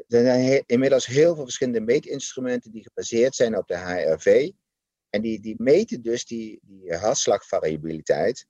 er 0.07 0.21
zijn 0.21 0.63
inmiddels 0.65 1.05
heel 1.05 1.35
veel 1.35 1.43
verschillende 1.43 1.81
meetinstrumenten 1.81 2.71
die 2.71 2.83
gebaseerd 2.83 3.35
zijn 3.35 3.57
op 3.57 3.67
de 3.67 3.77
HRV. 3.77 4.51
En 5.09 5.21
die, 5.21 5.39
die 5.39 5.55
meten 5.57 6.01
dus 6.01 6.25
die, 6.25 6.59
die 6.61 6.95
hartslagvariabiliteit. 6.95 8.45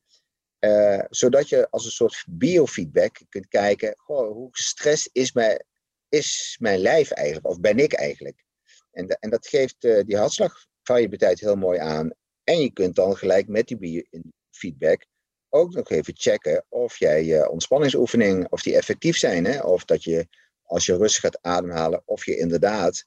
Uh, 0.59 1.03
zodat 1.09 1.49
je 1.49 1.69
als 1.69 1.85
een 1.85 1.91
soort 1.91 2.25
biofeedback 2.29 3.21
kunt 3.29 3.47
kijken, 3.47 3.93
hoe 4.05 4.47
gestrest 4.51 5.09
is 5.11 5.31
mijn, 5.31 5.65
is 6.09 6.57
mijn 6.59 6.79
lijf 6.79 7.11
eigenlijk, 7.11 7.47
of 7.47 7.59
ben 7.59 7.77
ik 7.77 7.93
eigenlijk? 7.93 8.43
En, 8.91 9.07
en 9.07 9.29
dat 9.29 9.47
geeft 9.47 9.81
die 9.81 10.17
hartslagvariabiliteit 10.17 11.39
heel 11.39 11.55
mooi 11.55 11.79
aan. 11.79 12.11
En 12.43 12.61
je 12.61 12.71
kunt 12.71 12.95
dan 12.95 13.17
gelijk 13.17 13.47
met 13.47 13.67
die 13.67 13.77
biofeedback 13.77 15.05
ook 15.53 15.73
nog 15.73 15.89
even 15.89 16.13
checken 16.17 16.65
of 16.69 16.97
jij 16.97 17.23
je 17.23 17.49
ontspanningsoefening, 17.49 18.49
of 18.49 18.61
die 18.61 18.75
effectief 18.75 19.17
zijn. 19.17 19.45
Hè? 19.45 19.61
Of 19.61 19.85
dat 19.85 20.03
je, 20.03 20.27
als 20.63 20.85
je 20.85 20.97
rustig 20.97 21.21
gaat 21.21 21.41
ademhalen, 21.41 22.01
of 22.05 22.25
je 22.25 22.37
inderdaad 22.37 23.05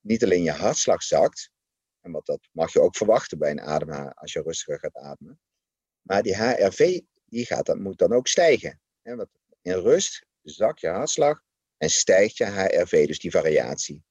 niet 0.00 0.24
alleen 0.24 0.42
je 0.42 0.50
hartslag 0.50 1.02
zakt, 1.02 1.50
en 2.00 2.12
wat 2.12 2.26
dat 2.26 2.48
mag 2.52 2.72
je 2.72 2.80
ook 2.80 2.96
verwachten 2.96 3.38
bij 3.38 3.50
een 3.50 3.60
ademhaling 3.60 4.14
als 4.14 4.32
je 4.32 4.42
rustiger 4.42 4.78
gaat 4.78 4.96
ademen. 4.96 5.40
Maar 6.02 6.22
die 6.22 6.36
HRV 6.36 7.00
die 7.24 7.46
gaat, 7.46 7.66
dat 7.66 7.78
moet 7.78 7.98
dan 7.98 8.12
ook 8.12 8.28
stijgen. 8.28 8.80
Want 9.02 9.28
in 9.62 9.74
rust 9.74 10.26
zakt 10.42 10.80
je 10.80 10.88
hartslag 10.88 11.42
en 11.76 11.90
stijgt 11.90 12.36
je 12.36 12.44
HRV, 12.44 13.06
dus 13.06 13.18
die 13.18 13.30
variatie. 13.30 14.04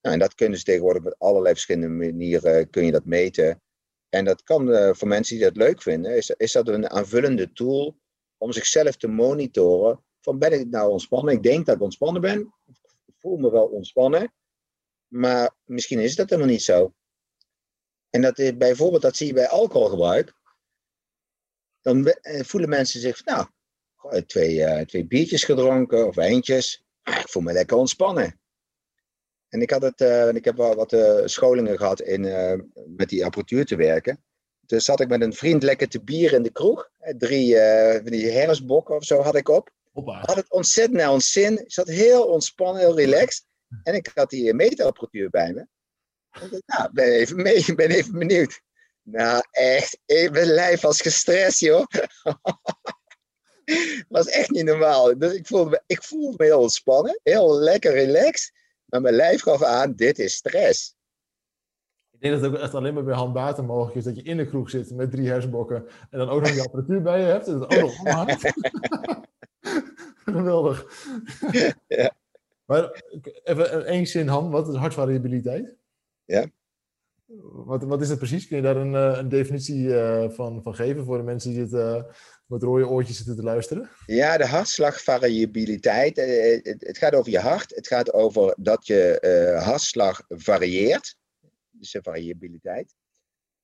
Nou, 0.00 0.14
en 0.14 0.18
dat 0.18 0.34
kunnen 0.34 0.58
ze 0.58 0.64
tegenwoordig 0.64 1.02
met 1.02 1.18
allerlei 1.18 1.54
verschillende 1.54 1.88
manieren 1.88 2.70
kun 2.70 2.84
je 2.84 2.92
dat 2.92 3.04
meten. 3.04 3.62
En 4.08 4.24
dat 4.24 4.42
kan 4.42 4.68
uh, 4.68 4.90
voor 4.92 5.08
mensen 5.08 5.36
die 5.36 5.44
dat 5.44 5.56
leuk 5.56 5.82
vinden, 5.82 6.16
is, 6.16 6.30
is 6.30 6.52
dat 6.52 6.68
een 6.68 6.90
aanvullende 6.90 7.52
tool 7.52 7.98
om 8.36 8.52
zichzelf 8.52 8.96
te 8.96 9.08
monitoren. 9.08 10.04
Van 10.20 10.38
ben 10.38 10.52
ik 10.52 10.70
nou 10.70 10.90
ontspannen? 10.90 11.34
Ik 11.34 11.42
denk 11.42 11.66
dat 11.66 11.74
ik 11.74 11.82
ontspannen 11.82 12.20
ben. 12.20 12.54
Ik 13.06 13.14
voel 13.18 13.36
me 13.36 13.50
wel 13.50 13.66
ontspannen. 13.66 14.32
Maar 15.06 15.54
misschien 15.64 15.98
is 15.98 16.16
dat 16.16 16.30
helemaal 16.30 16.50
niet 16.50 16.62
zo. 16.62 16.94
En 18.10 18.22
dat 18.22 18.38
is 18.38 18.56
bijvoorbeeld, 18.56 19.02
dat 19.02 19.16
zie 19.16 19.26
je 19.26 19.32
bij 19.32 19.48
alcoholgebruik. 19.48 20.34
Dan 21.80 22.06
eh, 22.06 22.44
voelen 22.44 22.68
mensen 22.68 23.00
zich, 23.00 23.24
nou, 23.24 23.46
twee, 24.26 24.54
uh, 24.54 24.80
twee 24.80 25.06
biertjes 25.06 25.44
gedronken 25.44 26.06
of 26.06 26.14
wijntjes. 26.14 26.84
Ah, 27.02 27.18
ik 27.18 27.28
voel 27.28 27.42
me 27.42 27.52
lekker 27.52 27.76
ontspannen. 27.76 28.40
En 29.48 29.60
ik, 29.62 29.70
had 29.70 29.82
het, 29.82 30.00
uh, 30.00 30.28
ik 30.28 30.44
heb 30.44 30.56
wel 30.56 30.74
wat 30.74 30.92
uh, 30.92 31.20
scholingen 31.24 31.78
gehad 31.78 32.00
in, 32.00 32.22
met 32.96 33.08
die 33.08 33.24
apparatuur 33.24 33.64
te 33.64 33.76
werken. 33.76 34.24
Dus 34.60 34.84
zat 34.84 35.00
ik 35.00 35.08
met 35.08 35.22
een 35.22 35.32
vriend 35.32 35.62
lekker 35.62 35.88
te 35.88 36.02
bier 36.02 36.32
in 36.32 36.42
de 36.42 36.52
kroeg. 36.52 36.90
Drie 37.18 37.56
van 38.02 38.10
die 38.10 38.30
herfstbokken 38.30 38.96
of 38.96 39.04
zo 39.04 39.20
had 39.20 39.34
ik 39.34 39.48
op. 39.48 39.70
Hoppa. 39.92 40.20
Had 40.20 40.36
het 40.36 40.50
ontzettend 40.50 40.98
naar 40.98 41.10
ons 41.10 41.32
zin. 41.32 41.58
Ik 41.58 41.72
zat 41.72 41.88
heel 41.88 42.26
ontspannen, 42.26 42.82
heel 42.82 42.96
relaxed. 42.96 43.44
En 43.82 43.94
ik 43.94 44.10
had 44.14 44.30
die 44.30 44.54
meetapparatuur 44.54 45.30
bij 45.30 45.52
me. 45.52 45.66
Nou, 46.66 46.92
ben 46.92 47.12
even 47.12 47.36
mee, 47.42 47.54
ik 47.54 47.76
ben 47.82 47.90
even 47.90 48.18
benieuwd. 48.18 48.60
Nou, 49.02 49.42
echt, 49.50 49.98
mijn 50.06 50.46
lijf 50.46 50.80
was 50.80 51.00
gestrest, 51.00 51.60
joh. 51.60 51.86
was 54.08 54.26
echt 54.26 54.50
niet 54.50 54.64
normaal. 54.64 55.18
Dus 55.18 55.32
ik 55.32 55.46
voelde, 55.46 55.70
me, 55.70 55.82
ik 55.86 56.02
voelde 56.02 56.34
me 56.36 56.44
heel 56.44 56.60
ontspannen, 56.60 57.20
heel 57.22 57.58
lekker 57.58 57.92
relaxed. 57.92 58.52
Maar 58.86 59.00
mijn 59.00 59.14
lijf 59.14 59.42
gaf 59.42 59.62
aan, 59.62 59.94
dit 59.94 60.18
is 60.18 60.34
stress. 60.34 60.94
Ik 62.10 62.20
denk 62.20 62.34
dat 62.34 62.42
het 62.42 62.52
ook 62.52 62.64
echt 62.64 62.74
alleen 62.74 62.94
maar 62.94 63.04
bij 63.04 63.14
handbaten 63.14 63.64
mogelijk 63.64 63.96
is 63.96 64.04
dat 64.04 64.16
je 64.16 64.22
in 64.22 64.36
de 64.36 64.46
kroeg 64.46 64.70
zit 64.70 64.94
met 64.94 65.10
drie 65.10 65.28
hersenbokken 65.28 65.86
en 66.10 66.18
dan 66.18 66.28
ook 66.28 66.40
nog 66.40 66.50
die 66.50 66.62
apparatuur 66.62 67.02
bij 67.02 67.20
je 67.20 67.26
hebt 67.26 67.46
en 67.46 67.60
het 67.60 67.62
ook 67.62 68.02
nog. 68.04 68.40
Geweldig. 70.34 70.86
Ja. 71.86 72.14
Maar 72.64 73.02
even 73.44 73.86
één 73.86 74.06
zin, 74.06 74.28
Han, 74.28 74.50
wat 74.50 74.68
is 74.68 74.74
hartvariabiliteit? 74.74 75.76
Ja. 76.24 76.46
Wat, 77.40 77.82
wat 77.82 78.00
is 78.00 78.08
het 78.08 78.18
precies? 78.18 78.46
Kun 78.46 78.56
je 78.56 78.62
daar 78.62 78.76
een, 78.76 78.94
eh, 78.94 79.18
een 79.18 79.28
definitie 79.28 79.98
eh, 79.98 80.30
van, 80.30 80.62
van 80.62 80.74
geven 80.74 81.04
voor 81.04 81.16
de 81.16 81.22
mensen 81.22 81.50
die 81.50 81.58
dit 81.58 81.72
uh, 81.72 82.02
met 82.46 82.62
rode 82.62 82.88
oortjes 82.88 83.16
zitten 83.16 83.36
te 83.36 83.42
luisteren? 83.42 83.90
Ja, 84.06 84.36
de 84.36 84.46
hartslagvariabiliteit. 84.46 86.16
Het, 86.16 86.80
het 86.86 86.98
gaat 86.98 87.14
over 87.14 87.30
je 87.30 87.38
hart. 87.38 87.74
Het 87.74 87.86
gaat 87.86 88.12
over 88.12 88.54
dat 88.58 88.86
je 88.86 89.58
hartslag 89.62 90.22
varieert. 90.28 91.16
Dus 91.70 91.90
de 91.90 92.02
variabiliteit. 92.02 92.94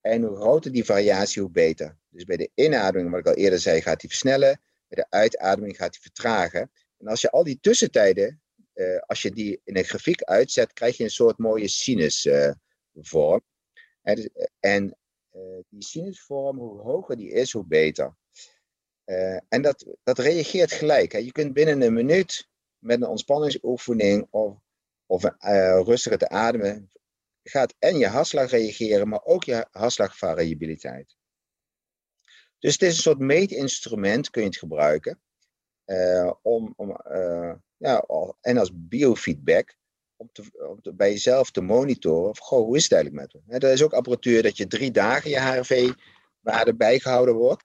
En 0.01 0.23
hoe 0.23 0.37
groter 0.37 0.73
die 0.73 0.85
variatie, 0.85 1.43
hoe 1.43 1.51
beter. 1.51 1.97
Dus 2.09 2.25
bij 2.25 2.37
de 2.37 2.51
inademing, 2.55 3.11
wat 3.11 3.21
ik 3.21 3.27
al 3.27 3.35
eerder 3.35 3.59
zei, 3.59 3.81
gaat 3.81 4.01
die 4.01 4.11
versnellen. 4.11 4.61
Bij 4.89 5.05
de 5.05 5.17
uitademing 5.17 5.77
gaat 5.77 5.93
die 5.93 6.01
vertragen. 6.01 6.71
En 6.99 7.07
als 7.07 7.21
je 7.21 7.31
al 7.31 7.45
die 7.45 7.59
tussentijden, 7.61 8.43
als 9.07 9.23
je 9.23 9.31
die 9.31 9.61
in 9.65 9.77
een 9.77 9.85
grafiek 9.85 10.23
uitzet, 10.23 10.73
krijg 10.73 10.97
je 10.97 11.05
een 11.05 11.11
soort 11.11 11.39
mooie 11.39 11.69
sinus 11.69 12.29
vorm. 12.95 13.43
Dus, 14.03 14.29
eh, 14.29 14.47
en 14.61 14.97
uh, 15.35 15.61
die 15.69 15.83
sinusvorm, 15.83 16.59
hoe 16.59 16.81
hoger 16.81 17.17
die 17.17 17.31
is, 17.31 17.53
hoe 17.53 17.67
beter. 17.67 18.17
Uh, 19.07 19.39
en 19.49 19.63
dat, 19.63 19.87
dat 20.03 20.19
reageert 20.19 20.73
gelijk. 20.73 21.13
Hè. 21.13 21.19
Je 21.19 21.33
kunt 21.33 21.53
binnen 21.53 21.83
een 21.83 21.93
minuut 21.93 22.49
met 22.79 23.01
een 23.01 23.09
ontspanningsoefening 23.09 24.27
of, 24.31 24.59
of 25.07 25.25
uh, 25.25 25.81
rustiger 25.85 26.19
te 26.19 26.29
ademen, 26.29 26.91
gaat 27.43 27.75
en 27.79 27.99
je 27.99 28.07
hartslag 28.07 28.51
reageren, 28.51 29.09
maar 29.09 29.25
ook 29.25 29.45
je 29.45 29.67
hartslagvariabiliteit. 29.71 31.17
Dus 32.59 32.73
het 32.73 32.83
is 32.83 32.97
een 32.97 33.03
soort 33.03 33.19
meetinstrument, 33.19 34.31
kun 34.31 34.43
je 34.43 34.49
het 34.49 34.57
gebruiken, 34.57 35.21
om, 36.43 36.73
om 36.77 36.97
ja, 37.77 38.05
en 38.41 38.59
als 38.59 38.71
biofeedback 38.75 39.77
om, 40.17 40.29
te, 40.33 40.43
om 40.85 40.97
bij 40.97 41.11
jezelf 41.11 41.51
te 41.51 41.61
monitoren. 41.61 42.31
Of, 42.31 42.39
goh, 42.39 42.65
hoe 42.65 42.77
is 42.77 42.83
het 42.83 42.93
eigenlijk 42.93 43.33
met 43.33 43.43
me? 43.47 43.59
er 43.59 43.73
is 43.73 43.83
ook 43.83 43.93
apparatuur 43.93 44.43
dat 44.43 44.57
je 44.57 44.67
drie 44.67 44.91
dagen 44.91 45.31
je 45.31 45.41
HRV-waarde 45.41 46.75
bijgehouden 46.75 47.35
wordt. 47.35 47.65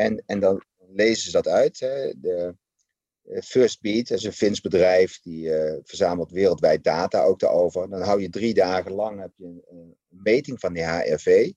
En, 0.00 0.22
en 0.26 0.40
dan 0.40 0.64
lezen 0.76 1.22
ze 1.22 1.30
dat 1.30 1.48
uit. 1.48 1.80
Hè. 1.80 2.20
De, 2.20 2.56
First 3.42 3.80
Beat, 3.80 4.08
dat 4.08 4.18
is 4.18 4.24
een 4.24 4.32
Fins 4.32 4.60
bedrijf, 4.60 5.20
die 5.20 5.46
uh, 5.46 5.78
verzamelt 5.82 6.30
wereldwijd 6.30 6.84
data 6.84 7.22
ook 7.22 7.40
daarover. 7.40 7.90
Dan 7.90 8.02
hou 8.02 8.20
je 8.20 8.30
drie 8.30 8.54
dagen 8.54 8.92
lang 8.92 9.20
heb 9.20 9.32
je 9.36 9.44
een, 9.44 9.96
meting 10.08 10.60
van 10.60 10.72
die 10.72 10.82
HRV, 10.82 11.50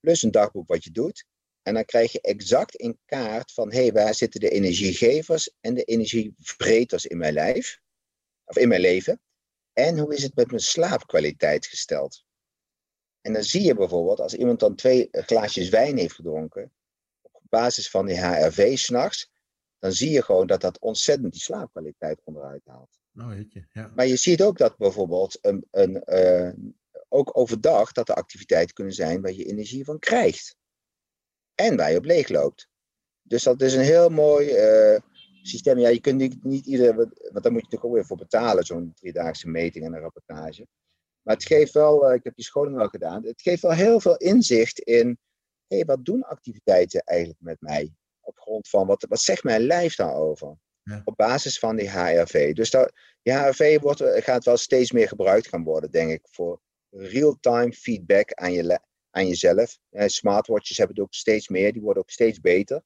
plus 0.00 0.22
een 0.22 0.30
dagboek 0.30 0.68
wat 0.68 0.84
je 0.84 0.90
doet. 0.90 1.24
En 1.62 1.74
dan 1.74 1.84
krijg 1.84 2.12
je 2.12 2.20
exact 2.20 2.74
in 2.74 2.98
kaart 3.04 3.52
van, 3.52 3.72
hé, 3.72 3.82
hey, 3.82 3.92
waar 3.92 4.14
zitten 4.14 4.40
de 4.40 4.50
energiegevers 4.50 5.50
en 5.60 5.74
de 5.74 5.84
energievreters 5.84 7.06
in 7.06 7.18
mijn 7.18 7.32
lijf, 7.32 7.80
of 8.44 8.56
in 8.56 8.68
mijn 8.68 8.80
leven. 8.80 9.20
En 9.72 9.98
hoe 9.98 10.14
is 10.14 10.22
het 10.22 10.34
met 10.34 10.46
mijn 10.46 10.62
slaapkwaliteit 10.62 11.66
gesteld? 11.66 12.24
En 13.20 13.32
dan 13.32 13.42
zie 13.42 13.62
je 13.62 13.74
bijvoorbeeld, 13.74 14.20
als 14.20 14.34
iemand 14.34 14.60
dan 14.60 14.74
twee 14.74 15.08
glaasjes 15.10 15.68
wijn 15.68 15.96
heeft 15.96 16.14
gedronken, 16.14 16.72
basis 17.50 17.90
van 17.90 18.06
die 18.06 18.20
HRV 18.20 18.78
s'nachts, 18.78 19.30
dan 19.78 19.92
zie 19.92 20.10
je 20.10 20.22
gewoon 20.22 20.46
dat 20.46 20.60
dat 20.60 20.78
ontzettend 20.78 21.32
die 21.32 21.42
slaapkwaliteit 21.42 22.20
onderuit 22.24 22.62
haalt. 22.64 22.98
Oh, 23.14 23.32
je, 23.36 23.66
ja. 23.72 23.92
Maar 23.94 24.06
je 24.06 24.16
ziet 24.16 24.42
ook 24.42 24.58
dat 24.58 24.76
bijvoorbeeld 24.76 25.38
een, 25.40 25.66
een, 25.70 26.02
uh, 26.06 26.52
ook 27.08 27.38
overdag 27.38 27.92
dat 27.92 28.08
er 28.08 28.14
activiteiten 28.14 28.74
kunnen 28.74 28.94
zijn 28.94 29.20
waar 29.20 29.32
je 29.32 29.44
energie 29.44 29.84
van 29.84 29.98
krijgt. 29.98 30.56
en 31.54 31.76
waar 31.76 31.90
je 31.90 31.98
op 31.98 32.04
leeg 32.04 32.28
loopt. 32.28 32.68
Dus 33.22 33.42
dat 33.42 33.62
is 33.62 33.74
een 33.74 33.82
heel 33.84 34.08
mooi 34.08 34.48
uh, 34.92 35.00
systeem. 35.42 35.78
Ja, 35.78 35.88
je 35.88 36.00
kunt 36.00 36.18
niet, 36.18 36.44
niet 36.44 36.66
iedereen, 36.66 36.96
want 36.96 37.14
daar 37.14 37.32
moet 37.32 37.42
je 37.42 37.50
natuurlijk 37.52 37.84
ook 37.84 37.92
weer 37.92 38.06
voor 38.06 38.16
betalen, 38.16 38.64
zo'n 38.64 38.92
driedaagse 38.94 39.48
meting 39.48 39.84
en 39.84 39.92
een 39.92 40.00
rapportage. 40.00 40.66
Maar 41.22 41.34
het 41.34 41.44
geeft 41.44 41.72
wel, 41.72 42.08
uh, 42.08 42.14
ik 42.14 42.24
heb 42.24 42.34
die 42.34 42.44
scholing 42.44 42.78
al 42.78 42.88
gedaan, 42.88 43.24
het 43.24 43.42
geeft 43.42 43.62
wel 43.62 43.72
heel 43.72 44.00
veel 44.00 44.16
inzicht 44.16 44.78
in, 44.78 45.18
hey, 45.74 45.84
wat 45.84 46.04
doen 46.04 46.22
activiteiten 46.22 47.00
eigenlijk 47.00 47.40
met 47.40 47.60
mij? 47.60 47.94
Op 48.20 48.38
grond 48.38 48.68
van, 48.68 48.86
wat, 48.86 49.06
wat 49.08 49.20
zegt 49.20 49.44
mijn 49.44 49.60
lijf 49.60 49.94
daarover? 49.94 50.58
Ja. 50.82 51.02
Op 51.04 51.16
basis 51.16 51.58
van 51.58 51.76
die 51.76 51.90
HRV. 51.90 52.52
Dus 52.52 52.70
dat, 52.70 52.92
die 53.22 53.32
HRV 53.32 53.80
wordt, 53.80 54.02
gaat 54.04 54.44
wel 54.44 54.56
steeds 54.56 54.92
meer 54.92 55.08
gebruikt 55.08 55.48
gaan 55.48 55.64
worden, 55.64 55.90
denk 55.90 56.10
ik, 56.10 56.26
voor 56.30 56.60
real-time 56.90 57.72
feedback 57.72 58.32
aan, 58.32 58.52
je, 58.52 58.80
aan 59.10 59.26
jezelf. 59.26 59.78
Eh, 59.90 60.06
smartwatches 60.06 60.76
hebben 60.76 60.96
het 60.96 61.04
ook 61.04 61.14
steeds 61.14 61.48
meer, 61.48 61.72
die 61.72 61.82
worden 61.82 62.02
ook 62.02 62.10
steeds 62.10 62.40
beter. 62.40 62.82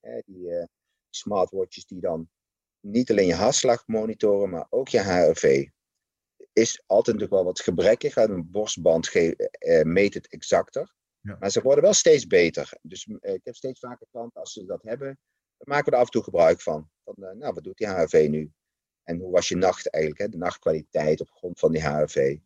Eh, 0.00 0.18
die 0.26 0.48
uh, 0.48 0.64
smartwatches 1.10 1.86
die 1.86 2.00
dan 2.00 2.30
niet 2.80 3.10
alleen 3.10 3.26
je 3.26 3.34
hartslag 3.34 3.86
monitoren, 3.86 4.50
maar 4.50 4.66
ook 4.70 4.88
je 4.88 5.00
HRV. 5.00 5.68
Is 6.52 6.82
altijd 6.86 7.16
natuurlijk 7.16 7.32
wel 7.32 7.44
wat 7.44 7.60
gebrekkig. 7.60 8.16
Een 8.16 8.50
borstband 8.50 9.14
uh, 9.14 9.82
meet 9.82 10.14
het 10.14 10.28
exacter. 10.28 10.94
Maar 11.38 11.50
ze 11.50 11.62
worden 11.62 11.84
wel 11.84 11.92
steeds 11.92 12.26
beter. 12.26 12.72
Dus 12.82 13.06
ik 13.20 13.40
heb 13.44 13.54
steeds 13.54 13.80
vaker 13.80 14.06
klanten, 14.10 14.40
als 14.40 14.52
ze 14.52 14.64
dat 14.64 14.82
hebben, 14.82 15.18
dan 15.56 15.68
maken 15.68 15.84
we 15.84 15.90
er 15.90 15.96
af 15.96 16.06
en 16.06 16.12
toe 16.12 16.22
gebruik 16.22 16.60
van. 16.60 16.90
van 17.04 17.14
nou, 17.18 17.52
wat 17.52 17.64
doet 17.64 17.78
die 17.78 17.88
HRV 17.88 18.26
nu? 18.30 18.52
En 19.02 19.18
hoe 19.18 19.30
was 19.30 19.48
je 19.48 19.56
nacht 19.56 19.90
eigenlijk? 19.90 20.22
Hè? 20.22 20.28
De 20.28 20.36
nachtkwaliteit 20.36 21.20
op 21.20 21.30
grond 21.30 21.58
van 21.58 21.72
die 21.72 21.82
HRV. 21.82 22.38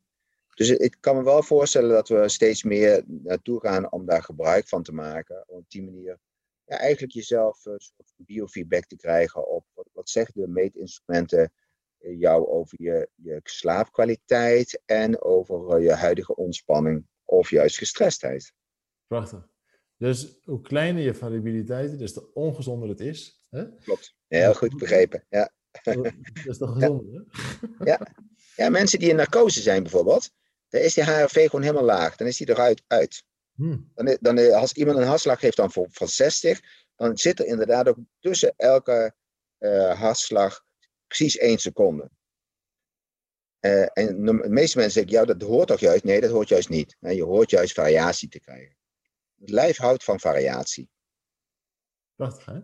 Dus 0.54 0.70
ik 0.70 0.96
kan 1.00 1.16
me 1.16 1.22
wel 1.22 1.42
voorstellen 1.42 1.90
dat 1.90 2.08
we 2.08 2.28
steeds 2.28 2.62
meer 2.62 3.02
naartoe 3.06 3.60
gaan 3.60 3.92
om 3.92 4.06
daar 4.06 4.22
gebruik 4.22 4.68
van 4.68 4.82
te 4.82 4.92
maken. 4.92 5.44
Om 5.46 5.58
op 5.58 5.70
die 5.70 5.82
manier 5.82 6.18
ja, 6.64 6.78
eigenlijk 6.78 7.12
jezelf 7.12 7.64
een 7.64 7.80
soort 7.80 8.12
biofeedback 8.16 8.84
te 8.84 8.96
krijgen 8.96 9.48
op 9.48 9.64
wat, 9.74 9.88
wat 9.92 10.10
zeggen 10.10 10.40
de 10.40 10.48
meetinstrumenten 10.48 11.52
eh, 11.98 12.18
jou 12.18 12.46
over 12.46 12.82
je, 12.82 13.08
je 13.14 13.40
slaapkwaliteit 13.42 14.82
en 14.84 15.22
over 15.22 15.76
eh, 15.76 15.82
je 15.82 15.92
huidige 15.92 16.36
ontspanning 16.36 17.06
of 17.24 17.50
juist 17.50 17.78
gestrestheid. 17.78 18.52
Prachtig. 19.10 19.48
Dus 19.96 20.38
hoe 20.44 20.60
kleiner 20.60 21.02
je 21.02 21.14
variabiliteit, 21.14 21.98
dus 21.98 22.12
te 22.12 22.32
ongezonder 22.32 22.88
het 22.88 23.00
is. 23.00 23.44
Hè? 23.48 23.76
Klopt, 23.76 24.14
heel 24.26 24.54
goed 24.54 24.76
begrepen. 24.76 25.26
Ja. 25.28 25.52
Dat 25.82 26.12
is 26.44 26.58
toch 26.58 26.72
gezonder, 26.72 27.14
hè? 27.14 27.84
Ja. 27.84 28.00
ja, 28.56 28.68
mensen 28.68 28.98
die 28.98 29.08
in 29.08 29.16
narcose 29.16 29.60
zijn 29.60 29.82
bijvoorbeeld, 29.82 30.30
dan 30.68 30.80
is 30.80 30.94
die 30.94 31.04
HRV 31.04 31.44
gewoon 31.44 31.62
helemaal 31.62 31.84
laag. 31.84 32.16
Dan 32.16 32.26
is 32.26 32.36
die 32.36 32.48
eruit 32.48 32.82
uit. 32.86 33.24
Hmm. 33.54 33.90
Dan, 33.94 34.16
dan, 34.20 34.52
als 34.52 34.72
iemand 34.72 34.98
een 34.98 35.06
hartslag 35.06 35.40
heeft 35.40 35.56
dan 35.56 35.72
van 35.72 36.08
60, 36.08 36.60
dan 36.96 37.18
zit 37.18 37.38
er 37.38 37.46
inderdaad 37.46 37.88
ook 37.88 37.98
tussen 38.20 38.52
elke 38.56 39.14
uh, 39.58 40.00
hartslag 40.00 40.64
precies 41.06 41.36
één 41.36 41.58
seconde. 41.58 42.10
Uh, 43.60 43.86
en 43.92 44.24
de 44.24 44.32
meeste 44.32 44.78
mensen 44.78 44.90
zeggen, 44.90 45.12
ja, 45.12 45.24
dat 45.24 45.48
hoort 45.48 45.68
toch 45.68 45.80
juist? 45.80 46.04
Nee, 46.04 46.20
dat 46.20 46.30
hoort 46.30 46.48
juist 46.48 46.68
niet. 46.68 46.96
je 47.00 47.24
hoort 47.24 47.50
juist 47.50 47.74
variatie 47.74 48.28
te 48.28 48.40
krijgen. 48.40 48.78
Het 49.40 49.50
lijf 49.50 49.76
houdt 49.76 50.04
van 50.04 50.20
variatie. 50.20 50.90
Prachtig, 52.14 52.44
hè? 52.44 52.60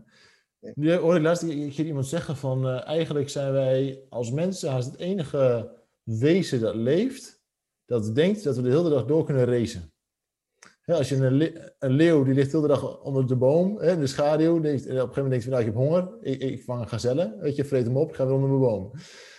Nu 0.74 0.94
hoor 0.94 1.16
ik 1.16 1.22
laatst 1.22 1.42
iemand 1.42 2.06
zeggen 2.06 2.36
van, 2.36 2.66
uh, 2.66 2.86
eigenlijk 2.86 3.28
zijn 3.28 3.52
wij 3.52 4.02
als 4.08 4.30
mensen 4.30 4.70
haast 4.70 4.90
het 4.90 5.00
enige 5.00 5.74
wezen 6.02 6.60
dat 6.60 6.74
leeft, 6.74 7.40
dat 7.84 8.14
denkt 8.14 8.44
dat 8.44 8.56
we 8.56 8.62
de 8.62 8.70
hele 8.70 8.90
dag 8.90 9.04
door 9.04 9.24
kunnen 9.24 9.44
racen. 9.44 9.92
als 10.84 11.08
je 11.08 11.16
een, 11.16 11.60
een, 11.78 11.90
leeuw 11.90 12.24
die 12.24 12.34
ligt 12.34 12.50
de 12.50 12.56
hele 12.56 12.68
dag 12.68 13.02
onder 13.02 13.26
de 13.26 13.36
boom, 13.36 13.78
hè, 13.78 13.92
in 13.92 14.00
de 14.00 14.06
schaduw, 14.06 14.60
denkt, 14.60 14.82
op 14.82 14.90
een 14.90 14.94
gegeven 14.94 15.22
moment 15.22 15.30
denkt 15.30 15.44
hij, 15.44 15.52
nou, 15.54 15.66
ik 15.66 15.72
heb 15.72 15.82
honger, 15.82 16.16
ik, 16.20 16.40
ik 16.40 16.62
vang 16.62 16.80
een 16.80 16.88
gazelle, 16.88 17.36
weet 17.40 17.56
je, 17.56 17.64
vreet 17.64 17.86
hem 17.86 17.96
op, 17.96 18.08
ik 18.08 18.14
ga 18.14 18.24
weer 18.24 18.34
onder 18.34 18.48
mijn 18.48 18.60
boom. 18.60 18.92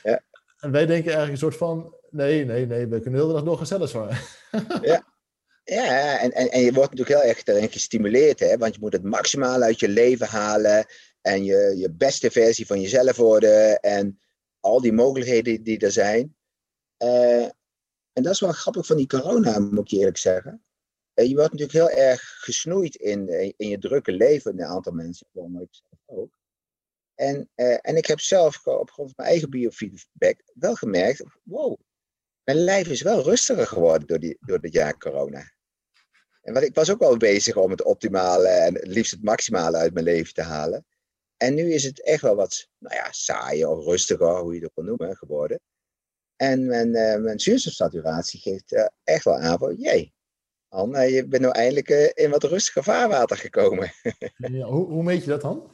Ja. 0.04 0.24
En 0.58 0.72
wij 0.72 0.86
denken 0.86 1.12
eigenlijk 1.12 1.32
een 1.32 1.52
soort 1.52 1.58
van, 1.58 1.96
nee, 2.10 2.46
nee, 2.46 2.66
nee, 2.66 2.88
we 2.88 3.00
kunnen 3.00 3.20
de 3.20 3.26
hele 3.26 3.34
dag 3.34 3.44
door 3.44 3.58
gazelles 3.58 3.92
vangen. 3.92 4.18
ja. 4.82 5.06
Ja, 5.70 6.20
en, 6.20 6.32
en, 6.32 6.52
en 6.52 6.62
je 6.62 6.74
wordt 6.74 6.92
natuurlijk 6.92 7.20
heel 7.20 7.30
erg 7.30 7.46
erin 7.46 7.72
gestimuleerd, 7.72 8.40
hè? 8.40 8.58
want 8.58 8.74
je 8.74 8.80
moet 8.80 8.94
het 8.94 9.04
maximaal 9.04 9.62
uit 9.62 9.80
je 9.80 9.88
leven 9.88 10.28
halen 10.28 10.86
en 11.22 11.44
je, 11.44 11.74
je 11.78 11.92
beste 11.92 12.32
versie 12.32 12.66
van 12.66 12.82
jezelf 12.82 13.16
worden 13.16 13.80
en 13.80 14.20
al 14.60 14.82
die 14.82 14.94
mogelijkheden 14.94 15.64
die 15.64 15.80
er 15.80 15.92
zijn. 15.92 16.36
Uh, 17.04 17.44
en 18.14 18.24
dat 18.24 18.34
is 18.34 18.40
wel 18.40 18.52
grappig 18.52 18.86
van 18.86 18.98
die 18.98 19.08
corona, 19.08 19.60
moet 19.60 19.80
ik 19.80 19.88
je 19.88 19.98
eerlijk 19.98 20.18
zeggen. 20.18 20.64
Je 21.14 21.36
wordt 21.36 21.52
natuurlijk 21.52 21.72
heel 21.72 22.04
erg 22.06 22.22
gesnoeid 22.22 22.96
in, 22.96 23.30
in 23.58 23.70
je 23.70 23.78
drukke 23.78 24.12
leven, 24.12 24.60
een 24.60 24.66
aantal 24.66 24.94
mensen, 24.94 25.28
ik 25.34 25.68
zelf 25.72 26.02
ook. 26.06 26.38
En, 27.16 27.50
uh, 27.56 27.78
en 27.82 27.96
ik 27.96 28.06
heb 28.06 28.20
zelf 28.20 28.68
op 28.68 28.92
grond 28.92 29.10
van 29.10 29.14
mijn 29.16 29.30
eigen 29.30 29.50
biofeedback 29.50 30.42
wel 30.54 30.76
gemerkt, 30.76 31.24
wow, 31.44 31.80
mijn 32.44 32.58
lijf 32.58 32.88
is 32.88 33.02
wel 33.02 33.22
rustiger 33.24 33.68
geworden 33.68 34.08
door, 34.08 34.20
die, 34.20 34.38
door 34.40 34.60
dit 34.60 34.74
jaar 34.74 34.98
corona. 34.98 35.56
En 36.48 36.54
wat, 36.54 36.64
ik 36.64 36.76
was 36.76 36.92
ook 36.92 37.00
wel 37.00 37.18
bezig 37.18 37.56
om 37.56 37.72
het 37.72 37.84
optimale 37.84 38.48
en 38.48 38.74
het 38.74 38.88
liefst 38.88 39.12
het 39.12 39.24
maximale 39.24 39.78
uit 39.78 39.94
mijn 39.94 40.06
leven 40.06 40.34
te 40.34 40.42
halen. 40.42 40.86
En 41.38 41.54
nu 41.54 41.74
is 41.74 41.84
het 41.84 42.04
echt 42.04 42.22
wel 42.22 42.36
wat, 42.36 42.68
nou 42.78 42.96
ja, 42.96 43.12
saaier 43.12 43.68
of 43.68 43.86
rustiger, 43.86 44.40
hoe 44.40 44.54
je 44.54 44.60
het 44.60 44.70
ook 44.70 44.76
wil 44.76 44.96
noemen, 44.96 45.18
geworden. 45.18 45.60
En 46.36 46.66
mijn, 46.66 46.88
uh, 46.88 47.16
mijn 47.16 47.40
zuurstofsaturatie 47.40 48.40
geeft 48.40 48.72
uh, 48.72 48.88
echt 49.04 49.24
wel 49.24 49.38
aan 49.38 49.58
van, 49.58 49.76
jee, 49.76 50.14
Anne, 50.68 51.12
je 51.12 51.28
bent 51.28 51.42
nou 51.42 51.54
eindelijk 51.54 51.90
uh, 51.90 52.10
in 52.14 52.30
wat 52.30 52.44
rustiger 52.44 52.84
vaarwater 52.84 53.38
gekomen. 53.38 53.92
ja, 54.38 54.66
hoe, 54.66 54.86
hoe 54.86 55.04
meet 55.04 55.24
je 55.24 55.30
dat 55.30 55.42
dan? 55.42 55.72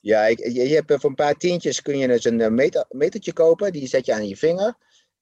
Ja, 0.00 0.26
ik, 0.26 0.38
je, 0.38 0.68
je, 0.68 0.74
hebt 0.74 0.92
voor 1.00 1.10
een 1.10 1.14
paar 1.14 1.36
tientjes 1.36 1.82
kun 1.82 1.98
je 1.98 2.06
dus 2.06 2.24
een 2.24 2.54
meter, 2.54 2.84
metertje 2.88 3.32
kopen, 3.32 3.72
die 3.72 3.86
zet 3.86 4.06
je 4.06 4.12
aan 4.14 4.28
je 4.28 4.36
vinger. 4.36 4.76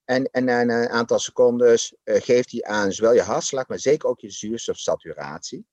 En, 0.07 0.31
en 0.31 0.45
na 0.45 0.61
een 0.61 0.89
aantal 0.89 1.19
seconden 1.19 1.79
geeft 2.05 2.51
hij 2.51 2.63
aan 2.63 2.93
zowel 2.93 3.13
je 3.13 3.21
hartslag, 3.21 3.69
maar 3.69 3.79
zeker 3.79 4.09
ook 4.09 4.21
je 4.21 4.31
zuurstofsaturatie. 4.31 5.67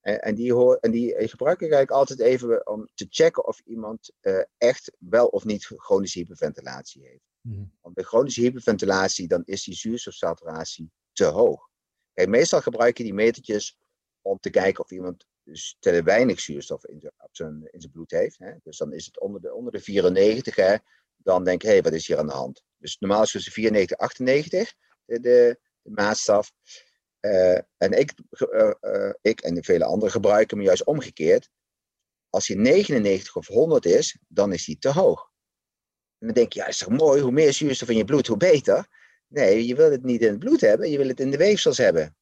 En, 0.00 0.20
en, 0.20 0.34
die, 0.34 0.52
hoor, 0.52 0.76
en 0.76 0.90
die 0.90 1.28
gebruik 1.28 1.60
ik 1.60 1.72
eigenlijk 1.72 1.90
altijd 1.90 2.20
even 2.20 2.66
om 2.66 2.88
te 2.94 3.06
checken 3.10 3.46
of 3.46 3.60
iemand 3.64 4.12
echt 4.58 4.92
wel 4.98 5.26
of 5.26 5.44
niet 5.44 5.64
chronische 5.64 6.18
hyperventilatie 6.18 7.02
heeft. 7.02 7.30
Mhm. 7.40 7.64
Want 7.80 7.94
bij 7.94 8.04
chronische 8.04 8.40
hyperventilatie, 8.40 9.28
dan 9.28 9.42
is 9.44 9.64
die 9.64 9.74
zuurstofsaturatie 9.74 10.90
te 11.12 11.24
hoog. 11.24 11.68
Kijk, 12.14 12.28
meestal 12.28 12.60
gebruik 12.60 12.98
je 12.98 13.04
die 13.04 13.14
metertjes 13.14 13.76
om 14.22 14.38
te 14.40 14.50
kijken 14.50 14.84
of 14.84 14.90
iemand 14.90 15.26
te 15.78 16.02
weinig 16.02 16.40
zuurstof 16.40 16.84
in 16.84 17.10
zijn, 17.30 17.68
in 17.70 17.80
zijn 17.80 17.92
bloed 17.92 18.10
heeft. 18.10 18.38
Hè. 18.38 18.52
Dus 18.62 18.78
dan 18.78 18.92
is 18.92 19.06
het 19.06 19.20
onder 19.20 19.40
de, 19.40 19.54
onder 19.54 19.72
de 19.72 19.80
94, 19.80 20.56
hè, 20.56 20.76
dan 21.22 21.44
denk 21.44 21.62
je, 21.62 21.68
hé, 21.68 21.74
hey, 21.74 21.82
wat 21.82 21.92
is 21.92 22.06
hier 22.06 22.18
aan 22.18 22.26
de 22.26 22.32
hand? 22.32 22.62
Dus 22.78 22.96
normaal 22.98 23.22
is 23.22 23.32
het 23.32 23.42
tussen 23.42 23.52
94 23.52 23.96
en 23.96 24.06
98, 24.06 24.72
de, 25.04 25.20
de, 25.20 25.60
maatstaf. 25.82 26.52
Uh, 27.20 27.58
en 27.76 27.92
ik, 27.98 28.12
uh, 28.30 28.72
uh, 28.80 29.12
ik 29.20 29.40
en 29.40 29.64
vele 29.64 29.84
anderen 29.84 30.10
gebruiken 30.10 30.56
hem 30.56 30.66
juist 30.66 30.84
omgekeerd. 30.84 31.50
Als 32.28 32.48
hij 32.48 32.56
99 32.56 33.36
of 33.36 33.46
100 33.46 33.86
is, 33.86 34.18
dan 34.28 34.52
is 34.52 34.66
hij 34.66 34.76
te 34.78 34.92
hoog. 34.92 35.30
En 36.18 36.26
dan 36.26 36.34
denk 36.34 36.52
je, 36.52 36.60
ja, 36.60 36.66
is 36.66 36.78
toch 36.78 36.88
mooi, 36.88 37.22
hoe 37.22 37.30
meer 37.30 37.52
zuurstof 37.52 37.88
in 37.88 37.96
je 37.96 38.04
bloed, 38.04 38.26
hoe 38.26 38.36
beter. 38.36 38.86
Nee, 39.26 39.66
je 39.66 39.74
wil 39.74 39.90
het 39.90 40.04
niet 40.04 40.20
in 40.20 40.30
het 40.30 40.38
bloed 40.38 40.60
hebben, 40.60 40.90
je 40.90 40.98
wil 40.98 41.08
het 41.08 41.20
in 41.20 41.30
de 41.30 41.36
weefsels 41.36 41.78
hebben. 41.78 42.16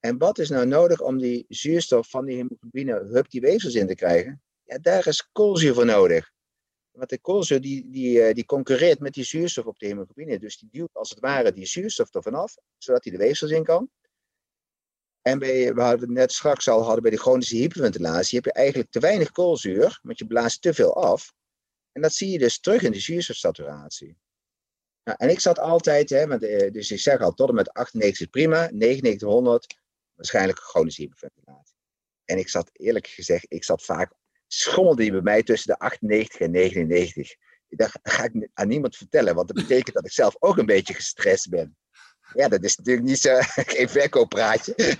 En 0.00 0.18
wat 0.18 0.38
is 0.38 0.48
nou 0.48 0.66
nodig 0.66 1.00
om 1.00 1.18
die 1.18 1.44
zuurstof 1.48 2.10
van 2.10 2.24
die 2.24 2.36
hemoglobine, 2.36 3.08
hup, 3.12 3.30
die 3.30 3.40
weefsels 3.40 3.74
in 3.74 3.86
te 3.86 3.94
krijgen? 3.94 4.42
Ja, 4.62 4.78
daar 4.78 5.06
is 5.06 5.28
koolzuur 5.32 5.74
voor 5.74 5.84
nodig. 5.84 6.30
Want 7.00 7.12
de 7.12 7.18
koolzuur 7.18 7.60
die, 7.60 7.90
die, 7.90 8.22
eh, 8.22 8.34
die 8.34 8.44
concurreert 8.44 9.00
met 9.00 9.12
die 9.12 9.24
zuurstof 9.24 9.64
op 9.64 9.78
de 9.78 9.86
hemoglobine. 9.86 10.38
Dus 10.38 10.58
die 10.58 10.68
duwt 10.72 10.94
als 10.94 11.10
het 11.10 11.20
ware 11.20 11.52
die 11.52 11.66
zuurstof 11.66 12.14
er 12.14 12.22
vanaf, 12.22 12.54
zodat 12.78 13.04
hij 13.04 13.12
de 13.12 13.18
weefsels 13.18 13.50
in 13.50 13.64
kan. 13.64 13.90
En 15.22 15.38
bij, 15.38 15.74
we 15.74 15.82
hadden 15.82 16.12
net 16.12 16.32
straks 16.32 16.68
al 16.68 16.82
hadden 16.82 17.02
bij 17.02 17.10
de 17.10 17.16
chronische 17.16 17.56
hyperventilatie, 17.56 18.36
heb 18.36 18.44
je 18.44 18.52
eigenlijk 18.52 18.90
te 18.90 19.00
weinig 19.00 19.30
koolzuur, 19.30 19.98
want 20.02 20.18
je 20.18 20.26
blaast 20.26 20.62
te 20.62 20.74
veel 20.74 21.02
af. 21.02 21.32
En 21.92 22.02
dat 22.02 22.12
zie 22.12 22.30
je 22.30 22.38
dus 22.38 22.60
terug 22.60 22.82
in 22.82 22.92
de 22.92 23.00
zuurstofsaturatie. 23.00 24.16
Nou, 25.04 25.16
en 25.20 25.28
ik 25.28 25.40
zat 25.40 25.58
altijd, 25.58 26.10
hè, 26.10 26.26
met, 26.26 26.42
eh, 26.42 26.72
dus 26.72 26.90
ik 26.90 27.00
zeg 27.00 27.20
al, 27.20 27.32
tot 27.32 27.48
en 27.48 27.54
met 27.54 27.72
98 27.72 28.20
is 28.20 28.26
prima, 28.26 28.68
9900 28.72 29.78
waarschijnlijk 30.14 30.58
chronische 30.58 31.02
hyperventilatie. 31.02 31.76
En 32.24 32.38
ik 32.38 32.48
zat 32.48 32.70
eerlijk 32.72 33.06
gezegd, 33.06 33.46
ik 33.48 33.64
zat 33.64 33.82
vaak, 33.82 34.12
schommelde 34.52 35.02
die 35.02 35.10
bij 35.10 35.20
mij 35.20 35.42
tussen 35.42 35.72
de 35.72 35.78
98 35.78 36.40
en 36.40 36.50
99. 36.50 37.34
Ik 37.68 37.78
dacht, 37.78 37.98
dat 38.02 38.12
ga 38.12 38.24
ik 38.24 38.48
aan 38.54 38.68
niemand 38.68 38.96
vertellen, 38.96 39.34
want 39.34 39.48
dat 39.48 39.56
betekent 39.56 39.94
dat 39.94 40.04
ik 40.04 40.12
zelf 40.12 40.36
ook 40.38 40.58
een 40.58 40.66
beetje 40.66 40.94
gestrest 40.94 41.48
ben. 41.48 41.76
Ja, 42.34 42.48
dat 42.48 42.64
is 42.64 42.76
natuurlijk 42.76 43.06
niet 43.06 43.18
zo, 43.18 43.38
geen 43.74 43.88
verkooppraatje. 43.88 44.74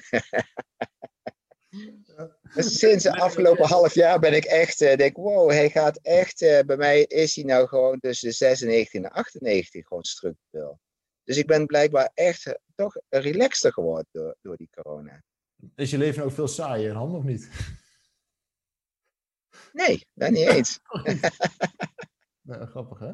Dus 2.54 2.78
sinds 2.78 3.04
het 3.04 3.14
afgelopen 3.14 3.66
half 3.66 3.94
jaar 3.94 4.18
ben 4.18 4.34
ik 4.34 4.44
echt, 4.44 4.80
uh, 4.80 4.96
denk 4.96 5.16
wow, 5.16 5.50
hij 5.50 5.70
gaat 5.70 5.98
echt, 6.02 6.42
uh, 6.42 6.60
bij 6.60 6.76
mij 6.76 7.02
is 7.02 7.34
hij 7.34 7.44
nou 7.44 7.66
gewoon 7.66 8.00
tussen 8.00 8.28
de 8.28 8.34
96 8.34 8.92
en 8.92 9.02
de 9.02 9.10
98 9.10 9.86
gewoon 9.86 10.04
structureel. 10.04 10.80
Dus 11.24 11.36
ik 11.36 11.46
ben 11.46 11.66
blijkbaar 11.66 12.10
echt 12.14 12.46
uh, 12.46 12.54
toch 12.74 12.96
relaxter 13.08 13.72
geworden 13.72 14.06
door, 14.12 14.36
door 14.40 14.56
die 14.56 14.68
corona. 14.70 15.22
Is 15.76 15.90
je 15.90 15.98
leven 15.98 16.24
ook 16.24 16.32
veel 16.32 16.48
saaier, 16.48 16.94
Han, 16.94 17.14
of 17.14 17.22
niet? 17.22 17.48
Nee, 19.72 20.06
daar 20.14 20.30
niet 20.30 20.48
eens. 20.48 20.80
nee, 22.42 22.66
grappig, 22.66 22.98
hè? 22.98 23.12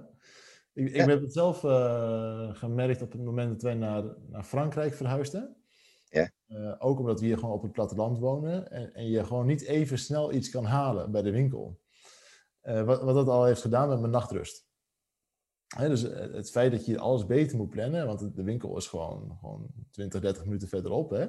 Ik, 0.72 0.92
ik 0.92 1.06
heb 1.06 1.20
het 1.20 1.32
zelf 1.32 1.62
uh, 1.62 2.54
gemerkt 2.54 3.02
op 3.02 3.12
het 3.12 3.24
moment 3.24 3.50
dat 3.50 3.62
wij 3.62 3.74
naar, 3.74 4.04
naar 4.28 4.44
Frankrijk 4.44 4.94
verhuisden. 4.94 5.56
Ja. 6.04 6.30
Uh, 6.48 6.74
ook 6.78 6.98
omdat 6.98 7.20
we 7.20 7.26
hier 7.26 7.38
gewoon 7.38 7.54
op 7.54 7.62
het 7.62 7.72
platteland 7.72 8.18
wonen 8.18 8.70
en, 8.70 8.94
en, 8.94 9.08
je 9.08 9.24
gewoon 9.24 9.46
niet 9.46 9.62
even 9.62 9.98
snel 9.98 10.32
iets 10.32 10.50
kan 10.50 10.64
halen 10.64 11.10
bij 11.10 11.22
de 11.22 11.30
winkel. 11.30 11.80
Uh, 12.62 12.82
wat, 12.82 13.02
wat 13.02 13.14
dat 13.14 13.28
al 13.28 13.44
heeft 13.44 13.60
gedaan 13.60 13.88
met 13.88 14.00
mijn 14.00 14.12
nachtrust. 14.12 14.66
Hè, 15.66 15.88
dus 15.88 16.02
het 16.02 16.50
feit 16.50 16.72
dat 16.72 16.86
je 16.86 16.98
alles 16.98 17.26
beter 17.26 17.56
moet 17.56 17.70
plannen, 17.70 18.06
want 18.06 18.36
de 18.36 18.42
winkel 18.42 18.76
is 18.76 18.86
gewoon, 18.86 19.36
gewoon 19.40 19.66
20, 19.90 20.20
30 20.20 20.44
minuten 20.44 20.68
verderop. 20.68 21.10
Hè? 21.10 21.26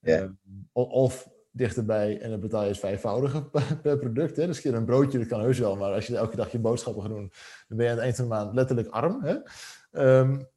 Ja. 0.00 0.36
of 0.72 1.30
dichterbij 1.52 2.20
en 2.20 2.30
dan 2.30 2.40
betaal 2.40 2.62
je 2.62 2.68
het 2.68 2.78
vijfvoudige 2.78 3.44
per 3.82 3.98
product. 3.98 4.36
Hè? 4.36 4.46
Dus 4.46 4.64
een 4.64 4.84
broodje, 4.84 5.18
dat 5.18 5.28
kan 5.28 5.40
heus 5.40 5.58
wel, 5.58 5.76
maar 5.76 5.92
als 5.92 6.06
je 6.06 6.16
elke 6.16 6.36
dag 6.36 6.52
je 6.52 6.58
boodschappen 6.58 7.02
gaat 7.02 7.10
doen, 7.10 7.32
dan 7.68 7.76
ben 7.76 7.86
je 7.86 7.92
aan 7.92 7.96
het 7.96 8.04
eind 8.04 8.16
van 8.16 8.24
de 8.24 8.30
maand 8.30 8.54
letterlijk 8.54 8.88
arm. 8.88 9.22
Hè? 9.22 9.36
Um, 10.18 10.48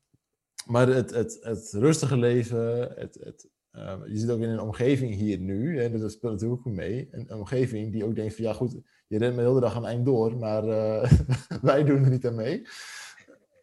maar 0.66 0.88
het, 0.88 1.12
het, 1.12 1.38
het 1.42 1.72
rustige 1.72 2.18
leven, 2.18 2.92
het, 2.96 3.18
het, 3.24 3.50
um, 3.72 4.08
je 4.08 4.18
zit 4.18 4.30
ook 4.30 4.40
in 4.40 4.50
een 4.50 4.60
omgeving 4.60 5.16
hier 5.16 5.38
nu, 5.38 5.80
en 5.80 6.00
dat 6.00 6.12
speelt 6.12 6.34
natuurlijk 6.34 6.68
ook 6.68 6.74
mee, 6.74 7.08
een, 7.12 7.26
een, 7.28 7.38
omgeving 7.38 7.92
die 7.92 8.06
ook 8.06 8.16
denkt 8.16 8.36
van 8.36 8.44
ja 8.44 8.54
goed, 8.54 8.78
je 9.08 9.18
rent 9.18 9.36
me 9.36 9.42
de 9.42 9.48
hele 9.48 9.60
dag 9.60 9.76
aan 9.76 9.86
eind 9.86 10.06
door, 10.06 10.38
maar 10.38 10.64
uh, 10.64 11.12
wij 11.62 11.84
doen 11.84 12.04
er 12.04 12.10
niet 12.10 12.26
aan 12.26 12.36
mee. 12.36 12.68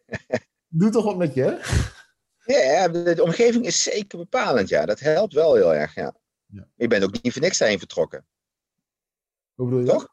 Doe 0.67 0.89
toch 0.89 1.05
wat 1.05 1.17
met 1.17 1.33
je, 1.33 1.59
Ja, 2.45 2.87
de 2.87 3.23
omgeving 3.23 3.65
is 3.65 3.83
zeker 3.83 4.17
bepalend, 4.17 4.69
ja. 4.69 4.85
Dat 4.85 4.99
helpt 4.99 5.33
wel 5.33 5.55
heel 5.55 5.73
erg, 5.73 5.95
ja. 5.95 6.15
Ja. 6.53 6.67
Je 6.75 6.87
bent 6.87 7.03
ook 7.03 7.21
niet 7.21 7.33
voor 7.33 7.41
niks 7.41 7.57
daarheen 7.57 7.79
vertrokken. 7.79 8.25
Hoe 9.53 9.65
bedoel 9.65 9.79
je 9.79 9.85
Toch? 9.85 10.11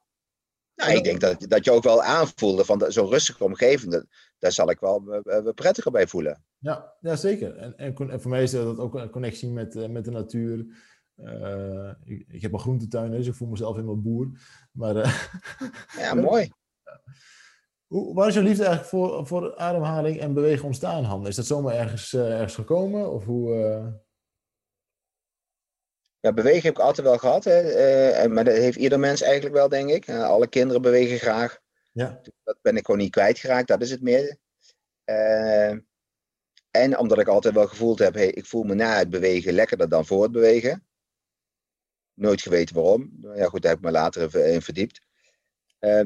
Nou, 0.75 0.93
ik 0.93 1.05
denk 1.05 1.21
dat, 1.21 1.45
dat 1.49 1.65
je 1.65 1.71
ook 1.71 1.83
wel 1.83 2.03
aanvoelde 2.03 2.65
van 2.65 2.93
zo'n 2.93 3.09
rustige 3.09 3.45
omgeving. 3.45 3.93
Dat, 3.93 4.07
daar 4.39 4.53
zal 4.53 4.71
ik 4.71 4.81
wel 4.81 5.23
uh, 5.25 5.49
prettiger 5.55 5.91
bij 5.91 6.07
voelen. 6.07 6.45
Ja, 6.59 6.95
ja 7.01 7.17
zeker. 7.17 7.57
En, 7.57 7.77
en, 7.77 8.11
en, 8.11 8.21
voor 8.21 8.31
mij 8.31 8.43
is 8.43 8.51
dat 8.51 8.79
ook 8.79 8.95
een 8.95 9.11
connectie 9.11 9.51
met, 9.51 9.75
uh, 9.75 9.89
met 9.89 10.05
de 10.05 10.11
natuur. 10.11 10.67
Uh, 11.17 11.93
ik, 12.05 12.25
ik, 12.29 12.43
heb 12.43 12.53
een 12.53 12.61
groentetuin, 12.61 13.11
dus 13.11 13.27
ik 13.27 13.35
voel 13.35 13.49
mezelf 13.49 13.75
helemaal 13.75 14.01
boer. 14.01 14.31
Maar, 14.73 14.95
ja, 15.99 16.15
mooi. 16.15 16.51
Hoe, 17.87 18.15
waar 18.15 18.29
is 18.29 18.35
je 18.35 18.43
liefde 18.43 18.65
eigenlijk 18.65 18.91
voor, 18.91 19.27
voor 19.27 19.57
ademhaling 19.57 20.21
en 20.21 20.35
bewegen 20.35 20.65
ontstaan, 20.65 21.05
Han? 21.05 21.27
Is 21.27 21.37
dat 21.37 21.47
zomaar 21.47 21.75
ergens, 21.75 22.15
ergens 22.15 22.55
gekomen? 22.55 23.13
Of 23.13 23.25
hoe, 23.25 24.01
ja, 26.21 26.33
bewegen 26.33 26.63
heb 26.63 26.73
ik 26.73 26.79
altijd 26.79 27.07
wel 27.07 27.19
gehad. 27.19 27.45
Hè. 27.45 28.25
Uh, 28.25 28.33
maar 28.33 28.45
dat 28.45 28.55
heeft 28.55 28.77
ieder 28.77 29.01
mens 29.01 29.23
eigenlijk 29.23 29.55
wel, 29.55 29.69
denk 29.69 29.91
ik. 29.91 30.09
Uh, 30.09 30.23
alle 30.23 30.47
kinderen 30.47 30.83
bewegen 30.83 31.19
graag. 31.19 31.61
Ja. 31.93 32.21
Dat 32.45 32.59
ben 32.63 32.77
ik 32.77 32.85
gewoon 32.85 33.01
niet 33.01 33.11
kwijtgeraakt, 33.11 33.69
dat 33.69 33.83
is 33.83 33.91
het 33.91 34.03
meer. 34.03 34.37
Uh, 35.05 35.71
en 36.71 36.99
omdat 36.99 37.19
ik 37.19 37.29
altijd 37.29 37.55
wel 37.55 37.67
gevoeld 37.67 37.99
heb, 37.99 38.15
hey, 38.15 38.31
ik 38.31 38.47
voel 38.47 38.63
me 38.63 38.75
na 38.75 38.99
het 38.99 39.11
bewegen 39.11 39.53
lekkerder 39.53 39.89
dan 39.89 40.07
voor 40.07 40.23
het 40.23 40.33
bewegen. 40.33 40.87
Nooit 42.15 42.43
geweten 42.43 42.75
waarom. 42.75 43.19
Ja, 43.35 43.47
goed, 43.47 43.63
daar 43.63 43.71
heb 43.71 43.81
ik 43.81 43.87
me 43.87 43.91
later 43.91 44.23
even 44.23 44.53
in 44.53 44.63
verdiept. 44.63 45.01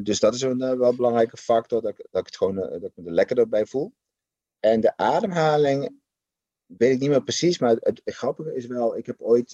dus 0.03 0.21
dat 0.21 0.35
is 0.35 0.41
een 0.41 0.79
wel 0.79 0.97
belangrijke 0.97 1.37
factor, 1.37 1.83
dat, 1.83 1.97
dat 1.97 2.21
ik 2.21 2.27
het 2.27 2.37
gewoon 2.37 2.55
dat 2.55 2.83
ik 2.83 2.93
me 2.95 3.07
er 3.07 3.13
lekkerder 3.13 3.49
bij 3.49 3.67
voel. 3.67 3.95
En 4.61 4.81
de 4.81 4.97
ademhaling, 4.97 6.01
weet 6.67 6.93
ik 6.93 7.01
niet 7.01 7.09
meer 7.09 7.23
precies, 7.23 7.59
maar 7.59 7.71
het, 7.71 8.01
het 8.05 8.15
grappige 8.15 8.55
is 8.55 8.67
wel, 8.67 8.97
ik 8.97 9.07
heb 9.07 9.21
ooit 9.21 9.53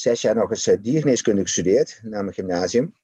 zes 0.00 0.20
jaar 0.20 0.34
nog 0.34 0.50
eens 0.50 0.66
uh, 0.66 0.76
diergeneeskunde 0.80 1.42
gestudeerd 1.42 2.00
na 2.02 2.22
mijn 2.22 2.34
gymnasium. 2.34 2.94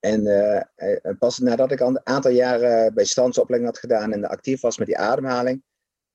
En 0.00 0.26
uh, 0.26 1.18
pas 1.18 1.38
nadat 1.38 1.72
ik 1.72 1.80
een 1.80 2.06
aantal 2.06 2.30
jaren 2.30 2.94
bij 2.94 3.04
standsopleiding 3.04 3.72
had 3.72 3.80
gedaan 3.80 4.12
en 4.12 4.24
actief 4.24 4.60
was 4.60 4.78
met 4.78 4.86
die 4.86 4.98
ademhaling, 4.98 5.62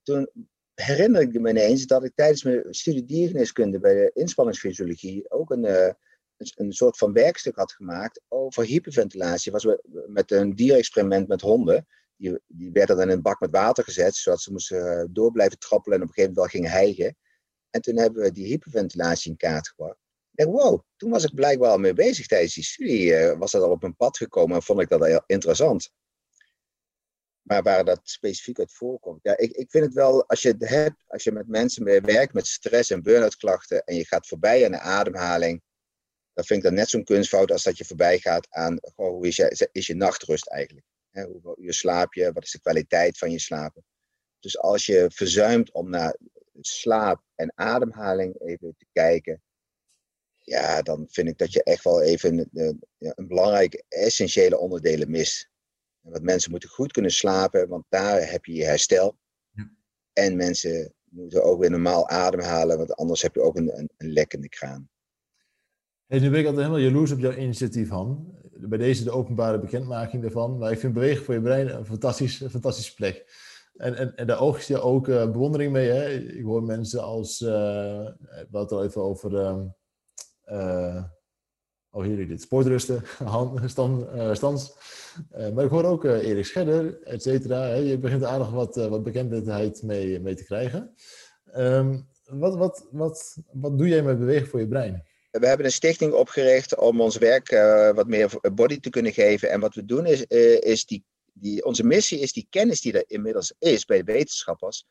toen 0.03 0.29
herinner 0.73 1.21
ik 1.21 1.39
me 1.39 1.49
ineens 1.49 1.85
dat 1.85 2.03
ik 2.03 2.11
tijdens 2.15 2.43
mijn 2.43 2.63
studie 2.69 3.05
diergeneeskunde 3.05 3.79
bij 3.79 3.93
de 3.93 4.11
inspanningsfysiologie 4.13 5.31
ook 5.31 5.51
een, 5.51 5.95
een, 6.37 6.71
soort 6.71 6.97
van 6.97 7.13
werkstuk 7.13 7.55
had 7.55 7.71
gemaakt 7.71 8.21
over 8.27 8.63
hyperventilatie. 8.63 9.51
Was 9.51 9.67
met 10.07 10.31
een 10.31 10.55
dierexperiment 10.55 11.27
met 11.27 11.41
honden. 11.41 11.87
Die, 12.15 12.39
die 12.47 12.71
werden 12.71 12.97
dan 12.97 13.09
in 13.09 13.15
een 13.15 13.21
bak 13.21 13.39
met 13.39 13.51
water 13.51 13.83
gezet, 13.83 14.15
zodat 14.15 14.41
ze 14.41 14.51
moesten 14.51 15.09
door 15.13 15.31
blijven 15.31 15.59
trappelen 15.59 15.97
en 15.97 16.03
op 16.03 16.09
een 16.09 16.13
gegeven 16.13 16.35
moment 16.35 16.53
wel 16.53 16.61
gingen 16.61 16.85
hijgen. 16.85 17.15
En 17.69 17.81
toen 17.81 17.97
hebben 17.97 18.23
we 18.23 18.31
die 18.31 18.45
hyperventilatie 18.45 19.31
in 19.31 19.37
kaart 19.37 19.67
gebracht. 19.67 19.99
Denk, 20.31 20.51
wow, 20.51 20.81
toen 20.95 21.09
was 21.09 21.23
ik 21.23 21.35
blijkbaar 21.35 21.69
al 21.69 21.77
mee 21.77 21.93
bezig 21.93 22.27
tijdens 22.27 22.53
die 22.53 22.63
studie. 22.63 23.05
Uh, 23.05 23.37
was 23.37 23.51
dat 23.51 23.61
al 23.61 23.71
op 23.71 23.81
mijn 23.81 23.95
pad 23.95 24.17
gekomen 24.17 24.55
en 24.55 24.63
vond 24.63 24.81
ik 24.81 24.89
dat 24.89 25.05
heel 25.05 25.23
interessant. 25.25 25.91
Maar 27.41 27.63
waar 27.63 27.85
dat 27.85 27.99
specifiek 28.03 28.59
uit 28.59 28.73
voorkomt. 28.73 29.19
Ja, 29.23 29.37
ik, 29.37 29.51
ik 29.51 29.71
vind 29.71 29.85
het 29.85 29.93
wel, 29.93 30.27
als 30.27 30.41
je, 30.41 30.47
het 30.47 30.69
hebt, 30.69 31.03
als 31.07 31.23
je 31.23 31.31
met 31.31 31.47
mensen 31.47 31.83
werkt 31.83 32.33
met 32.33 32.47
stress 32.47 32.89
en 32.89 33.03
burn-out 33.03 33.35
klachten 33.35 33.83
en 33.83 33.95
je 33.95 34.05
gaat 34.05 34.27
voorbij 34.27 34.65
aan 34.65 34.71
de 34.71 34.79
ademhaling, 34.79 35.61
dan 36.33 36.45
vind 36.45 36.59
ik 36.59 36.65
dat 36.65 36.77
net 36.77 36.89
zo'n 36.89 37.03
kunstfout 37.03 37.51
als 37.51 37.63
dat 37.63 37.77
je 37.77 37.85
voorbij 37.85 38.19
gaat 38.19 38.47
aan 38.49 38.79
hoe 38.95 39.27
is 39.27 39.35
je, 39.35 39.69
is 39.71 39.87
je 39.87 39.95
nachtrust 39.95 40.47
eigenlijk. 40.47 40.85
He, 41.09 41.23
hoeveel 41.23 41.57
uur 41.59 41.73
slaap 41.73 42.13
je? 42.13 42.31
Wat 42.31 42.43
is 42.43 42.51
de 42.51 42.59
kwaliteit 42.59 43.17
van 43.17 43.31
je 43.31 43.39
slapen? 43.39 43.83
Dus 44.39 44.57
als 44.57 44.85
je 44.85 45.11
verzuimt 45.13 45.71
om 45.71 45.89
naar 45.89 46.17
slaap 46.61 47.23
en 47.35 47.51
ademhaling 47.55 48.41
even 48.41 48.75
te 48.77 48.85
kijken, 48.91 49.41
ja, 50.37 50.81
dan 50.81 51.05
vind 51.09 51.27
ik 51.27 51.37
dat 51.37 51.53
je 51.53 51.63
echt 51.63 51.83
wel 51.83 52.01
even 52.01 52.47
een, 52.51 52.83
een 52.97 53.27
belangrijke 53.27 53.83
essentiële 53.87 54.57
onderdelen 54.57 55.11
mist. 55.11 55.49
Want 55.99 56.23
mensen 56.23 56.51
moeten 56.51 56.69
goed 56.69 56.91
kunnen 56.91 57.11
slapen, 57.11 57.67
want 57.67 57.85
daar 57.89 58.31
heb 58.31 58.45
je 58.45 58.53
je 58.53 58.65
herstel. 58.65 59.17
Ja. 59.51 59.71
En 60.13 60.35
mensen 60.35 60.93
moeten 61.03 61.43
ook 61.43 61.59
weer 61.59 61.69
normaal 61.69 62.07
ademhalen, 62.07 62.77
want 62.77 62.95
anders 62.95 63.21
heb 63.21 63.35
je 63.35 63.41
ook 63.41 63.57
een, 63.57 63.77
een, 63.77 63.89
een 63.97 64.11
lekkende 64.11 64.49
kraan. 64.49 64.89
Hey, 66.05 66.19
nu 66.19 66.29
ben 66.29 66.39
ik 66.39 66.45
altijd 66.45 66.65
helemaal 66.65 66.87
jaloers 66.87 67.11
op 67.11 67.19
jouw 67.19 67.35
initiatief, 67.35 67.89
Han. 67.89 68.37
Bij 68.51 68.77
deze 68.77 69.03
de 69.03 69.11
openbare 69.11 69.59
bekendmaking 69.59 70.21
daarvan. 70.21 70.57
Maar 70.57 70.71
ik 70.71 70.79
vind 70.79 70.93
Bewegen 70.93 71.23
voor 71.23 71.33
je 71.33 71.41
brein 71.41 71.69
een, 71.69 71.85
fantastisch, 71.85 72.39
een 72.39 72.49
fantastische 72.49 72.93
plek. 72.93 73.25
En, 73.79 73.95
en, 73.95 74.15
en 74.15 74.27
daar 74.27 74.39
oogst 74.39 74.67
je 74.67 74.81
ook 74.81 75.07
uh, 75.07 75.31
bewondering 75.31 75.71
mee. 75.71 75.89
Hè? 75.89 76.09
Ik 76.09 76.43
hoor 76.43 76.63
mensen 76.63 77.03
als, 77.03 77.41
uh, 77.41 77.49
we 77.49 78.47
hadden 78.51 78.77
het 78.77 78.87
even 78.87 79.01
over, 79.01 79.31
uh, 80.51 81.03
oh 81.89 82.03
hier 82.03 82.27
dit, 82.27 82.41
sportrusten, 82.41 83.03
stand, 83.65 84.07
stands. 84.37 84.73
maar 85.53 85.63
ik 85.63 85.69
hoor 85.69 85.83
ook 85.83 86.03
Erik 86.03 86.45
Scherder, 86.45 87.01
et 87.03 87.21
cetera. 87.21 87.73
Je 87.73 87.99
begint 87.99 88.23
aardig 88.23 88.49
wat, 88.49 88.75
wat 88.75 89.03
bekendheid 89.03 89.83
mee, 89.83 90.19
mee 90.19 90.35
te 90.35 90.45
krijgen. 90.45 90.93
Um, 91.55 92.07
wat, 92.23 92.55
wat, 92.55 92.87
wat, 92.91 93.37
wat 93.51 93.77
doe 93.77 93.87
jij 93.87 94.03
met 94.03 94.19
bewegen 94.19 94.47
voor 94.47 94.59
je 94.59 94.67
brein? 94.67 95.03
We 95.31 95.47
hebben 95.47 95.65
een 95.65 95.71
stichting 95.71 96.13
opgericht 96.13 96.77
om 96.77 97.01
ons 97.01 97.17
werk 97.17 97.49
wat 97.95 98.07
meer 98.07 98.39
body 98.53 98.79
te 98.79 98.89
kunnen 98.89 99.13
geven. 99.13 99.49
En 99.49 99.59
wat 99.59 99.75
we 99.75 99.85
doen 99.85 100.05
is, 100.05 100.25
is 100.59 100.85
die 100.85 101.05
die, 101.39 101.65
onze 101.65 101.83
missie 101.83 102.19
is 102.19 102.33
die 102.33 102.47
kennis 102.49 102.81
die 102.81 102.93
er 102.93 103.03
inmiddels 103.07 103.53
is 103.59 103.85
bij 103.85 103.97
de 103.97 104.11
wetenschappers 104.11 104.85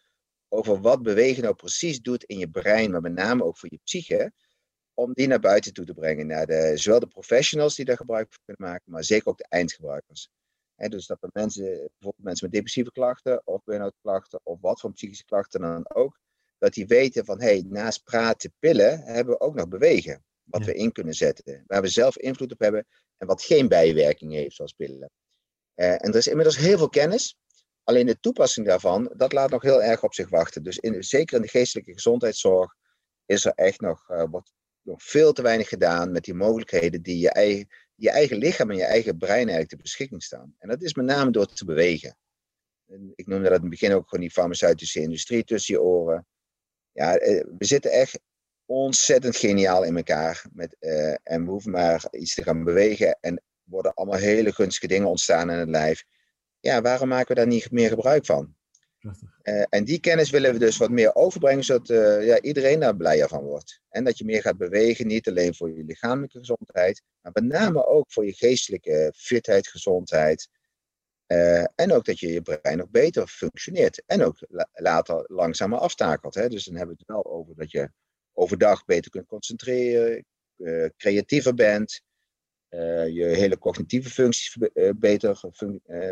over 0.49 0.81
wat 0.81 1.03
bewegen 1.03 1.43
nou 1.43 1.55
precies 1.55 2.01
doet 2.01 2.25
in 2.25 2.39
je 2.39 2.49
brein, 2.49 2.91
maar 2.91 3.01
met 3.01 3.13
name 3.13 3.45
ook 3.45 3.59
voor 3.59 3.69
je 3.73 3.81
psyche, 3.85 4.33
om 4.95 5.13
die 5.13 5.27
naar 5.27 5.41
buiten 5.41 5.73
toe 5.73 5.85
te 5.85 5.95
brengen. 5.95 6.27
Naar 6.27 6.47
de, 6.47 6.73
zowel 6.75 7.01
de 7.01 7.07
professionals 7.07 7.75
die 7.75 7.85
daar 7.85 7.97
gebruik 7.97 8.27
van 8.33 8.43
kunnen 8.45 8.71
maken, 8.71 8.93
maar 8.93 9.05
zeker 9.05 9.29
ook 9.29 9.39
de 9.39 9.47
eindgebruikers. 9.49 10.29
dus 10.77 11.07
dat 11.07 11.21
we 11.21 11.29
mensen, 11.33 11.65
bijvoorbeeld 11.65 12.25
mensen 12.25 12.47
met 12.47 12.55
depressieve 12.55 12.93
klachten 12.93 13.47
of 13.47 13.65
burn-out 13.65 13.95
klachten 14.01 14.41
of 14.43 14.61
wat 14.61 14.81
voor 14.81 14.93
psychische 14.93 15.25
klachten 15.25 15.61
dan 15.61 15.91
ook, 15.95 16.19
dat 16.59 16.75
die 16.75 16.87
weten 16.87 17.25
van 17.25 17.41
hey, 17.41 17.65
naast 17.67 18.05
praten, 18.05 18.53
pillen, 18.59 19.01
hebben 19.01 19.35
we 19.35 19.41
ook 19.41 19.55
nog 19.55 19.69
bewegen. 19.69 20.23
Wat 20.45 20.65
we 20.65 20.75
in 20.75 20.93
kunnen 20.93 21.15
zetten, 21.15 21.65
waar 21.67 21.83
we 21.83 21.89
zelf 21.89 22.17
invloed 22.17 22.53
op 22.53 22.59
hebben 22.59 22.87
en 23.17 23.27
wat 23.27 23.43
geen 23.43 23.69
bijwerking 23.69 24.33
heeft, 24.33 24.55
zoals 24.55 24.73
pillen. 24.73 25.11
Uh, 25.79 25.93
en 25.93 26.11
er 26.11 26.15
is 26.15 26.27
inmiddels 26.27 26.57
heel 26.57 26.79
veel 26.79 26.89
kennis. 26.89 27.37
Alleen 27.85 28.07
de 28.07 28.21
toepassing 28.21 28.67
daarvan, 28.67 29.13
dat 29.17 29.33
laat 29.33 29.51
nog 29.51 29.63
heel 29.63 29.83
erg 29.83 30.03
op 30.03 30.15
zich 30.15 30.29
wachten. 30.29 30.63
Dus 30.63 30.79
in, 30.79 31.03
zeker 31.03 31.37
in 31.37 31.43
de 31.43 31.49
geestelijke 31.49 31.93
gezondheidszorg 31.93 32.75
is 33.27 33.45
er 33.45 33.53
echt 33.53 33.81
nog, 33.81 34.09
uh, 34.11 34.25
nog 34.83 35.03
veel 35.03 35.33
te 35.33 35.43
weinig 35.43 35.69
gedaan 35.69 36.13
met 36.13 36.25
die 36.25 36.35
mogelijkheden 36.35 37.03
die 37.03 37.19
je 37.19 37.31
eigen, 37.31 37.69
je 37.95 38.11
eigen 38.11 38.37
lichaam 38.37 38.71
en 38.71 38.77
je 38.77 38.85
eigen 38.85 39.19
brein 39.19 39.37
eigenlijk 39.37 39.69
ter 39.69 39.79
beschikking 39.79 40.23
staan. 40.23 40.55
En 40.59 40.69
dat 40.69 40.83
is 40.83 40.95
met 40.95 41.07
name 41.07 41.31
door 41.31 41.47
te 41.47 41.65
bewegen. 41.65 42.19
En 42.87 43.13
ik 43.15 43.27
noemde 43.27 43.49
dat 43.49 43.57
in 43.57 43.61
het 43.61 43.71
begin 43.71 43.93
ook 43.93 44.09
gewoon 44.09 44.25
die 44.25 44.35
farmaceutische 44.35 45.01
industrie 45.01 45.45
tussen 45.45 45.75
je 45.75 45.81
oren. 45.81 46.27
Ja, 46.93 47.17
eh, 47.17 47.45
we 47.59 47.65
zitten 47.65 47.91
echt 47.91 48.21
ontzettend 48.65 49.37
geniaal 49.37 49.85
in 49.85 49.97
elkaar. 49.97 50.45
Met, 50.53 50.77
en 51.23 51.45
we 51.45 51.51
hoeven 51.51 51.71
maar 51.71 52.05
iets 52.11 52.35
te 52.35 52.43
gaan 52.43 52.65
bewegen. 52.65 53.19
En 53.21 53.43
worden 53.69 53.95
allemaal 53.95 54.19
hele 54.19 54.53
gunstige 54.53 54.87
dingen 54.87 55.09
ontstaan 55.09 55.51
in 55.51 55.59
het 55.59 55.69
lijf. 55.69 56.05
Ja, 56.61 56.83
waarom 56.83 57.09
maken 57.09 57.29
we 57.29 57.35
daar 57.35 57.47
niet 57.47 57.71
meer 57.71 57.89
gebruik 57.89 58.27
van? 58.27 58.57
Uh, 59.43 59.65
en 59.69 59.85
die 59.85 60.01
kennis 60.01 60.31
willen 60.31 60.53
we 60.53 60.59
dus 60.59 60.77
wat 60.77 60.91
meer 60.91 61.15
overbrengen, 61.15 61.65
zodat 61.65 61.89
uh, 61.89 62.27
ja, 62.27 62.41
iedereen 62.41 62.81
daar 62.81 62.97
blijer 62.97 63.29
van 63.29 63.45
wordt. 63.45 63.81
En 63.89 64.05
dat 64.05 64.19
je 64.19 64.25
meer 64.25 64.43
gaat 64.43 64.57
bewegen, 64.57 65.07
niet 65.07 65.29
alleen 65.29 65.55
voor 65.55 65.77
je 65.77 65.85
lichamelijke 65.85 66.39
gezondheid, 66.39 67.03
maar 67.21 67.33
met 67.35 67.45
name 67.45 67.87
ook 67.87 68.13
voor 68.13 68.27
je 68.27 68.33
geestelijke 68.33 69.13
fitheid, 69.17 69.69
gezondheid. 69.69 70.49
Uh, 71.27 71.61
en 71.75 71.93
ook 71.93 72.05
dat 72.05 72.19
je 72.19 72.33
je 72.33 72.43
brein 72.43 72.79
nog 72.79 72.91
beter 72.91 73.27
functioneert. 73.27 74.03
En 74.07 74.23
ook 74.23 74.37
la 74.49 74.69
later 74.73 75.25
langzamer 75.27 75.79
aftakelt. 75.79 76.35
Hè? 76.35 76.49
Dus 76.49 76.65
dan 76.65 76.75
hebben 76.75 76.97
we 76.97 77.03
het 77.07 77.15
wel 77.15 77.33
over 77.33 77.55
dat 77.57 77.71
je 77.71 77.91
overdag 78.33 78.85
beter 78.85 79.11
kunt 79.11 79.27
concentreren, 79.27 80.25
creatiever 80.97 81.55
bent, 81.55 82.03
je 83.13 83.25
hele 83.25 83.59
cognitieve 83.59 84.11
functies 84.11 84.57
beter 84.97 85.41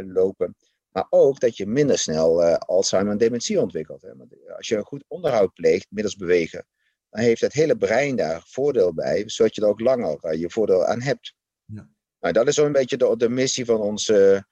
lopen. 0.07 0.57
Maar 0.91 1.07
ook 1.11 1.41
dat 1.41 1.57
je 1.57 1.67
minder 1.67 1.99
snel 1.99 2.43
Alzheimer 2.45 3.13
en 3.13 3.19
dementie 3.19 3.61
ontwikkelt. 3.61 4.03
Hè? 4.03 4.11
als 4.57 4.69
je 4.69 4.77
een 4.77 4.85
goed 4.85 5.05
onderhoud 5.09 5.55
pleegt 5.55 5.87
middels 5.91 6.17
bewegen, 6.17 6.67
dan 7.11 7.23
heeft 7.23 7.41
het 7.41 7.53
hele 7.53 7.77
brein 7.77 8.17
daar 8.17 8.43
voordeel 8.47 8.95
bij, 8.95 9.23
zodat 9.27 9.55
je 9.55 9.61
er 9.61 9.69
ook 9.69 9.81
langer 9.81 10.37
je 10.37 10.51
voordeel 10.51 10.85
aan 10.85 11.01
hebt. 11.01 11.35
Ja. 11.65 11.89
Nou, 12.21 12.33
dat 12.33 12.49
is 12.49 12.55
zo'n 12.55 12.73
beetje 12.73 12.97
de, 12.97 13.17
de, 13.17 13.29
missie 13.29 13.65
van 13.65 13.81
onze 13.81 14.47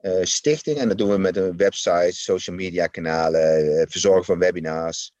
uh, 0.00 0.22
stichting. 0.22 0.78
En 0.78 0.88
dat 0.88 0.98
doen 0.98 1.10
we 1.10 1.18
met 1.18 1.36
een 1.36 1.56
website, 1.56 2.12
social 2.12 2.56
media 2.56 2.86
kanalen, 2.86 3.88
verzorgen 3.90 4.24
van 4.24 4.38
webinars. 4.38 5.12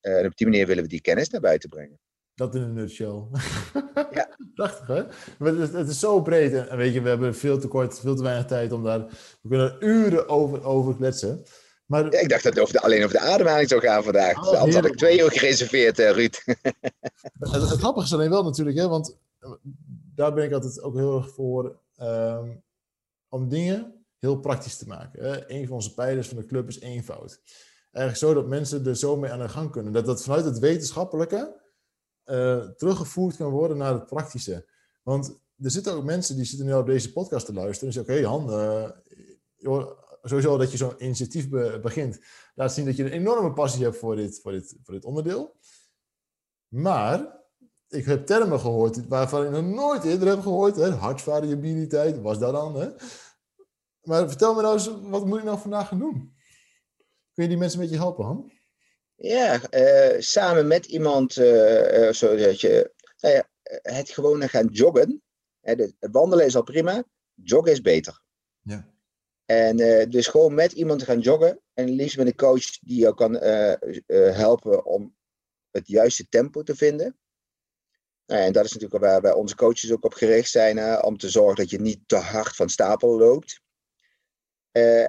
en 0.00 0.26
op 0.26 0.36
die 0.36 0.46
manier 0.46 0.66
willen 0.66 0.82
we 0.82 0.88
die 0.88 1.00
kennis 1.00 1.28
naar 1.28 1.40
buiten 1.40 1.68
brengen. 1.68 1.98
Dat 2.40 2.54
in 2.54 2.62
een 2.62 2.72
nutshell. 2.72 3.22
Ja. 4.10 4.28
Prachtig, 4.54 4.86
hè? 4.86 5.02
Maar 5.38 5.54
het, 5.54 5.72
het, 5.72 5.88
is 5.88 5.98
zo 5.98 6.22
breed. 6.22 6.52
En 6.52 6.76
weet 6.76 6.94
je, 6.94 7.02
we 7.02 7.08
hebben 7.08 7.34
veel 7.34 7.58
te 7.58 7.68
kort, 7.68 7.98
veel 7.98 8.16
te 8.16 8.22
weinig 8.22 8.46
tijd 8.46 8.72
om 8.72 8.84
daar... 8.84 8.98
We 9.40 9.48
kunnen 9.48 9.72
er 9.72 9.82
uren 9.82 10.28
over, 10.28 10.64
over 10.64 10.96
kletsen. 10.96 11.44
Maar... 11.86 12.12
Ja, 12.12 12.18
ik 12.18 12.28
dacht 12.28 12.42
dat 12.42 12.52
het 12.52 12.62
over 12.62 12.74
de, 12.74 12.80
alleen 12.80 13.04
over 13.04 13.18
de 13.18 13.24
ademhaling 13.24 13.68
zou 13.68 13.80
gaan 13.80 14.04
vandaag. 14.04 14.48
Oh, 14.48 14.58
Anders 14.58 14.74
had 14.74 14.84
ik 14.84 14.96
twee 14.96 15.20
uur 15.20 15.30
gereserveerd, 15.30 15.98
uh, 15.98 16.10
Ruud. 16.10 16.42
het, 16.44 17.52
het, 17.52 17.62
grappige 17.62 18.06
is 18.06 18.12
alleen 18.12 18.30
wel 18.30 18.44
natuurlijk, 18.44 18.76
hè, 18.76 18.88
want 18.88 19.18
eh, 19.38 19.50
daar 20.14 20.34
ben 20.34 20.44
ik 20.44 20.52
altijd 20.52 20.82
ook 20.82 20.94
heel 20.94 21.16
erg 21.16 21.30
voor... 21.30 21.78
Um, 22.02 22.62
om 23.28 23.48
dingen 23.48 24.04
heel 24.18 24.40
praktisch 24.40 24.76
te 24.76 24.86
maken. 24.86 25.24
Hè? 25.24 25.50
Een 25.50 25.66
van 25.66 25.74
onze 25.74 25.94
pijlers 25.94 26.28
van 26.28 26.36
de 26.36 26.46
club 26.46 26.68
is 26.68 26.80
eenvoud. 26.80 27.40
Eigenlijk 27.92 28.16
zo 28.16 28.34
dat 28.40 28.48
mensen 28.50 28.86
er 28.86 28.96
zo 28.96 29.16
mee 29.16 29.30
aan 29.30 29.38
de 29.38 29.48
gang 29.48 29.70
kunnen. 29.70 29.92
Dat 29.92 30.06
dat 30.06 30.22
vanuit 30.22 30.44
het 30.44 30.58
wetenschappelijke 30.58 31.59
uh, 32.30 32.68
teruggevoerd 32.68 33.36
kan 33.36 33.50
worden 33.50 33.76
naar 33.76 33.92
het 33.92 34.06
praktische. 34.06 34.68
Want 35.02 35.40
er 35.62 35.70
zitten 35.70 35.92
ook 35.92 36.04
mensen 36.04 36.36
die 36.36 36.44
zitten 36.44 36.66
nu 36.66 36.74
op 36.74 36.86
deze 36.86 37.12
podcast 37.12 37.46
te 37.46 37.52
luisteren 37.52 37.86
en 37.86 37.94
zeggen, 37.94 38.14
oké 38.14 38.26
okay, 38.26 38.38
Han, 38.38 38.50
uh, 39.58 39.86
sowieso 40.22 40.56
dat 40.56 40.70
je 40.70 40.76
zo'n 40.76 41.04
initiatief 41.04 41.48
begint, 41.82 42.20
laat 42.54 42.72
zien 42.72 42.84
dat 42.84 42.96
je 42.96 43.04
een 43.04 43.10
enorme 43.10 43.52
passie 43.52 43.84
hebt 43.84 43.96
voor 43.96 44.16
dit, 44.16 44.40
voor 44.42 44.52
dit, 44.52 44.76
voor 44.82 44.94
dit 44.94 45.04
onderdeel. 45.04 45.56
Maar 46.68 47.38
ik 47.88 48.04
heb 48.04 48.26
termen 48.26 48.60
gehoord 48.60 49.08
waarvan 49.08 49.44
ik 49.44 49.50
nog 49.50 49.64
nooit 49.64 50.04
eerder 50.04 50.28
heb 50.28 50.40
gehoord. 50.40 50.76
Hè? 50.76 50.90
Hartvariabiliteit, 50.90 52.20
was 52.20 52.38
dat 52.38 52.52
dan? 52.52 52.94
Maar 54.02 54.28
vertel 54.28 54.54
me 54.54 54.62
nou 54.62 54.74
eens, 54.74 54.90
wat 55.02 55.26
moet 55.26 55.38
ik 55.38 55.44
nou 55.44 55.58
vandaag 55.58 55.88
gaan 55.88 55.98
doen? 55.98 56.34
Kun 57.32 57.42
je 57.42 57.48
die 57.48 57.58
mensen 57.58 57.80
een 57.80 57.86
beetje 57.86 58.02
helpen, 58.02 58.24
Han? 58.24 58.52
Ja, 59.22 59.60
uh, 59.70 60.20
samen 60.20 60.66
met 60.66 60.86
iemand, 60.86 61.36
uh, 61.36 62.06
uh, 62.06 62.12
zodat 62.12 62.60
je 62.60 62.92
nou 63.20 63.34
ja, 63.34 63.48
het 63.82 64.10
gewoon 64.10 64.48
gaan 64.48 64.66
joggen. 64.66 65.22
Hè, 65.60 65.74
de, 65.74 65.94
wandelen 65.98 66.46
is 66.46 66.56
al 66.56 66.62
prima, 66.62 67.04
joggen 67.34 67.72
is 67.72 67.80
beter. 67.80 68.22
Ja. 68.62 68.88
En 69.44 69.76
dus 70.10 70.26
gewoon 70.26 70.54
met 70.54 70.72
iemand 70.72 71.02
gaan 71.02 71.20
joggen. 71.20 71.60
En 71.74 71.90
liefst 71.90 72.16
met 72.16 72.26
een 72.26 72.34
coach 72.34 72.78
die 72.78 72.98
jou 72.98 73.14
kan 73.14 73.34
helpen 74.06 74.84
om 74.84 75.16
het 75.70 75.88
juiste 75.88 76.28
tempo 76.28 76.62
te 76.62 76.76
vinden. 76.76 77.18
Nou, 78.26 78.42
en 78.42 78.52
dat 78.52 78.64
is 78.64 78.72
natuurlijk 78.72 79.02
waar, 79.02 79.20
waar 79.20 79.34
onze 79.34 79.54
coaches 79.54 79.92
ook 79.92 80.04
op 80.04 80.14
gericht 80.14 80.50
zijn, 80.50 81.04
om 81.04 81.18
te 81.18 81.28
zorgen 81.28 81.56
dat 81.56 81.70
je 81.70 81.80
niet 81.80 82.00
te 82.06 82.16
hard 82.16 82.56
van 82.56 82.68
stapel 82.68 83.18
loopt. 83.18 83.60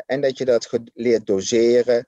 en 0.05 0.21
dat 0.21 0.37
je 0.37 0.45
dat 0.45 0.69
leert 0.93 1.25
doseren. 1.25 2.07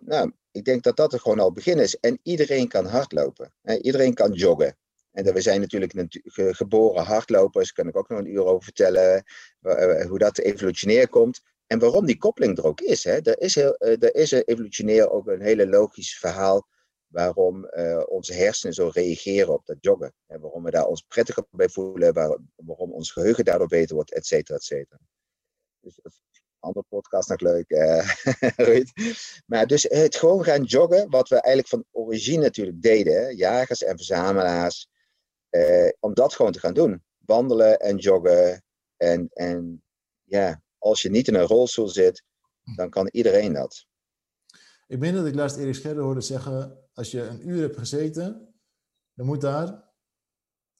nou, 0.00 0.32
ik 0.52 0.64
denk 0.64 0.82
dat 0.82 0.96
dat 0.96 1.12
er 1.12 1.20
gewoon 1.20 1.40
al 1.40 1.52
begin 1.52 1.78
is. 1.78 1.96
En 1.96 2.18
iedereen 2.22 2.68
kan 2.68 2.86
hardlopen. 2.86 3.52
iedereen 3.80 4.14
kan 4.14 4.32
joggen. 4.32 4.76
En 5.10 5.32
we 5.34 5.40
zijn 5.40 5.60
natuurlijk 5.60 6.20
geboren 6.32 7.04
hardlopers, 7.04 7.72
kan 7.72 7.88
ik 7.88 7.96
ook 7.96 8.08
nog 8.08 8.18
een 8.18 8.32
uur 8.32 8.44
over 8.44 8.64
vertellen, 8.64 9.24
eh, 9.60 10.06
hoe 10.06 10.18
dat 10.18 10.38
evolutionair 10.38 11.08
komt. 11.08 11.40
En 11.66 11.78
waarom 11.78 12.06
die 12.06 12.18
koppeling 12.18 12.58
er 12.58 12.64
ook 12.64 12.80
is. 12.80 13.04
Hè. 13.04 13.20
Er, 13.20 13.40
is 13.40 13.56
eh, 13.56 14.02
er 14.02 14.14
is 14.14 14.30
evolutionair 14.30 15.10
ook 15.10 15.26
een 15.26 15.40
hele 15.40 15.68
logisch 15.68 16.18
verhaal 16.18 16.68
waarom 17.06 17.68
uh, 17.70 18.02
onze 18.06 18.32
hersenen 18.32 18.74
zo 18.74 18.90
reageren 18.92 19.52
op 19.52 19.66
dat 19.66 19.76
joggen. 19.80 20.14
En 20.26 20.40
waarom 20.40 20.62
we 20.62 20.70
daar 20.70 20.86
ons 20.86 21.02
prettiger 21.02 21.44
bij 21.50 21.68
voelen, 21.68 22.12
waarom 22.56 22.92
ons 22.92 23.10
geheugen 23.12 23.44
daardoor 23.44 23.66
beter 23.66 23.94
wordt, 23.94 24.12
et 24.12 24.26
cetera, 24.26 24.56
et 24.56 24.62
cetera. 24.62 25.00
Dus 25.80 26.00
andere 26.60 26.86
podcast 26.88 27.28
nog 27.28 27.40
leuk, 27.40 27.70
uh, 27.70 28.84
Maar 29.46 29.66
dus 29.66 29.82
het 29.82 30.16
gewoon 30.16 30.44
gaan 30.44 30.62
joggen, 30.62 31.10
wat 31.10 31.28
we 31.28 31.34
eigenlijk 31.34 31.68
van 31.68 31.84
origine 31.90 32.42
natuurlijk 32.42 32.82
deden, 32.82 33.36
jagers 33.36 33.82
en 33.82 33.96
verzamelaars, 33.96 34.88
uh, 35.50 35.88
om 36.00 36.14
dat 36.14 36.34
gewoon 36.34 36.52
te 36.52 36.60
gaan 36.60 36.74
doen. 36.74 37.02
Wandelen 37.18 37.78
en 37.78 37.96
joggen. 37.96 38.64
En, 38.96 39.28
en 39.32 39.82
ja, 40.24 40.62
als 40.78 41.02
je 41.02 41.10
niet 41.10 41.28
in 41.28 41.34
een 41.34 41.46
rolstoel 41.46 41.88
zit, 41.88 42.22
dan 42.76 42.90
kan 42.90 43.08
iedereen 43.10 43.52
dat. 43.52 43.86
Ik 44.86 44.98
meen 44.98 45.14
dat 45.14 45.26
ik 45.26 45.34
laatst 45.34 45.56
Erik 45.56 45.74
Scherder 45.74 46.02
hoorde 46.02 46.20
zeggen, 46.20 46.78
als 46.94 47.10
je 47.10 47.22
een 47.22 47.48
uur 47.48 47.60
hebt 47.60 47.78
gezeten, 47.78 48.54
dan 49.14 49.26
moet 49.26 49.40
daar 49.40 49.89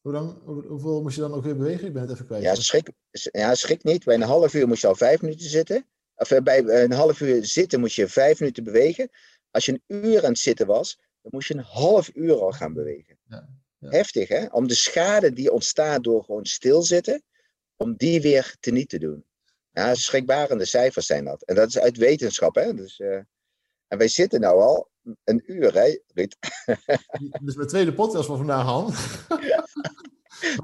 hoe 0.01 0.13
dan, 0.13 0.41
hoeveel 0.45 1.03
moest 1.03 1.15
je 1.15 1.21
dan 1.21 1.35
ook 1.35 1.45
weer 1.45 1.57
bewegen? 1.57 1.87
Ik 1.87 1.93
ben 1.93 2.03
het 2.03 2.11
even 2.11 2.27
kwijt. 2.27 2.43
Ja, 2.43 2.55
schrik, 2.55 2.91
ja, 3.11 3.55
schrik 3.55 3.85
niet. 3.85 4.05
Bij 4.05 4.15
een 4.15 4.23
half 4.23 4.55
uur 4.55 4.69
moest 4.69 4.81
je 4.81 4.87
al 4.87 4.95
vijf 4.95 5.23
minuten 5.23 5.49
zitten. 5.49 5.87
Of 6.15 6.31
eh, 6.31 6.43
bij 6.43 6.83
een 6.83 6.93
half 6.93 7.21
uur 7.21 7.45
zitten 7.45 7.81
moest 7.81 7.97
je 7.97 8.09
vijf 8.09 8.41
minuten 8.41 8.65
bewegen. 8.65 9.11
Als 9.51 9.65
je 9.65 9.73
een 9.73 10.05
uur 10.05 10.25
aan 10.25 10.31
het 10.31 10.39
zitten 10.39 10.67
was, 10.67 10.99
dan 11.23 11.31
moest 11.35 11.49
je 11.49 11.55
een 11.55 11.61
half 11.61 12.11
uur 12.15 12.41
al 12.41 12.53
gaan 12.53 12.73
bewegen. 12.73 13.19
Ja, 13.29 13.49
ja. 13.79 13.91
Heftig, 13.91 14.29
hè? 14.29 14.47
Om 14.47 14.67
de 14.67 14.75
schade 14.75 15.33
die 15.33 15.53
ontstaat 15.53 16.05
door 16.05 16.25
gewoon 16.25 16.47
stilzitten, 16.47 17.23
om 17.77 17.97
die 17.97 18.21
weer 18.21 18.57
teniet 18.61 18.89
te 18.89 18.99
doen. 18.99 19.25
Ja, 19.73 19.95
schrikbarende 19.95 20.65
cijfers 20.65 21.07
zijn 21.07 21.25
dat. 21.25 21.43
En 21.43 21.55
dat 21.55 21.69
is 21.69 21.79
uit 21.79 21.97
wetenschap, 21.97 22.55
hè? 22.55 22.75
Dus, 22.75 22.99
uh, 22.99 23.15
en 23.87 23.99
wij 23.99 24.09
zitten 24.09 24.41
nou 24.41 24.61
al 24.61 24.91
een 25.25 25.43
uur, 25.47 25.75
hè, 25.75 25.99
Ruud? 26.15 26.37
Dus 27.45 27.55
mijn 27.55 27.69
tweede 27.69 27.93
podcast 27.93 28.27
van 28.27 28.37
vandaag, 28.37 28.65
Han. 28.65 28.93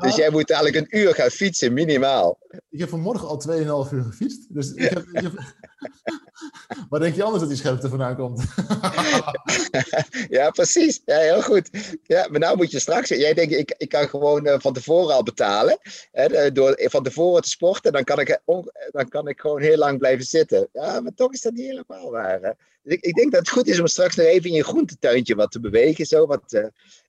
Dus 0.01 0.16
jij 0.16 0.31
moet 0.31 0.51
eigenlijk 0.51 0.85
een 0.85 0.99
uur 0.99 1.14
gaan 1.14 1.31
fietsen, 1.31 1.72
minimaal. 1.72 2.39
Ik 2.70 2.79
heb 2.79 2.89
vanmorgen 2.89 3.29
al 3.29 3.43
2,5 3.87 3.93
uur 3.93 4.03
gefietst. 4.03 4.55
Dus 4.55 4.72
ik 4.72 4.91
heb, 4.91 5.07
ik 5.12 5.22
heb... 5.22 5.33
Waar 6.89 7.01
denk 7.01 7.14
je 7.14 7.22
anders 7.22 7.41
dat 7.41 7.49
die 7.49 7.59
scherpte 7.59 7.89
vandaan 7.89 8.16
komt? 8.16 8.45
ja, 10.39 10.51
precies. 10.51 11.03
Ja, 11.05 11.18
heel 11.18 11.43
goed. 11.43 11.70
Ja, 12.03 12.29
maar 12.31 12.41
nou 12.41 12.57
moet 12.57 12.70
je 12.70 12.79
straks... 12.79 13.09
Jij 13.09 13.35
denkt, 13.35 13.55
ik, 13.55 13.74
ik 13.77 13.89
kan 13.89 14.09
gewoon 14.09 14.47
uh, 14.47 14.55
van 14.59 14.72
tevoren 14.72 15.14
al 15.14 15.22
betalen. 15.22 15.79
Hè, 16.12 16.53
door 16.53 16.81
van 16.85 17.03
tevoren 17.03 17.43
te 17.43 17.49
sporten, 17.49 17.93
dan 17.93 18.05
kan, 18.05 18.20
ik, 18.20 18.41
dan 18.91 19.09
kan 19.09 19.29
ik 19.29 19.41
gewoon 19.41 19.61
heel 19.61 19.77
lang 19.77 19.99
blijven 19.99 20.24
zitten. 20.24 20.68
Ja, 20.72 21.01
maar 21.01 21.14
toch 21.14 21.33
is 21.33 21.41
dat 21.41 21.53
niet 21.53 21.66
helemaal 21.66 22.11
waar. 22.11 22.41
Hè? 22.41 22.51
Dus 22.83 22.95
ik, 22.95 23.01
ik 23.01 23.14
denk 23.14 23.33
dat 23.33 23.41
het 23.41 23.51
goed 23.51 23.66
is 23.66 23.81
om 23.81 23.87
straks 23.87 24.16
nog 24.16 24.27
even 24.27 24.51
in 24.51 24.57
je 24.57 24.64
groentetuintje 24.64 25.35
wat 25.35 25.51
te 25.51 25.61
bewegen. 25.61 26.07
Zo, 26.07 26.27
wat, 26.27 26.53
uh, 26.53 26.66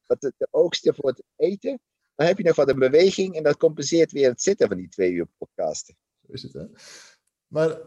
wat 0.07 0.22
de, 0.22 0.34
de 0.38 0.47
oogsten 0.51 0.95
voor 0.95 1.09
het 1.09 1.24
eten. 1.36 1.80
Dan 2.18 2.28
heb 2.28 2.38
je 2.38 2.43
nog 2.43 2.55
wat 2.55 2.70
een 2.70 2.80
beweging 2.80 3.36
en 3.36 3.43
dat 3.43 3.57
compenseert 3.57 4.11
weer 4.11 4.30
het 4.30 4.41
zitten 4.41 4.68
van 4.68 4.78
die 4.78 4.89
twee 4.89 5.11
uur 5.11 5.28
podcasten. 5.38 5.95
Zo 6.22 6.34
is 6.34 6.43
het, 6.43 6.53
hè? 6.53 6.65
Maar 7.47 7.78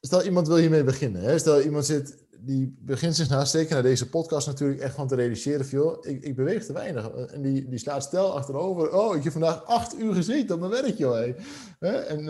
stel 0.00 0.22
iemand 0.22 0.46
wil 0.46 0.56
hiermee 0.56 0.84
beginnen. 0.84 1.22
Hè? 1.22 1.38
Stel 1.38 1.60
iemand 1.60 1.86
zit, 1.86 2.24
die 2.40 2.76
begint 2.78 3.16
zich 3.16 3.28
nou, 3.28 3.46
zeker 3.46 3.74
naar 3.74 3.82
deze 3.82 4.08
podcast 4.08 4.46
natuurlijk 4.46 4.80
echt 4.80 4.94
van 4.94 5.08
te 5.08 5.14
realiseren 5.14 5.66
van, 5.66 5.98
ik, 6.00 6.22
ik 6.22 6.36
beweeg 6.36 6.64
te 6.64 6.72
weinig. 6.72 7.10
En 7.10 7.42
die, 7.42 7.68
die 7.68 7.78
slaat 7.78 8.02
stel 8.02 8.36
achterover, 8.36 8.92
oh, 8.92 9.16
ik 9.16 9.22
heb 9.22 9.32
vandaag 9.32 9.64
acht 9.64 9.98
uur 9.98 10.14
gezeten 10.14 10.54
op 10.54 10.60
mijn 10.60 10.82
werk, 10.82 10.96
joh. 10.96 11.34
Hè? 11.78 11.98
En 11.98 12.20
uh, 12.20 12.26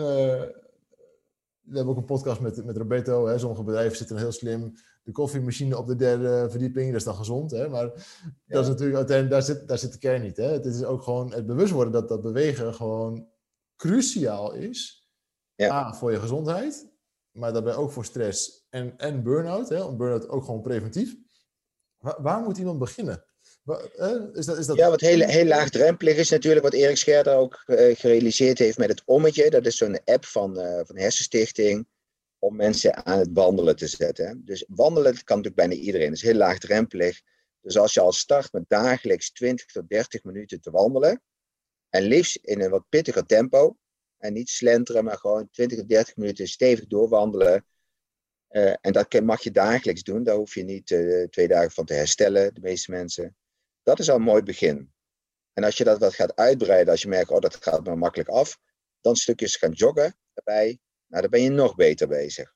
we 1.61 1.75
hebben 1.75 1.93
ook 1.93 1.97
een 1.97 2.05
podcast 2.05 2.39
met, 2.41 2.65
met 2.65 2.77
Roberto. 2.77 3.27
Hè? 3.27 3.37
Sommige 3.37 3.63
bedrijven 3.63 3.97
zitten 3.97 4.17
heel 4.17 4.31
slim 4.31 4.73
de 5.07 5.13
koffiemachine 5.13 5.77
op 5.77 5.87
de 5.87 5.95
derde 5.95 6.47
verdieping, 6.49 6.87
dat 6.87 6.95
is 6.95 7.03
dan 7.03 7.15
gezond. 7.15 7.51
Hè? 7.51 7.69
Maar 7.69 7.85
dat 8.45 8.63
is 8.63 8.67
natuurlijk 8.67 8.97
uiteindelijk, 8.97 9.29
daar 9.29 9.55
zit, 9.55 9.67
daar 9.67 9.77
zit 9.77 9.91
de 9.91 9.97
kern 9.97 10.21
niet. 10.21 10.37
Hè? 10.37 10.51
Het 10.51 10.65
is 10.65 10.83
ook 10.83 11.03
gewoon 11.03 11.33
het 11.33 11.45
bewust 11.45 11.71
worden 11.71 11.93
dat 11.93 12.09
dat 12.09 12.21
bewegen 12.21 12.73
gewoon 12.73 13.27
cruciaal 13.75 14.53
is. 14.53 15.09
Ja. 15.55 15.71
A, 15.71 15.93
voor 15.93 16.11
je 16.11 16.19
gezondheid, 16.19 16.87
maar 17.31 17.53
daarbij 17.53 17.75
ook 17.75 17.91
voor 17.91 18.05
stress 18.05 18.65
en, 18.69 18.97
en 18.97 19.23
burn-out. 19.23 19.69
Hè? 19.69 19.95
burn-out 19.95 20.29
ook 20.29 20.45
gewoon 20.45 20.61
preventief. 20.61 21.15
Waar, 21.97 22.21
waar 22.21 22.41
moet 22.41 22.57
iemand 22.57 22.79
beginnen? 22.79 23.23
Is 24.33 24.45
dat, 24.45 24.57
is 24.57 24.65
dat... 24.65 24.77
Ja, 24.77 24.89
wat 24.89 25.01
heel, 25.01 25.27
heel 25.27 25.45
laagdrempelig 25.45 26.15
is 26.15 26.29
natuurlijk, 26.29 26.63
wat 26.63 26.73
Erik 26.73 26.97
Scherder 26.97 27.35
ook 27.35 27.63
uh, 27.65 27.95
gerealiseerd 27.95 28.57
heeft 28.57 28.77
met 28.77 28.89
het 28.89 29.01
Ommetje. 29.05 29.49
Dat 29.49 29.65
is 29.65 29.77
zo'n 29.77 30.03
app 30.03 30.25
van, 30.25 30.59
uh, 30.59 30.79
van 30.85 30.97
Hersenstichting. 30.97 31.87
Om 32.39 32.55
mensen 32.55 33.05
aan 33.05 33.19
het 33.19 33.29
wandelen 33.33 33.75
te 33.75 33.87
zetten. 33.87 34.41
Dus 34.45 34.65
wandelen 34.67 35.23
kan 35.23 35.37
natuurlijk 35.37 35.67
bijna 35.67 35.83
iedereen. 35.83 36.07
Het 36.07 36.15
is 36.15 36.21
heel 36.21 36.35
laagdrempelig. 36.35 37.21
Dus 37.61 37.77
als 37.77 37.93
je 37.93 38.01
al 38.01 38.11
start 38.11 38.51
met 38.51 38.63
dagelijks 38.67 39.31
20 39.31 39.65
tot 39.65 39.89
30 39.89 40.23
minuten 40.23 40.61
te 40.61 40.71
wandelen, 40.71 41.21
en 41.89 42.03
liefst 42.03 42.35
in 42.35 42.61
een 42.61 42.69
wat 42.69 42.89
pittiger 42.89 43.25
tempo, 43.25 43.77
en 44.17 44.33
niet 44.33 44.49
slenteren, 44.49 45.03
maar 45.03 45.17
gewoon 45.17 45.49
20 45.49 45.77
tot 45.77 45.89
30 45.89 46.15
minuten 46.15 46.47
stevig 46.47 46.87
doorwandelen. 46.87 47.65
Uh, 48.49 48.73
en 48.81 48.91
dat 48.91 49.21
mag 49.21 49.43
je 49.43 49.51
dagelijks 49.51 50.03
doen. 50.03 50.23
Daar 50.23 50.35
hoef 50.35 50.53
je 50.53 50.63
niet 50.63 50.89
uh, 50.89 51.27
twee 51.27 51.47
dagen 51.47 51.71
van 51.71 51.85
te 51.85 51.93
herstellen, 51.93 52.53
de 52.53 52.61
meeste 52.61 52.91
mensen. 52.91 53.35
Dat 53.83 53.99
is 53.99 54.09
al 54.09 54.15
een 54.15 54.21
mooi 54.21 54.43
begin. 54.43 54.93
En 55.53 55.63
als 55.63 55.77
je 55.77 55.83
dat 55.83 55.99
wat 55.99 56.13
gaat 56.13 56.35
uitbreiden, 56.35 56.91
als 56.91 57.01
je 57.01 57.07
merkt, 57.07 57.29
oh, 57.29 57.39
dat 57.39 57.55
gaat 57.55 57.83
me 57.83 57.95
makkelijk 57.95 58.29
af, 58.29 58.59
dan 59.01 59.15
stukjes 59.15 59.55
gaan 59.55 59.71
joggen 59.71 60.17
erbij. 60.33 60.79
Nou, 61.07 61.21
dan 61.21 61.31
ben 61.31 61.41
je 61.41 61.49
nog 61.49 61.75
beter 61.75 62.07
bezig. 62.07 62.55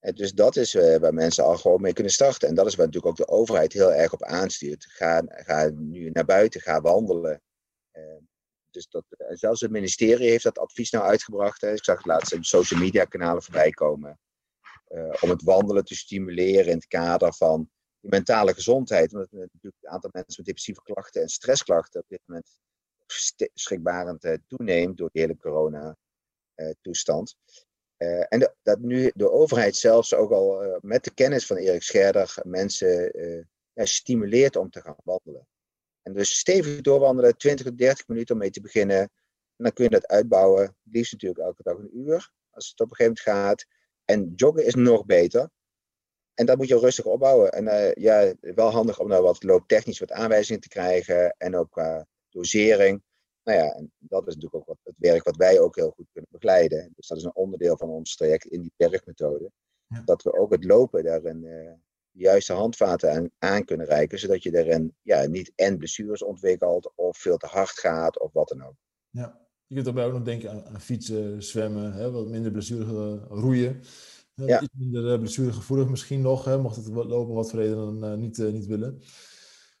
En 0.00 0.14
dus 0.14 0.32
dat 0.32 0.56
is 0.56 0.74
uh, 0.74 0.96
waar 0.96 1.14
mensen 1.14 1.44
al 1.44 1.56
gewoon 1.56 1.80
mee 1.80 1.92
kunnen 1.92 2.12
starten. 2.12 2.48
En 2.48 2.54
dat 2.54 2.66
is 2.66 2.74
waar 2.74 2.86
natuurlijk 2.86 3.12
ook 3.12 3.26
de 3.26 3.32
overheid 3.32 3.72
heel 3.72 3.92
erg 3.92 4.12
op 4.12 4.22
aanstuurt. 4.22 4.84
Ga, 4.84 5.22
ga 5.26 5.70
nu 5.74 6.10
naar 6.10 6.24
buiten, 6.24 6.60
ga 6.60 6.80
wandelen. 6.80 7.42
Uh, 7.92 8.16
dus 8.70 8.88
dat, 8.88 9.04
zelfs 9.28 9.60
het 9.60 9.70
ministerie 9.70 10.30
heeft 10.30 10.44
dat 10.44 10.58
advies 10.58 10.90
nou 10.90 11.04
uitgebracht. 11.04 11.60
Hè. 11.60 11.72
Ik 11.72 11.84
zag 11.84 11.96
het 11.96 12.06
laatst 12.06 12.32
in 12.32 12.44
social 12.44 12.80
media 12.80 13.04
kanalen 13.04 13.42
voorbij 13.42 13.70
komen. 13.70 14.18
om 15.20 15.30
het 15.30 15.42
wandelen 15.42 15.84
te 15.84 15.94
stimuleren 15.94 16.66
in 16.66 16.76
het 16.76 16.86
kader 16.86 17.34
van 17.34 17.70
mentale 18.00 18.54
gezondheid. 18.54 19.12
Omdat 19.12 19.30
natuurlijk 19.30 19.76
het 19.80 19.90
aantal 19.90 20.10
mensen 20.12 20.34
met 20.36 20.46
depressieve 20.46 20.82
klachten 20.82 21.22
en 21.22 21.28
stressklachten 21.28 22.00
op 22.00 22.08
dit 22.08 22.20
moment 22.26 22.58
schrikbarend 23.54 24.38
toeneemt 24.46 24.96
door 24.96 25.10
de 25.12 25.20
hele 25.20 25.36
corona-toestand. 25.36 26.09
Uh, 27.98 28.24
en 28.28 28.54
dat 28.62 28.80
nu 28.80 29.10
de 29.14 29.30
overheid 29.30 29.76
zelfs 29.76 30.14
ook 30.14 30.30
al 30.30 30.64
uh, 30.64 30.76
met 30.80 31.04
de 31.04 31.14
kennis 31.14 31.46
van 31.46 31.56
Erik 31.56 31.82
Scherder 31.82 32.36
mensen 32.42 33.12
ja, 33.72 33.84
stimuleert 33.84 34.56
om 34.56 34.70
te 34.70 34.80
gaan 34.80 34.96
wandelen. 35.04 35.46
En 36.02 36.12
dus 36.12 36.38
stevig 36.38 36.80
doorwandelen, 36.80 37.36
20 37.36 37.66
tot 37.66 37.78
30 37.78 38.08
minuten 38.08 38.34
om 38.34 38.40
mee 38.40 38.50
te 38.50 38.60
beginnen. 38.60 38.98
En 38.98 39.10
dan 39.56 39.72
kun 39.72 39.84
je 39.84 39.90
dat 39.90 40.06
uitbouwen, 40.06 40.76
liefst 40.82 41.12
natuurlijk 41.12 41.40
elke 41.40 41.62
dag 41.62 41.76
een 41.76 41.98
uur, 41.98 42.32
als 42.50 42.68
het 42.70 42.80
op 42.80 42.90
een 42.90 42.96
gegeven 42.96 43.22
moment 43.24 43.48
gaat. 43.48 43.66
En 44.04 44.32
joggen 44.36 44.64
is 44.64 44.74
nog 44.74 45.04
beter. 45.04 45.50
En 46.34 46.46
dat 46.46 46.56
moet 46.56 46.68
je 46.68 46.78
rustig 46.78 47.04
opbouwen. 47.04 47.52
En 47.52 47.92
ja, 48.00 48.34
wel 48.40 48.70
handig 48.70 48.98
om 48.98 49.08
nou 49.08 49.22
wat 49.22 49.42
looptechnisch 49.42 49.98
wat 49.98 50.12
aanwijzingen 50.12 50.60
te 50.60 50.68
krijgen. 50.68 51.34
En 51.38 51.56
ook 51.56 51.70
qua 51.70 52.06
dosering 52.28 53.02
nou 53.44 53.58
ja, 53.58 53.74
en 53.74 53.92
dat 53.98 54.26
is 54.26 54.34
natuurlijk 54.34 54.54
ook 54.54 54.66
wat, 54.66 54.78
het 54.82 54.94
werk 54.98 55.24
wat 55.24 55.36
wij 55.36 55.60
ook 55.60 55.76
heel 55.76 55.90
goed 55.90 56.08
kunnen 56.12 56.30
begeleiden. 56.32 56.92
Dus 56.96 57.06
dat 57.06 57.18
is 57.18 57.24
een 57.24 57.34
onderdeel 57.34 57.76
van 57.76 57.88
ons 57.88 58.16
traject 58.16 58.46
in 58.46 58.60
die 58.60 58.72
bergmethode. 58.76 59.50
Ja. 59.86 60.02
Dat 60.04 60.22
we 60.22 60.38
ook 60.38 60.52
het 60.52 60.64
lopen 60.64 61.04
daarin 61.04 61.44
uh, 61.44 61.72
de 62.10 62.22
juiste 62.22 62.52
handvaten 62.52 63.12
aan, 63.12 63.30
aan, 63.38 63.64
kunnen 63.64 63.86
reiken, 63.86 64.18
zodat 64.18 64.42
je 64.42 64.50
daarin 64.50 64.94
ja, 65.02 65.26
niet 65.26 65.52
en 65.54 65.76
blessures 65.76 66.22
ontwikkelt 66.22 66.92
of 66.94 67.18
veel 67.18 67.36
te 67.36 67.46
hard 67.46 67.70
gaat 67.70 68.20
of 68.20 68.32
wat 68.32 68.48
dan 68.48 68.62
ook. 68.62 68.76
Ja, 69.10 69.46
je 69.66 69.74
kunt 69.74 69.84
daarbij 69.84 70.06
ook 70.06 70.12
nog 70.12 70.22
denken 70.22 70.50
aan, 70.50 70.64
aan 70.66 70.80
fietsen, 70.80 71.42
zwemmen, 71.42 71.92
hè, 71.92 72.10
wat 72.10 72.28
minder 72.28 72.50
blessure 72.50 73.16
roeien. 73.16 73.82
Ja. 74.34 74.60
Iets 74.60 74.74
minder 74.76 75.18
blessuregevoelig 75.18 75.88
misschien 75.88 76.20
nog, 76.20 76.44
hè, 76.44 76.58
mocht 76.58 76.76
het 76.76 76.88
lopen 76.88 77.34
wat 77.34 77.50
voor 77.50 77.58
reden 77.58 77.76
dan 77.76 78.04
uh, 78.04 78.18
niet, 78.18 78.38
uh, 78.38 78.52
niet 78.52 78.66
willen. 78.66 79.02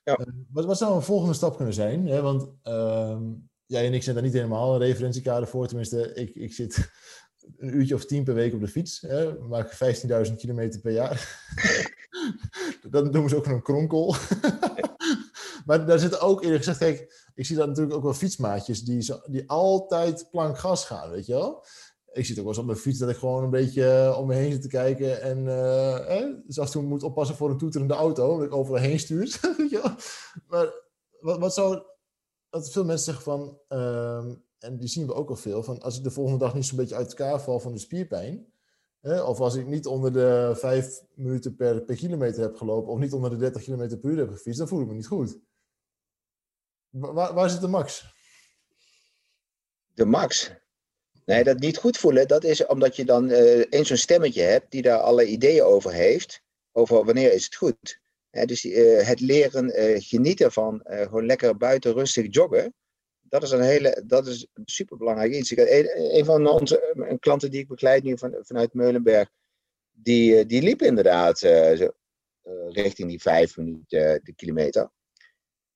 Ja. 0.02 0.26
wat, 0.50 0.64
wat 0.64 0.78
zou 0.78 0.94
een 0.94 1.02
volgende 1.02 1.34
stap 1.34 1.56
kunnen 1.56 1.74
zijn? 1.74 2.06
Hè? 2.06 2.22
Want 2.22 2.48
ehm, 2.62 3.32
jij 3.70 3.86
en 3.86 3.94
ik 3.94 4.02
zijn 4.02 4.14
daar 4.14 4.24
niet 4.24 4.32
helemaal 4.32 4.74
een 4.74 4.80
referentiekader 4.80 5.48
voor. 5.48 5.66
Tenminste, 5.66 6.14
ik, 6.14 6.34
ik 6.34 6.52
zit 6.52 6.90
een 7.58 7.76
uurtje 7.76 7.94
of 7.94 8.04
tien 8.04 8.24
per 8.24 8.34
week 8.34 8.54
op 8.54 8.60
de 8.60 8.68
fiets. 8.68 9.00
Hè, 9.00 9.38
maak 9.38 9.72
15.000 10.26 10.34
kilometer 10.36 10.80
per 10.80 10.92
jaar. 10.92 11.42
dat 12.90 13.12
noemen 13.12 13.30
ze 13.30 13.36
ook 13.36 13.46
een 13.46 13.62
kronkel. 13.62 14.14
maar 15.66 15.86
daar 15.86 15.98
zitten 15.98 16.20
ook 16.20 16.42
eerlijk 16.42 16.64
gezegd, 16.64 16.78
kijk, 16.78 17.30
ik 17.34 17.46
zie 17.46 17.56
dat 17.56 17.66
natuurlijk 17.66 17.96
ook 17.96 18.02
wel 18.02 18.14
fietsmaatjes 18.14 18.82
die, 18.82 19.14
die 19.26 19.50
altijd 19.50 20.28
plank 20.30 20.58
gas 20.58 20.84
gaan, 20.84 21.10
weet 21.10 21.26
je 21.26 21.32
wel. 21.32 21.64
Ik 22.12 22.26
zit 22.26 22.36
ook 22.36 22.44
wel 22.44 22.52
eens 22.52 22.60
op 22.60 22.66
mijn 22.66 22.78
fiets 22.78 22.98
dat 22.98 23.10
ik 23.10 23.16
gewoon 23.16 23.44
een 23.44 23.50
beetje 23.50 23.90
eh, 23.90 24.18
om 24.18 24.26
me 24.26 24.34
heen 24.34 24.52
zit 24.52 24.62
te 24.62 24.68
kijken. 24.68 25.22
En 25.22 25.44
uh, 25.44 26.18
eh, 26.18 26.36
dus 26.46 26.58
af 26.58 26.66
en 26.66 26.72
toe 26.72 26.82
moet 26.82 27.02
oppassen 27.02 27.36
voor 27.36 27.50
een 27.50 27.58
toeterende 27.58 27.94
auto, 27.94 28.36
dat 28.36 28.46
ik 28.46 28.54
overal 28.54 28.80
heen 28.80 28.98
stuur. 28.98 29.38
weet 29.56 29.70
je 29.70 29.80
wel. 29.82 29.94
Maar 30.46 30.72
wat, 31.20 31.38
wat 31.38 31.54
zou 31.54 31.82
dat 32.50 32.70
veel 32.70 32.84
mensen 32.84 33.04
zeggen 33.04 33.24
van, 33.24 33.60
ehm, 33.68 34.34
en 34.58 34.76
die 34.76 34.88
zien 34.88 35.06
we 35.06 35.14
ook 35.14 35.28
al 35.28 35.36
veel, 35.36 35.62
van 35.62 35.80
als 35.80 35.96
ik 35.96 36.04
de 36.04 36.10
volgende 36.10 36.38
dag 36.38 36.54
niet 36.54 36.66
zo'n 36.66 36.76
beetje 36.76 36.94
uit 36.94 37.08
elkaar 37.08 37.40
val 37.40 37.60
van 37.60 37.72
de 37.72 37.78
spierpijn, 37.78 38.52
hè, 39.00 39.22
of 39.22 39.40
als 39.40 39.54
ik 39.54 39.66
niet 39.66 39.86
onder 39.86 40.12
de 40.12 40.52
5 40.56 41.00
minuten 41.14 41.56
per, 41.56 41.84
kilometer 41.84 42.42
heb 42.42 42.56
gelopen, 42.56 42.92
of 42.92 42.98
niet 42.98 43.12
onder 43.12 43.30
de 43.30 43.36
30 43.36 43.62
kilometer 43.62 43.98
per 43.98 44.10
uur 44.10 44.18
heb 44.18 44.30
gefietst, 44.30 44.58
dan 44.58 44.68
voel 44.68 44.80
ik 44.80 44.86
me 44.86 44.94
niet 44.94 45.06
goed. 45.06 45.38
Waar, 46.88 47.34
waar 47.34 47.50
zit 47.50 47.60
de 47.60 47.68
max? 47.68 48.14
De 49.94 50.04
max? 50.04 50.52
Nee, 51.24 51.44
dat 51.44 51.58
niet 51.58 51.76
goed 51.76 51.96
voelen, 51.96 52.28
dat 52.28 52.44
is 52.44 52.66
omdat 52.66 52.96
je 52.96 53.04
dan 53.04 53.30
uh, 53.30 53.64
eens 53.68 53.88
zo'n 53.88 53.96
stemmetje 53.96 54.42
hebt 54.42 54.70
die 54.70 54.82
daar 54.82 54.98
alle 54.98 55.26
ideeën 55.26 55.62
over 55.62 55.92
heeft, 55.92 56.42
over 56.72 57.04
wanneer 57.04 57.32
is 57.32 57.44
het 57.44 57.54
goed 57.54 58.00
dus 58.30 58.64
uh, 58.64 59.06
het 59.06 59.20
leren 59.20 59.80
uh, 59.80 59.96
genieten 59.98 60.52
van 60.52 60.86
uh, 60.90 61.00
gewoon 61.00 61.26
lekker 61.26 61.56
buiten 61.56 61.92
rustig 61.92 62.26
joggen. 62.28 62.74
Dat 63.20 63.42
is 63.42 63.50
een 63.50 63.60
hele, 63.60 64.02
dat 64.06 64.26
is 64.26 64.46
een 64.52 64.62
superbelangrijk 64.64 65.32
iets. 65.32 65.56
een, 65.56 66.16
een 66.16 66.24
van 66.24 66.46
onze 66.46 67.16
klanten 67.20 67.50
die 67.50 67.60
ik 67.60 67.68
begeleid 67.68 68.02
nu 68.02 68.18
van, 68.18 68.36
vanuit 68.40 68.74
Meulenberg, 68.74 69.30
die, 69.90 70.46
die 70.46 70.62
liep 70.62 70.82
inderdaad 70.82 71.40
richting 72.68 73.08
die 73.08 73.20
vijf 73.20 73.56
minuten 73.56 74.20
de 74.24 74.32
kilometer. 74.34 74.90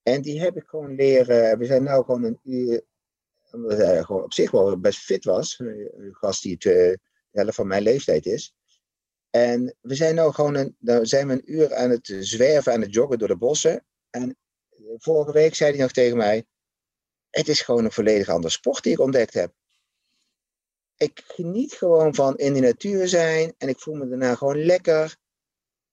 En 0.03 0.23
die 0.23 0.41
heb 0.41 0.57
ik 0.57 0.67
gewoon 0.67 0.95
leren. 0.95 1.59
We 1.59 1.65
zijn 1.65 1.83
nu 1.83 1.89
gewoon 1.89 2.25
een 2.25 2.41
uur, 2.43 2.83
omdat 3.53 3.79
hij 3.79 4.03
gewoon 4.03 4.23
op 4.23 4.33
zich 4.33 4.51
wel 4.51 4.79
best 4.79 4.99
fit 4.99 5.25
was. 5.25 5.59
Een 5.59 6.15
gast 6.15 6.43
die 6.43 6.57
de 6.59 6.99
helft 7.31 7.55
van 7.55 7.67
mijn 7.67 7.83
leeftijd 7.83 8.27
is. 8.27 8.55
En 9.35 9.77
we 9.81 9.95
zijn 9.95 10.15
nou 10.15 10.33
gewoon 10.33 10.55
een, 10.55 10.77
dan 10.79 11.07
zijn 11.07 11.27
we 11.27 11.33
een 11.33 11.53
uur 11.53 11.75
aan 11.75 11.91
het 11.91 12.17
zwerven, 12.21 12.73
aan 12.73 12.81
het 12.81 12.95
joggen 12.95 13.19
door 13.19 13.29
de 13.29 13.37
bossen. 13.37 13.85
En 14.11 14.37
vorige 14.97 15.33
week 15.33 15.55
zei 15.55 15.71
hij 15.71 15.81
nog 15.81 15.93
tegen 15.93 16.17
mij: 16.17 16.47
Het 17.31 17.49
is 17.49 17.61
gewoon 17.61 17.85
een 17.85 17.93
volledig 17.93 18.29
andere 18.29 18.53
sport 18.53 18.83
die 18.83 18.93
ik 18.93 18.99
ontdekt 18.99 19.35
heb. 19.35 19.53
Ik 20.97 21.23
geniet 21.27 21.73
gewoon 21.73 22.15
van 22.15 22.37
in 22.37 22.53
de 22.53 22.61
natuur 22.61 23.09
zijn 23.09 23.55
en 23.59 23.69
ik 23.69 23.79
voel 23.79 23.95
me 23.95 24.09
daarna 24.09 24.35
gewoon 24.35 24.65
lekker. 24.65 25.17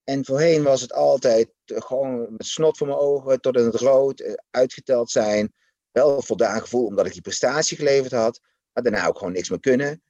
En 0.04 0.26
voorheen 0.26 0.64
was 0.64 0.82
het 0.82 0.94
altijd 0.94 1.50
gewoon 1.66 2.28
met 2.30 2.46
snot 2.46 2.78
voor 2.78 2.88
mijn 2.88 3.00
ogen 3.00 3.42
tot 3.42 3.58
in 3.58 3.66
het 3.66 3.76
rood, 3.76 4.20
eh, 4.20 4.34
uitgeteld 4.50 5.12
zijn. 5.12 5.54
Wel 5.92 6.22
voldaan 6.22 6.62
gevoel 6.62 6.86
omdat 6.86 7.06
ik 7.06 7.14
die 7.14 7.22
prestatie 7.22 7.78
geleverd 7.78 8.12
had, 8.12 8.42
maar 8.72 8.84
daarna 8.84 9.08
ook 9.08 9.18
gewoon 9.18 9.34
niks 9.34 9.50
meer 9.50 9.60
kunnen. 9.60 10.04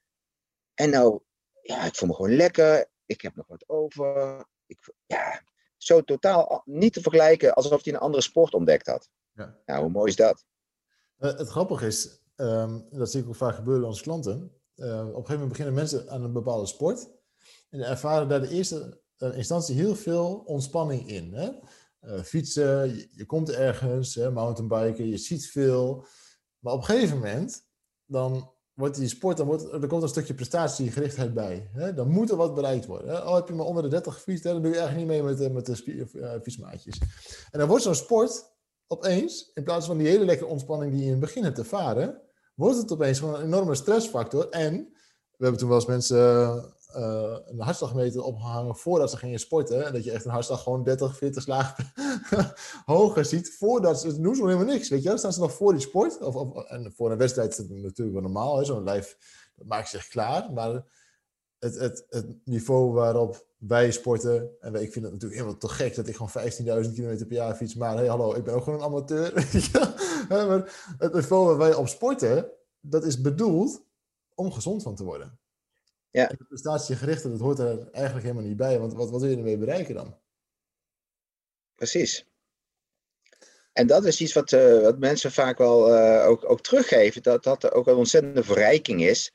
En 0.74 0.90
nou, 0.90 1.20
ja, 1.62 1.84
ik 1.84 1.96
voel 1.96 2.08
me 2.08 2.14
gewoon 2.14 2.36
lekker 2.36 2.90
ik 3.12 3.20
heb 3.20 3.36
nog 3.36 3.46
wat 3.46 3.68
over. 3.68 4.44
Ik, 4.66 4.92
ja, 5.06 5.42
zo 5.76 6.00
totaal 6.00 6.62
niet 6.64 6.92
te 6.92 7.00
vergelijken 7.00 7.54
alsof 7.54 7.84
hij 7.84 7.92
een 7.92 7.98
andere 7.98 8.22
sport 8.22 8.54
ontdekt 8.54 8.86
had. 8.86 9.10
Ja. 9.32 9.58
Nou, 9.66 9.82
hoe 9.82 9.90
mooi 9.90 10.10
is 10.10 10.16
dat? 10.16 10.44
Uh, 11.18 11.36
het 11.36 11.48
grappige 11.48 11.86
is, 11.86 12.20
um, 12.36 12.86
dat 12.90 13.10
zie 13.10 13.20
ik 13.20 13.28
ook 13.28 13.34
vaak 13.34 13.54
gebeuren 13.54 13.80
bij 13.80 13.90
onze 13.90 14.02
klanten. 14.02 14.60
Uh, 14.76 14.86
op 14.86 15.06
een 15.06 15.06
gegeven 15.06 15.32
moment 15.32 15.48
beginnen 15.48 15.74
mensen 15.74 16.10
aan 16.10 16.22
een 16.22 16.32
bepaalde 16.32 16.66
sport. 16.66 17.10
En 17.70 17.80
ervaren 17.80 18.28
daar 18.28 18.40
de 18.40 18.48
eerste 18.48 19.00
uh, 19.18 19.36
instantie 19.36 19.74
heel 19.74 19.96
veel 19.96 20.42
ontspanning 20.46 21.08
in. 21.08 21.34
Hè? 21.34 21.50
fietsen, 22.22 22.96
je, 22.96 23.08
je, 23.10 23.26
komt 23.26 23.50
ergens, 23.50 24.14
hè, 24.14 24.30
mountainbiken, 24.30 25.08
je 25.08 25.16
ziet 25.16 25.46
veel. 25.46 26.06
Maar 26.58 26.72
op 26.72 26.78
een 26.78 26.84
gegeven 26.84 27.16
moment, 27.16 27.66
dan 28.06 28.52
wordt 28.74 28.96
die 28.96 29.08
sport, 29.08 29.36
dan 29.36 29.46
wordt, 29.46 29.72
er 29.72 29.86
komt 29.86 30.02
een 30.02 30.08
stukje 30.08 30.34
prestatiegerichtheid 30.34 31.34
bij. 31.34 31.70
Hè? 31.72 31.94
Dan 31.94 32.08
moet 32.08 32.30
er 32.30 32.36
wat 32.36 32.54
bereikt 32.54 32.86
worden. 32.86 33.24
Al 33.24 33.34
heb 33.34 33.48
je 33.48 33.54
maar 33.54 33.66
onder 33.66 33.82
de 33.82 33.88
30 33.88 34.14
gefietst, 34.14 34.44
dan 34.44 34.62
doe 34.62 34.72
je 34.72 34.78
eigenlijk 34.78 35.08
niet 35.08 35.22
mee 35.22 35.34
met, 35.34 35.52
met 35.52 35.66
de 35.66 36.08
uh, 36.14 36.32
fietsmaatjes. 36.42 36.98
En 37.50 37.58
dan 37.58 37.68
wordt 37.68 37.84
zo'n 37.84 37.94
sport 37.94 38.50
opeens, 38.86 39.50
in 39.54 39.64
plaats 39.64 39.86
van 39.86 39.98
die 39.98 40.08
hele 40.08 40.24
lekkere 40.24 40.50
ontspanning 40.50 40.92
die 40.92 41.00
je 41.00 41.06
in 41.06 41.12
het 41.12 41.20
begin 41.20 41.44
hebt 41.44 41.58
ervaren, 41.58 42.20
wordt 42.54 42.76
het 42.76 42.92
opeens 42.92 43.18
gewoon 43.18 43.34
een 43.34 43.46
enorme 43.46 43.74
stressfactor. 43.74 44.48
En 44.48 44.72
we 45.36 45.44
hebben 45.44 45.58
toen 45.58 45.68
wel 45.68 45.78
eens 45.78 45.86
mensen 45.86 46.74
uh, 46.96 47.36
een 47.46 47.60
hartslagmeter 47.60 48.22
opgehangen 48.22 48.76
voordat 48.76 49.10
ze 49.10 49.16
gingen 49.16 49.38
sporten. 49.38 49.86
En 49.86 49.92
dat 49.92 50.04
je 50.04 50.10
echt 50.10 50.24
een 50.24 50.30
hartslag 50.30 50.62
gewoon 50.62 50.82
30, 50.82 51.16
40 51.16 51.42
slagen 51.42 51.92
hoger 52.84 53.24
ziet. 53.24 53.56
Voordat 53.58 54.00
ze, 54.00 54.20
doen 54.20 54.34
ze 54.34 54.44
helemaal 54.44 54.64
niks. 54.64 54.88
Weet 54.88 55.02
je, 55.02 55.16
staan 55.16 55.32
ze 55.32 55.40
nog 55.40 55.52
voor 55.52 55.72
die 55.72 55.80
sport. 55.80 56.20
Of, 56.20 56.34
of, 56.34 56.64
en 56.64 56.92
voor 56.96 57.10
een 57.10 57.18
wedstrijd 57.18 57.50
is 57.50 57.56
het 57.56 57.70
natuurlijk 57.70 58.12
wel 58.12 58.22
normaal. 58.22 58.64
Zo'n 58.64 58.84
lijf 58.84 59.16
maakt 59.54 59.88
zich 59.88 60.08
klaar. 60.08 60.52
Maar 60.52 60.84
het, 61.58 61.74
het, 61.74 62.06
het 62.08 62.26
niveau 62.44 62.92
waarop 62.92 63.46
wij 63.56 63.90
sporten. 63.90 64.50
En 64.60 64.74
ik 64.74 64.92
vind 64.92 65.04
het 65.04 65.12
natuurlijk 65.12 65.40
helemaal 65.40 65.58
te 65.58 65.68
gek 65.68 65.94
dat 65.94 66.08
ik 66.08 66.16
gewoon 66.16 66.84
15.000 66.84 66.92
kilometer 66.94 67.26
per 67.26 67.36
jaar 67.36 67.54
fiets. 67.54 67.74
Maar 67.74 67.96
hey, 67.96 68.06
hallo, 68.06 68.34
ik 68.34 68.44
ben 68.44 68.54
ook 68.54 68.62
gewoon 68.62 68.78
een 68.78 68.84
amateur. 68.84 69.32
maar 70.28 70.94
het 70.98 71.12
niveau 71.12 71.46
waar 71.46 71.56
wij 71.56 71.74
op 71.74 71.88
sporten, 71.88 72.50
dat 72.80 73.04
is 73.04 73.20
bedoeld 73.20 73.82
om 74.34 74.52
gezond 74.52 74.82
van 74.82 74.94
te 74.94 75.04
worden. 75.04 75.40
Ja. 76.12 76.30
En 76.30 76.46
prestatiegerichte, 76.48 77.30
dat 77.30 77.40
hoort 77.40 77.58
er 77.58 77.90
eigenlijk 77.90 78.26
helemaal 78.26 78.48
niet 78.48 78.56
bij. 78.56 78.78
Want 78.78 78.92
wat, 78.94 79.10
wat 79.10 79.20
wil 79.20 79.30
je 79.30 79.36
ermee 79.36 79.58
bereiken 79.58 79.94
dan? 79.94 80.18
Precies. 81.74 82.26
En 83.72 83.86
dat 83.86 84.04
is 84.04 84.20
iets 84.20 84.32
wat, 84.32 84.52
uh, 84.52 84.80
wat 84.80 84.98
mensen 84.98 85.32
vaak 85.32 85.58
wel 85.58 85.94
uh, 85.94 86.26
ook, 86.26 86.50
ook 86.50 86.60
teruggeven. 86.60 87.22
Dat 87.22 87.44
dat 87.44 87.72
ook 87.72 87.86
een 87.86 87.94
ontzettende 87.94 88.44
verrijking 88.44 89.02
is. 89.02 89.34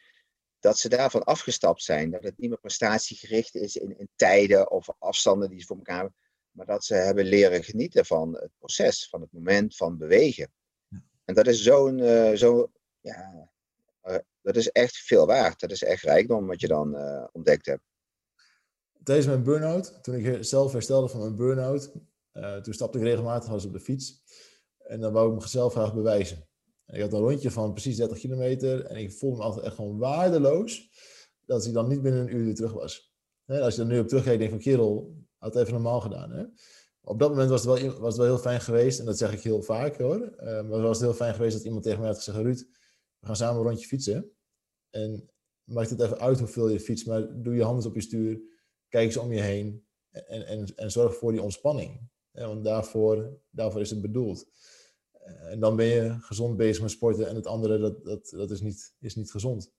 Dat 0.60 0.80
ze 0.80 0.90
daarvan 0.90 1.24
afgestapt 1.24 1.84
zijn. 1.84 2.12
Dat 2.12 2.24
het 2.24 2.38
niet 2.38 2.50
meer 2.50 2.60
prestatiegericht 2.60 3.56
is 3.56 3.76
in, 3.76 3.98
in 3.98 4.10
tijden 4.16 4.72
of 4.72 4.90
afstanden 5.00 5.50
die 5.50 5.60
ze 5.60 5.66
voor 5.66 5.78
elkaar 5.78 5.96
hebben. 5.96 6.16
Maar 6.52 6.66
dat 6.66 6.86
ze 6.86 6.94
hebben 6.94 7.26
leren 7.26 7.64
genieten 7.64 8.06
van 8.06 8.34
het 8.34 8.52
proces, 8.58 9.10
van 9.10 9.22
het 9.22 9.32
moment 9.32 9.76
van 9.76 9.98
bewegen. 9.98 10.52
En 11.26 11.34
dat 11.34 11.48
is 11.48 11.64
zo'n, 11.64 11.98
uh, 11.98 12.34
zo, 12.34 12.72
ja, 13.00 13.50
dat 14.42 14.56
is 14.56 14.72
echt 14.72 14.98
veel 14.98 15.26
waard. 15.26 15.60
Dat 15.60 15.72
is 15.72 15.84
echt 15.84 16.04
rijkdom 16.04 16.48
wat 16.48 16.62
je 16.62 16.68
dan 16.68 16.98
ontdekt 17.32 17.66
hebt. 17.66 17.84
Tijdens 19.04 19.28
mijn 19.28 19.44
burn-out, 19.44 20.04
toen 20.04 20.16
ik 20.16 20.44
zelf 20.44 20.72
herstelde 20.72 21.08
van 21.08 21.20
mijn 21.20 21.36
burn-out, 21.36 21.92
uh, 22.34 22.56
toen 22.56 22.74
stapte 22.74 22.98
ik 22.98 23.04
regelmatig 23.04 23.50
als 23.50 23.66
op 23.66 23.74
de 23.74 23.80
fiets. 23.80 24.22
En 24.78 25.00
dan 25.00 25.14
wou 25.14 25.34
ik 25.34 25.42
mezelf 25.42 25.74
graag 25.74 25.94
bewijzen. 25.94 26.48
En 26.86 26.96
ik 26.96 27.02
had 27.02 27.14
een 27.14 27.20
rondje 27.20 27.52
van 27.52 27.74
precies 27.74 27.98
30 27.98 28.18
kilometer. 28.18 28.86
En 28.86 28.96
ik 28.96 29.12
voelde 29.12 29.38
me 29.38 29.44
altijd 29.44 29.66
echt 29.66 29.76
gewoon 29.76 29.98
waardeloos. 29.98 30.90
Dat 31.46 31.66
ik 31.66 31.74
dan 31.74 31.88
niet 31.88 32.02
binnen 32.02 32.22
een 32.22 32.36
uur 32.36 32.46
weer 32.46 32.56
terug 32.56 32.74
was. 32.74 33.16
Als 33.46 33.76
je 33.76 33.82
er 33.82 33.88
nu 33.88 34.00
op 34.00 34.08
terugkijkt, 34.08 34.40
denk 34.40 34.52
van 34.52 34.60
kerel, 34.60 35.16
had 35.38 35.56
even 35.56 35.74
normaal 35.74 36.02
gedaan. 36.02 36.32
Hè? 36.32 36.44
Op 37.02 37.20
dat 37.20 37.30
moment 37.30 37.50
was 37.50 37.64
het, 37.64 37.82
wel, 37.82 38.00
was 38.00 38.08
het 38.08 38.18
wel 38.18 38.26
heel 38.26 38.38
fijn 38.38 38.62
geweest. 38.62 39.00
En 39.00 39.06
dat 39.06 39.18
zeg 39.18 39.34
ik 39.34 39.42
heel 39.42 39.62
vaak 39.62 39.98
hoor. 39.98 40.34
Uh, 40.40 40.46
maar 40.46 40.82
was 40.82 40.98
het 40.98 41.08
heel 41.08 41.14
fijn 41.14 41.34
geweest 41.34 41.56
dat 41.56 41.66
iemand 41.66 41.84
tegen 41.84 42.00
mij 42.00 42.08
had 42.08 42.18
gezegd: 42.18 42.38
Ruud, 42.38 42.64
we 43.28 43.34
gaan 43.34 43.48
samen 43.48 43.62
een 43.62 43.68
rondje 43.68 43.88
fietsen. 43.88 44.32
En 44.90 45.30
maakt 45.64 45.90
het 45.90 46.02
even 46.02 46.20
uit 46.20 46.40
hoeveel 46.40 46.70
je 46.70 46.80
fietst. 46.80 47.08
Maar 47.08 47.42
doe 47.42 47.56
je 47.56 47.64
handen 47.64 47.86
op 47.86 47.96
je 47.96 48.02
stuur. 48.02 48.40
Kijk 48.90 49.06
eens 49.06 49.18
om 49.18 49.34
je 49.34 49.42
heen. 49.42 49.86
En, 50.12 50.48
en, 50.48 50.66
en 50.76 50.92
zorg 50.92 51.16
voor 51.16 51.32
die 51.32 51.42
ontspanning. 51.42 52.10
Want 52.32 52.64
daarvoor, 52.64 53.40
daarvoor 53.50 53.82
is 53.82 53.90
het 53.90 54.02
bedoeld. 54.02 54.48
Eh, 55.12 55.52
en 55.52 55.60
dan 55.60 55.76
ben 55.76 55.86
je 55.86 56.16
gezond 56.20 56.58
bezig 56.58 56.82
met 56.82 56.92
sporten 56.92 57.28
en 57.28 57.36
het 57.36 57.48
andere, 57.48 57.80
dat, 57.80 58.06
dat, 58.06 58.30
dat 58.30 58.52
is, 58.52 58.62
niet, 58.62 58.94
is 59.00 59.16
niet 59.16 59.32
gezond. 59.32 59.72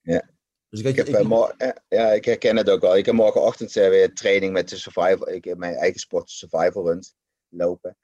Ja. 0.00 0.30
Dus 0.68 0.80
ik, 0.80 0.86
ik, 0.86 0.96
heb, 0.96 1.06
ik, 1.06 1.14
eh, 1.56 1.70
ja, 1.88 2.12
ik 2.12 2.24
herken 2.24 2.56
het 2.56 2.70
ook 2.70 2.80
wel. 2.80 2.96
Ik 2.96 3.06
heb 3.06 3.14
morgenochtend 3.14 3.72
weer 3.72 4.14
training 4.14 4.52
met 4.52 4.68
de 4.68 4.76
survival. 4.76 5.28
Ik 5.28 5.44
heb 5.44 5.58
mijn 5.58 5.74
eigen 5.74 6.00
sport 6.00 6.30
survival 6.30 6.86
run 6.86 7.02
lopen. 7.48 7.96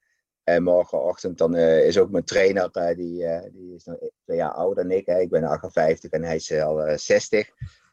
En 0.44 0.62
morgenochtend 0.62 1.38
dan 1.38 1.56
uh, 1.56 1.86
is 1.86 1.98
ook 1.98 2.10
mijn 2.10 2.24
trainer, 2.24 2.70
uh, 2.72 2.94
die, 2.96 3.22
uh, 3.22 3.42
die 3.52 3.74
is 3.74 3.84
nog 3.84 3.96
twee 4.24 4.36
jaar 4.36 4.52
ouder 4.52 4.84
dan 4.84 4.96
ik. 4.96 5.06
Hè. 5.06 5.20
Ik 5.20 5.30
ben 5.30 5.44
58 5.44 6.10
en 6.10 6.22
hij 6.22 6.36
is 6.36 6.52
al 6.52 6.98
60. 6.98 7.48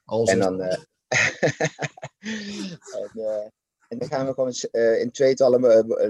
Al 0.05 0.27
en 0.27 0.39
dan. 0.39 0.61
en, 0.61 0.81
en 3.87 3.97
dan 3.97 4.07
gaan 4.07 4.25
we 4.25 4.33
gewoon 4.33 4.53
in 4.97 5.11
tweetallen 5.11 5.61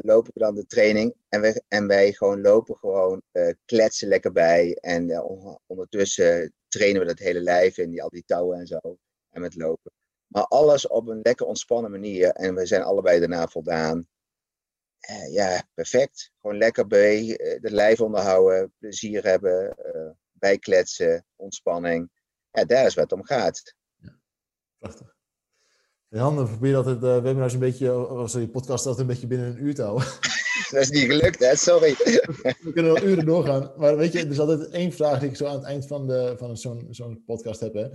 lopen 0.01 0.31
we 0.33 0.39
dan 0.39 0.55
de 0.55 0.65
training. 0.65 1.13
En, 1.29 1.41
we, 1.41 1.63
en 1.67 1.87
wij 1.87 2.13
gewoon 2.13 2.41
lopen 2.41 2.75
gewoon, 2.75 3.21
kletsen 3.65 4.07
lekker 4.07 4.31
bij. 4.31 4.77
En 4.81 5.23
ondertussen 5.67 6.53
trainen 6.67 7.01
we 7.01 7.07
dat 7.07 7.19
hele 7.19 7.41
lijf 7.41 7.77
in, 7.77 7.89
die, 7.89 8.03
al 8.03 8.09
die 8.09 8.23
touwen 8.25 8.59
en 8.59 8.67
zo. 8.67 8.97
En 9.29 9.41
met 9.41 9.55
lopen. 9.55 9.91
Maar 10.27 10.45
alles 10.45 10.87
op 10.87 11.07
een 11.07 11.19
lekker 11.23 11.45
ontspannen 11.45 11.91
manier. 11.91 12.29
En 12.29 12.55
we 12.55 12.65
zijn 12.65 12.81
allebei 12.81 13.19
daarna 13.19 13.47
voldaan. 13.47 14.07
Ja, 15.29 15.63
perfect. 15.73 16.31
Gewoon 16.41 16.57
lekker 16.57 16.87
bij, 16.87 17.25
de 17.61 17.71
lijf 17.71 18.01
onderhouden, 18.01 18.73
plezier 18.79 19.23
hebben, 19.23 19.75
bijkletsen, 20.31 21.25
ontspanning. 21.35 22.09
Ja, 22.51 22.65
daar 22.65 22.85
is 22.85 22.93
wat 22.93 23.03
het 23.03 23.19
om 23.19 23.25
gaat. 23.25 23.75
Ja, 23.95 24.19
prachtig. 24.77 25.15
Jan, 26.07 26.37
we 26.37 26.43
proberen 26.43 26.77
altijd 26.77 27.03
uh, 27.03 27.21
webinars 27.21 27.53
een 27.53 27.59
beetje, 27.59 28.07
of 28.09 28.29
sorry, 28.29 28.47
podcast 28.47 28.85
altijd 28.85 29.07
een 29.07 29.13
beetje 29.13 29.27
binnen 29.27 29.47
een 29.47 29.63
uur 29.63 29.75
te 29.75 29.81
houden. 29.81 30.07
Dat 30.71 30.81
is 30.81 30.89
niet 30.89 31.11
gelukt, 31.11 31.39
hè? 31.39 31.55
Sorry. 31.55 31.95
We 32.63 32.71
kunnen 32.73 32.93
wel 32.93 33.03
uren 33.03 33.25
doorgaan. 33.25 33.71
Maar 33.77 33.97
weet 33.97 34.11
je, 34.11 34.19
er 34.19 34.29
is 34.29 34.39
altijd 34.39 34.69
één 34.69 34.91
vraag 34.91 35.19
die 35.19 35.29
ik 35.29 35.35
zo 35.35 35.45
aan 35.45 35.55
het 35.55 35.63
eind 35.63 35.87
van, 35.87 36.07
de, 36.07 36.35
van 36.37 36.57
zo'n 36.57 36.87
zo'n 36.89 37.23
podcast 37.25 37.59
heb. 37.59 37.73
Hè. 37.73 37.87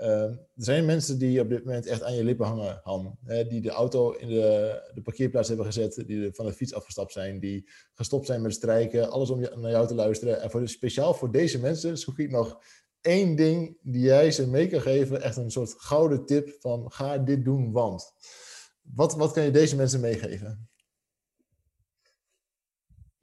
Uh, 0.00 0.22
er 0.22 0.46
zijn 0.54 0.84
mensen 0.84 1.18
die 1.18 1.40
op 1.40 1.48
dit 1.48 1.64
moment 1.64 1.86
echt 1.86 2.02
aan 2.02 2.14
je 2.14 2.24
lippen 2.24 2.46
hangen, 2.46 2.80
Han. 2.82 3.18
Hè, 3.24 3.46
die 3.46 3.60
de 3.60 3.70
auto 3.70 4.12
in 4.12 4.28
de, 4.28 4.90
de 4.94 5.02
parkeerplaats 5.02 5.48
hebben 5.48 5.66
gezet, 5.66 6.02
die 6.06 6.28
van 6.32 6.46
de 6.46 6.52
fiets 6.52 6.74
afgestapt 6.74 7.12
zijn, 7.12 7.40
die 7.40 7.68
gestopt 7.94 8.26
zijn 8.26 8.42
met 8.42 8.54
strijken, 8.54 9.10
alles 9.10 9.30
om 9.30 9.40
je, 9.40 9.52
naar 9.56 9.70
jou 9.70 9.86
te 9.86 9.94
luisteren. 9.94 10.40
En 10.40 10.50
voor, 10.50 10.68
speciaal 10.68 11.14
voor 11.14 11.32
deze 11.32 11.60
mensen 11.60 11.98
zoek 11.98 12.18
ik 12.18 12.30
nog 12.30 12.58
één 13.00 13.36
ding 13.36 13.78
die 13.82 14.02
jij 14.02 14.30
ze 14.30 14.48
mee 14.48 14.68
kan 14.68 14.80
geven, 14.80 15.22
echt 15.22 15.36
een 15.36 15.50
soort 15.50 15.74
gouden 15.76 16.26
tip 16.26 16.56
van 16.60 16.92
ga 16.92 17.18
dit 17.18 17.44
doen, 17.44 17.72
want. 17.72 18.12
Wat, 18.94 19.14
wat 19.14 19.32
kan 19.32 19.42
je 19.42 19.50
deze 19.50 19.76
mensen 19.76 20.00
meegeven? 20.00 20.68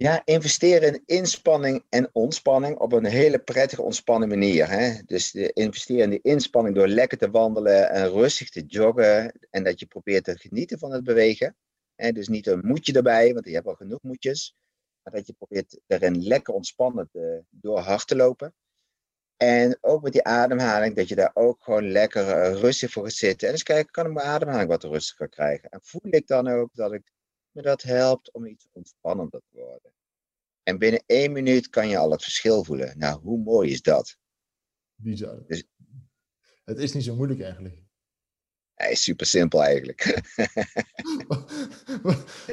Ja, 0.06 0.22
investeren 0.26 0.94
in 0.94 1.04
inspanning 1.06 1.86
en 1.90 2.10
ontspanning 2.12 2.78
op 2.78 2.92
een 2.92 3.06
hele 3.06 3.40
prettige, 3.40 3.82
ontspannen 3.82 4.30
manier. 4.30 4.70
Hè? 4.70 5.02
Dus 5.06 5.34
investeren 5.34 6.04
in 6.04 6.10
die 6.10 6.22
inspanning 6.22 6.76
door 6.76 6.88
lekker 6.88 7.18
te 7.18 7.30
wandelen 7.30 7.90
en 7.90 8.10
rustig 8.10 8.50
te 8.50 8.66
joggen. 8.66 9.32
En 9.50 9.64
dat 9.64 9.80
je 9.80 9.86
probeert 9.86 10.24
te 10.24 10.38
genieten 10.38 10.80
van 10.80 10.92
het 10.92 11.04
bewegen. 11.04 11.56
Hè? 11.96 12.12
Dus 12.12 12.28
niet 12.28 12.48
een 12.48 12.66
moedje 12.66 12.94
erbij, 12.94 13.34
want 13.34 13.46
je 13.46 13.54
hebt 13.54 13.68
al 13.68 13.76
genoeg 13.76 14.02
moedjes. 14.02 14.56
Maar 15.04 15.14
dat 15.14 15.28
je 15.28 15.34
probeert 15.34 15.80
erin 15.88 16.24
lekker 16.24 16.54
ontspannen 16.54 17.10
door 17.50 17.80
hard 17.80 18.08
te 18.08 18.16
lopen. 18.16 18.54
En 19.38 19.78
ook 19.82 20.02
met 20.02 20.14
die 20.14 20.24
ademhaling, 20.24 20.96
dat 20.96 21.08
je 21.08 21.16
daar 21.16 21.32
ook 21.34 21.64
gewoon 21.64 21.92
lekker 21.92 22.28
uh, 22.28 22.60
rustig 22.62 22.92
voor 22.92 23.04
gaat 23.04 23.14
zitten. 23.14 23.48
En 23.48 23.54
eens 23.54 23.64
kijken, 23.64 23.92
kan 23.92 24.06
ik 24.06 24.14
mijn 24.14 24.28
ademhaling 24.28 24.70
wat 24.70 24.84
rustiger 24.84 25.30
krijgen? 25.30 25.70
En 25.70 25.80
voel 25.84 26.02
ik 26.10 26.28
dan 26.28 26.48
ook 26.48 26.70
dat 26.74 26.94
ik, 26.94 27.12
me 27.56 27.62
dat 27.62 27.82
helpt 27.82 28.32
om 28.32 28.46
iets 28.46 28.68
ontspannender 28.72 29.42
te 29.52 29.58
worden? 29.58 29.94
En 30.64 30.78
binnen 30.78 31.04
één 31.06 31.32
minuut 31.32 31.70
kan 31.70 31.88
je 31.88 31.98
al 31.98 32.12
het 32.12 32.24
verschil 32.24 32.64
voelen. 32.64 32.98
Nou, 32.98 33.22
hoe 33.22 33.40
mooi 33.40 33.72
is 33.72 33.82
dat? 33.82 34.18
Bizar. 34.96 35.44
Dus, 35.48 35.64
het 36.64 36.78
is 36.78 36.94
niet 36.94 37.04
zo 37.04 37.16
moeilijk 37.16 37.42
eigenlijk. 37.42 37.84
Hij 38.74 38.92
is 38.92 39.04
super 39.04 39.26
simpel 39.26 39.64
eigenlijk. 39.64 40.04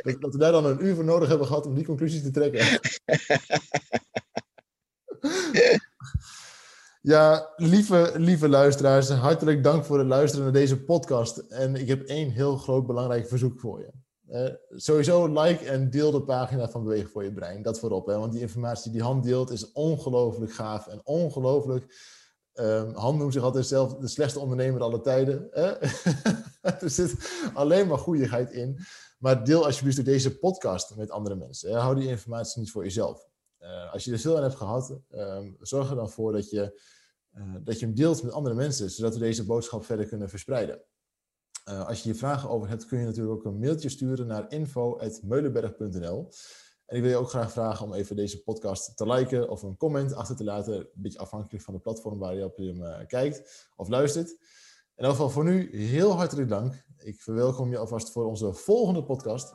dat, 0.02 0.20
dat 0.20 0.32
we 0.32 0.38
daar 0.38 0.52
dan 0.52 0.64
een 0.64 0.84
uur 0.84 0.94
voor 0.94 1.04
nodig 1.04 1.28
hebben 1.28 1.46
gehad 1.46 1.66
om 1.66 1.74
die 1.74 1.84
conclusies 1.84 2.22
te 2.22 2.30
trekken. 2.30 2.80
Ja, 7.02 7.52
lieve, 7.56 8.12
lieve 8.16 8.48
luisteraars, 8.48 9.08
hartelijk 9.08 9.62
dank 9.62 9.84
voor 9.84 9.98
het 9.98 10.06
luisteren 10.06 10.44
naar 10.44 10.52
deze 10.52 10.84
podcast. 10.84 11.38
En 11.38 11.74
ik 11.74 11.88
heb 11.88 12.02
één 12.02 12.30
heel 12.30 12.56
groot 12.56 12.86
belangrijk 12.86 13.28
verzoek 13.28 13.60
voor 13.60 13.80
je. 13.80 13.92
Uh, 14.28 14.48
sowieso 14.70 15.26
like 15.42 15.64
en 15.64 15.90
deel 15.90 16.10
de 16.10 16.22
pagina 16.22 16.68
van 16.68 16.84
Bewegen 16.84 17.10
voor 17.10 17.24
je 17.24 17.32
Brein. 17.32 17.62
Dat 17.62 17.78
voorop, 17.78 18.06
hè? 18.06 18.18
want 18.18 18.32
die 18.32 18.40
informatie 18.40 18.92
die 18.92 19.02
Han 19.02 19.20
deelt 19.20 19.50
is 19.50 19.72
ongelooflijk 19.72 20.52
gaaf 20.52 20.86
en 20.86 21.00
ongelooflijk. 21.04 21.94
Um, 22.54 22.94
Han 22.94 23.16
noemt 23.16 23.32
zich 23.32 23.42
altijd 23.42 23.66
zelf 23.66 23.94
de 23.94 24.08
slechtste 24.08 24.40
ondernemer 24.40 24.80
aller 24.80 25.02
tijden. 25.02 25.50
Er 26.62 26.90
zit 26.90 27.14
alleen 27.54 27.86
maar 27.86 27.98
goeieheid 27.98 28.50
in. 28.50 28.78
Maar 29.18 29.44
deel 29.44 29.64
alsjeblieft 29.64 30.04
deze 30.04 30.38
podcast 30.38 30.96
met 30.96 31.10
andere 31.10 31.36
mensen. 31.36 31.70
Hè? 31.70 31.78
Hou 31.78 31.94
die 31.94 32.08
informatie 32.08 32.60
niet 32.60 32.70
voor 32.70 32.82
jezelf. 32.84 33.28
Uh, 33.60 33.92
als 33.92 34.04
je 34.04 34.12
er 34.12 34.18
veel 34.18 34.36
aan 34.36 34.42
hebt 34.42 34.54
gehad, 34.54 34.98
um, 35.10 35.56
zorg 35.60 35.90
er 35.90 35.96
dan 35.96 36.10
voor 36.10 36.32
dat 36.32 36.50
je, 36.50 36.82
uh, 37.34 37.54
dat 37.64 37.78
je 37.78 37.86
hem 37.86 37.94
deelt 37.94 38.22
met 38.22 38.32
andere 38.32 38.54
mensen, 38.54 38.90
zodat 38.90 39.14
we 39.14 39.20
deze 39.20 39.44
boodschap 39.44 39.84
verder 39.84 40.06
kunnen 40.06 40.28
verspreiden. 40.28 40.82
Uh, 41.68 41.86
als 41.86 42.02
je 42.02 42.10
hier 42.10 42.18
vragen 42.18 42.48
over 42.48 42.68
hebt, 42.68 42.86
kun 42.86 42.98
je 42.98 43.04
natuurlijk 43.04 43.34
ook 43.34 43.44
een 43.44 43.58
mailtje 43.58 43.88
sturen 43.88 44.26
naar 44.26 44.50
info.meulenberg.nl. 44.50 46.32
En 46.86 46.96
ik 46.96 47.02
wil 47.02 47.10
je 47.10 47.16
ook 47.16 47.28
graag 47.28 47.52
vragen 47.52 47.86
om 47.86 47.92
even 47.92 48.16
deze 48.16 48.42
podcast 48.42 48.96
te 48.96 49.06
liken 49.06 49.48
of 49.50 49.62
een 49.62 49.76
comment 49.76 50.14
achter 50.14 50.36
te 50.36 50.44
laten. 50.44 50.74
Een 50.74 50.88
beetje 50.94 51.18
afhankelijk 51.18 51.64
van 51.64 51.74
de 51.74 51.80
platform 51.80 52.18
waar 52.18 52.34
je 52.34 52.44
op 52.44 52.56
hem 52.56 53.06
kijkt 53.06 53.68
of 53.76 53.88
luistert. 53.88 54.30
In 54.96 55.04
elk 55.04 55.10
geval 55.10 55.30
voor 55.30 55.44
nu 55.44 55.76
heel 55.76 56.12
hartelijk 56.12 56.48
dank. 56.48 56.84
Ik 56.98 57.20
verwelkom 57.20 57.70
je 57.70 57.78
alvast 57.78 58.12
voor 58.12 58.26
onze 58.26 58.52
volgende 58.52 59.04
podcast. 59.04 59.54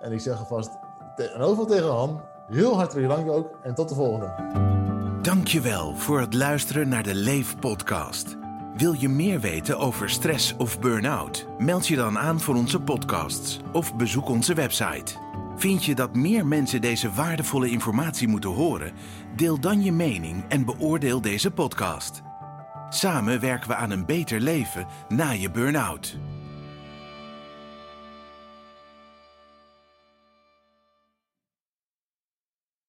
En 0.00 0.12
ik 0.12 0.20
zeg 0.20 0.38
alvast 0.38 0.70
elk 1.16 1.48
geval 1.48 1.66
tegen 1.66 1.90
Han, 1.90 2.22
Heel 2.48 2.76
hartelijk 2.76 3.08
dank 3.08 3.30
ook 3.30 3.58
en 3.62 3.74
tot 3.74 3.88
de 3.88 3.94
volgende. 3.94 4.34
Dankjewel 5.22 5.94
voor 5.94 6.20
het 6.20 6.34
luisteren 6.34 6.88
naar 6.88 7.02
de 7.02 7.14
Leef 7.14 7.58
podcast. 7.58 8.47
Wil 8.78 8.92
je 8.92 9.08
meer 9.08 9.40
weten 9.40 9.78
over 9.78 10.10
stress 10.10 10.56
of 10.56 10.80
burn-out? 10.80 11.46
Meld 11.58 11.88
je 11.88 11.96
dan 11.96 12.18
aan 12.18 12.40
voor 12.40 12.54
onze 12.54 12.80
podcasts 12.80 13.60
of 13.72 13.96
bezoek 13.96 14.28
onze 14.28 14.54
website. 14.54 15.14
Vind 15.56 15.84
je 15.84 15.94
dat 15.94 16.14
meer 16.14 16.46
mensen 16.46 16.80
deze 16.80 17.12
waardevolle 17.12 17.70
informatie 17.70 18.28
moeten 18.28 18.50
horen? 18.50 18.92
Deel 19.36 19.60
dan 19.60 19.82
je 19.82 19.92
mening 19.92 20.44
en 20.48 20.64
beoordeel 20.64 21.20
deze 21.20 21.50
podcast. 21.50 22.22
Samen 22.88 23.40
werken 23.40 23.68
we 23.68 23.74
aan 23.74 23.90
een 23.90 24.06
beter 24.06 24.40
leven 24.40 24.86
na 25.08 25.30
je 25.30 25.50
burn-out. 25.50 26.18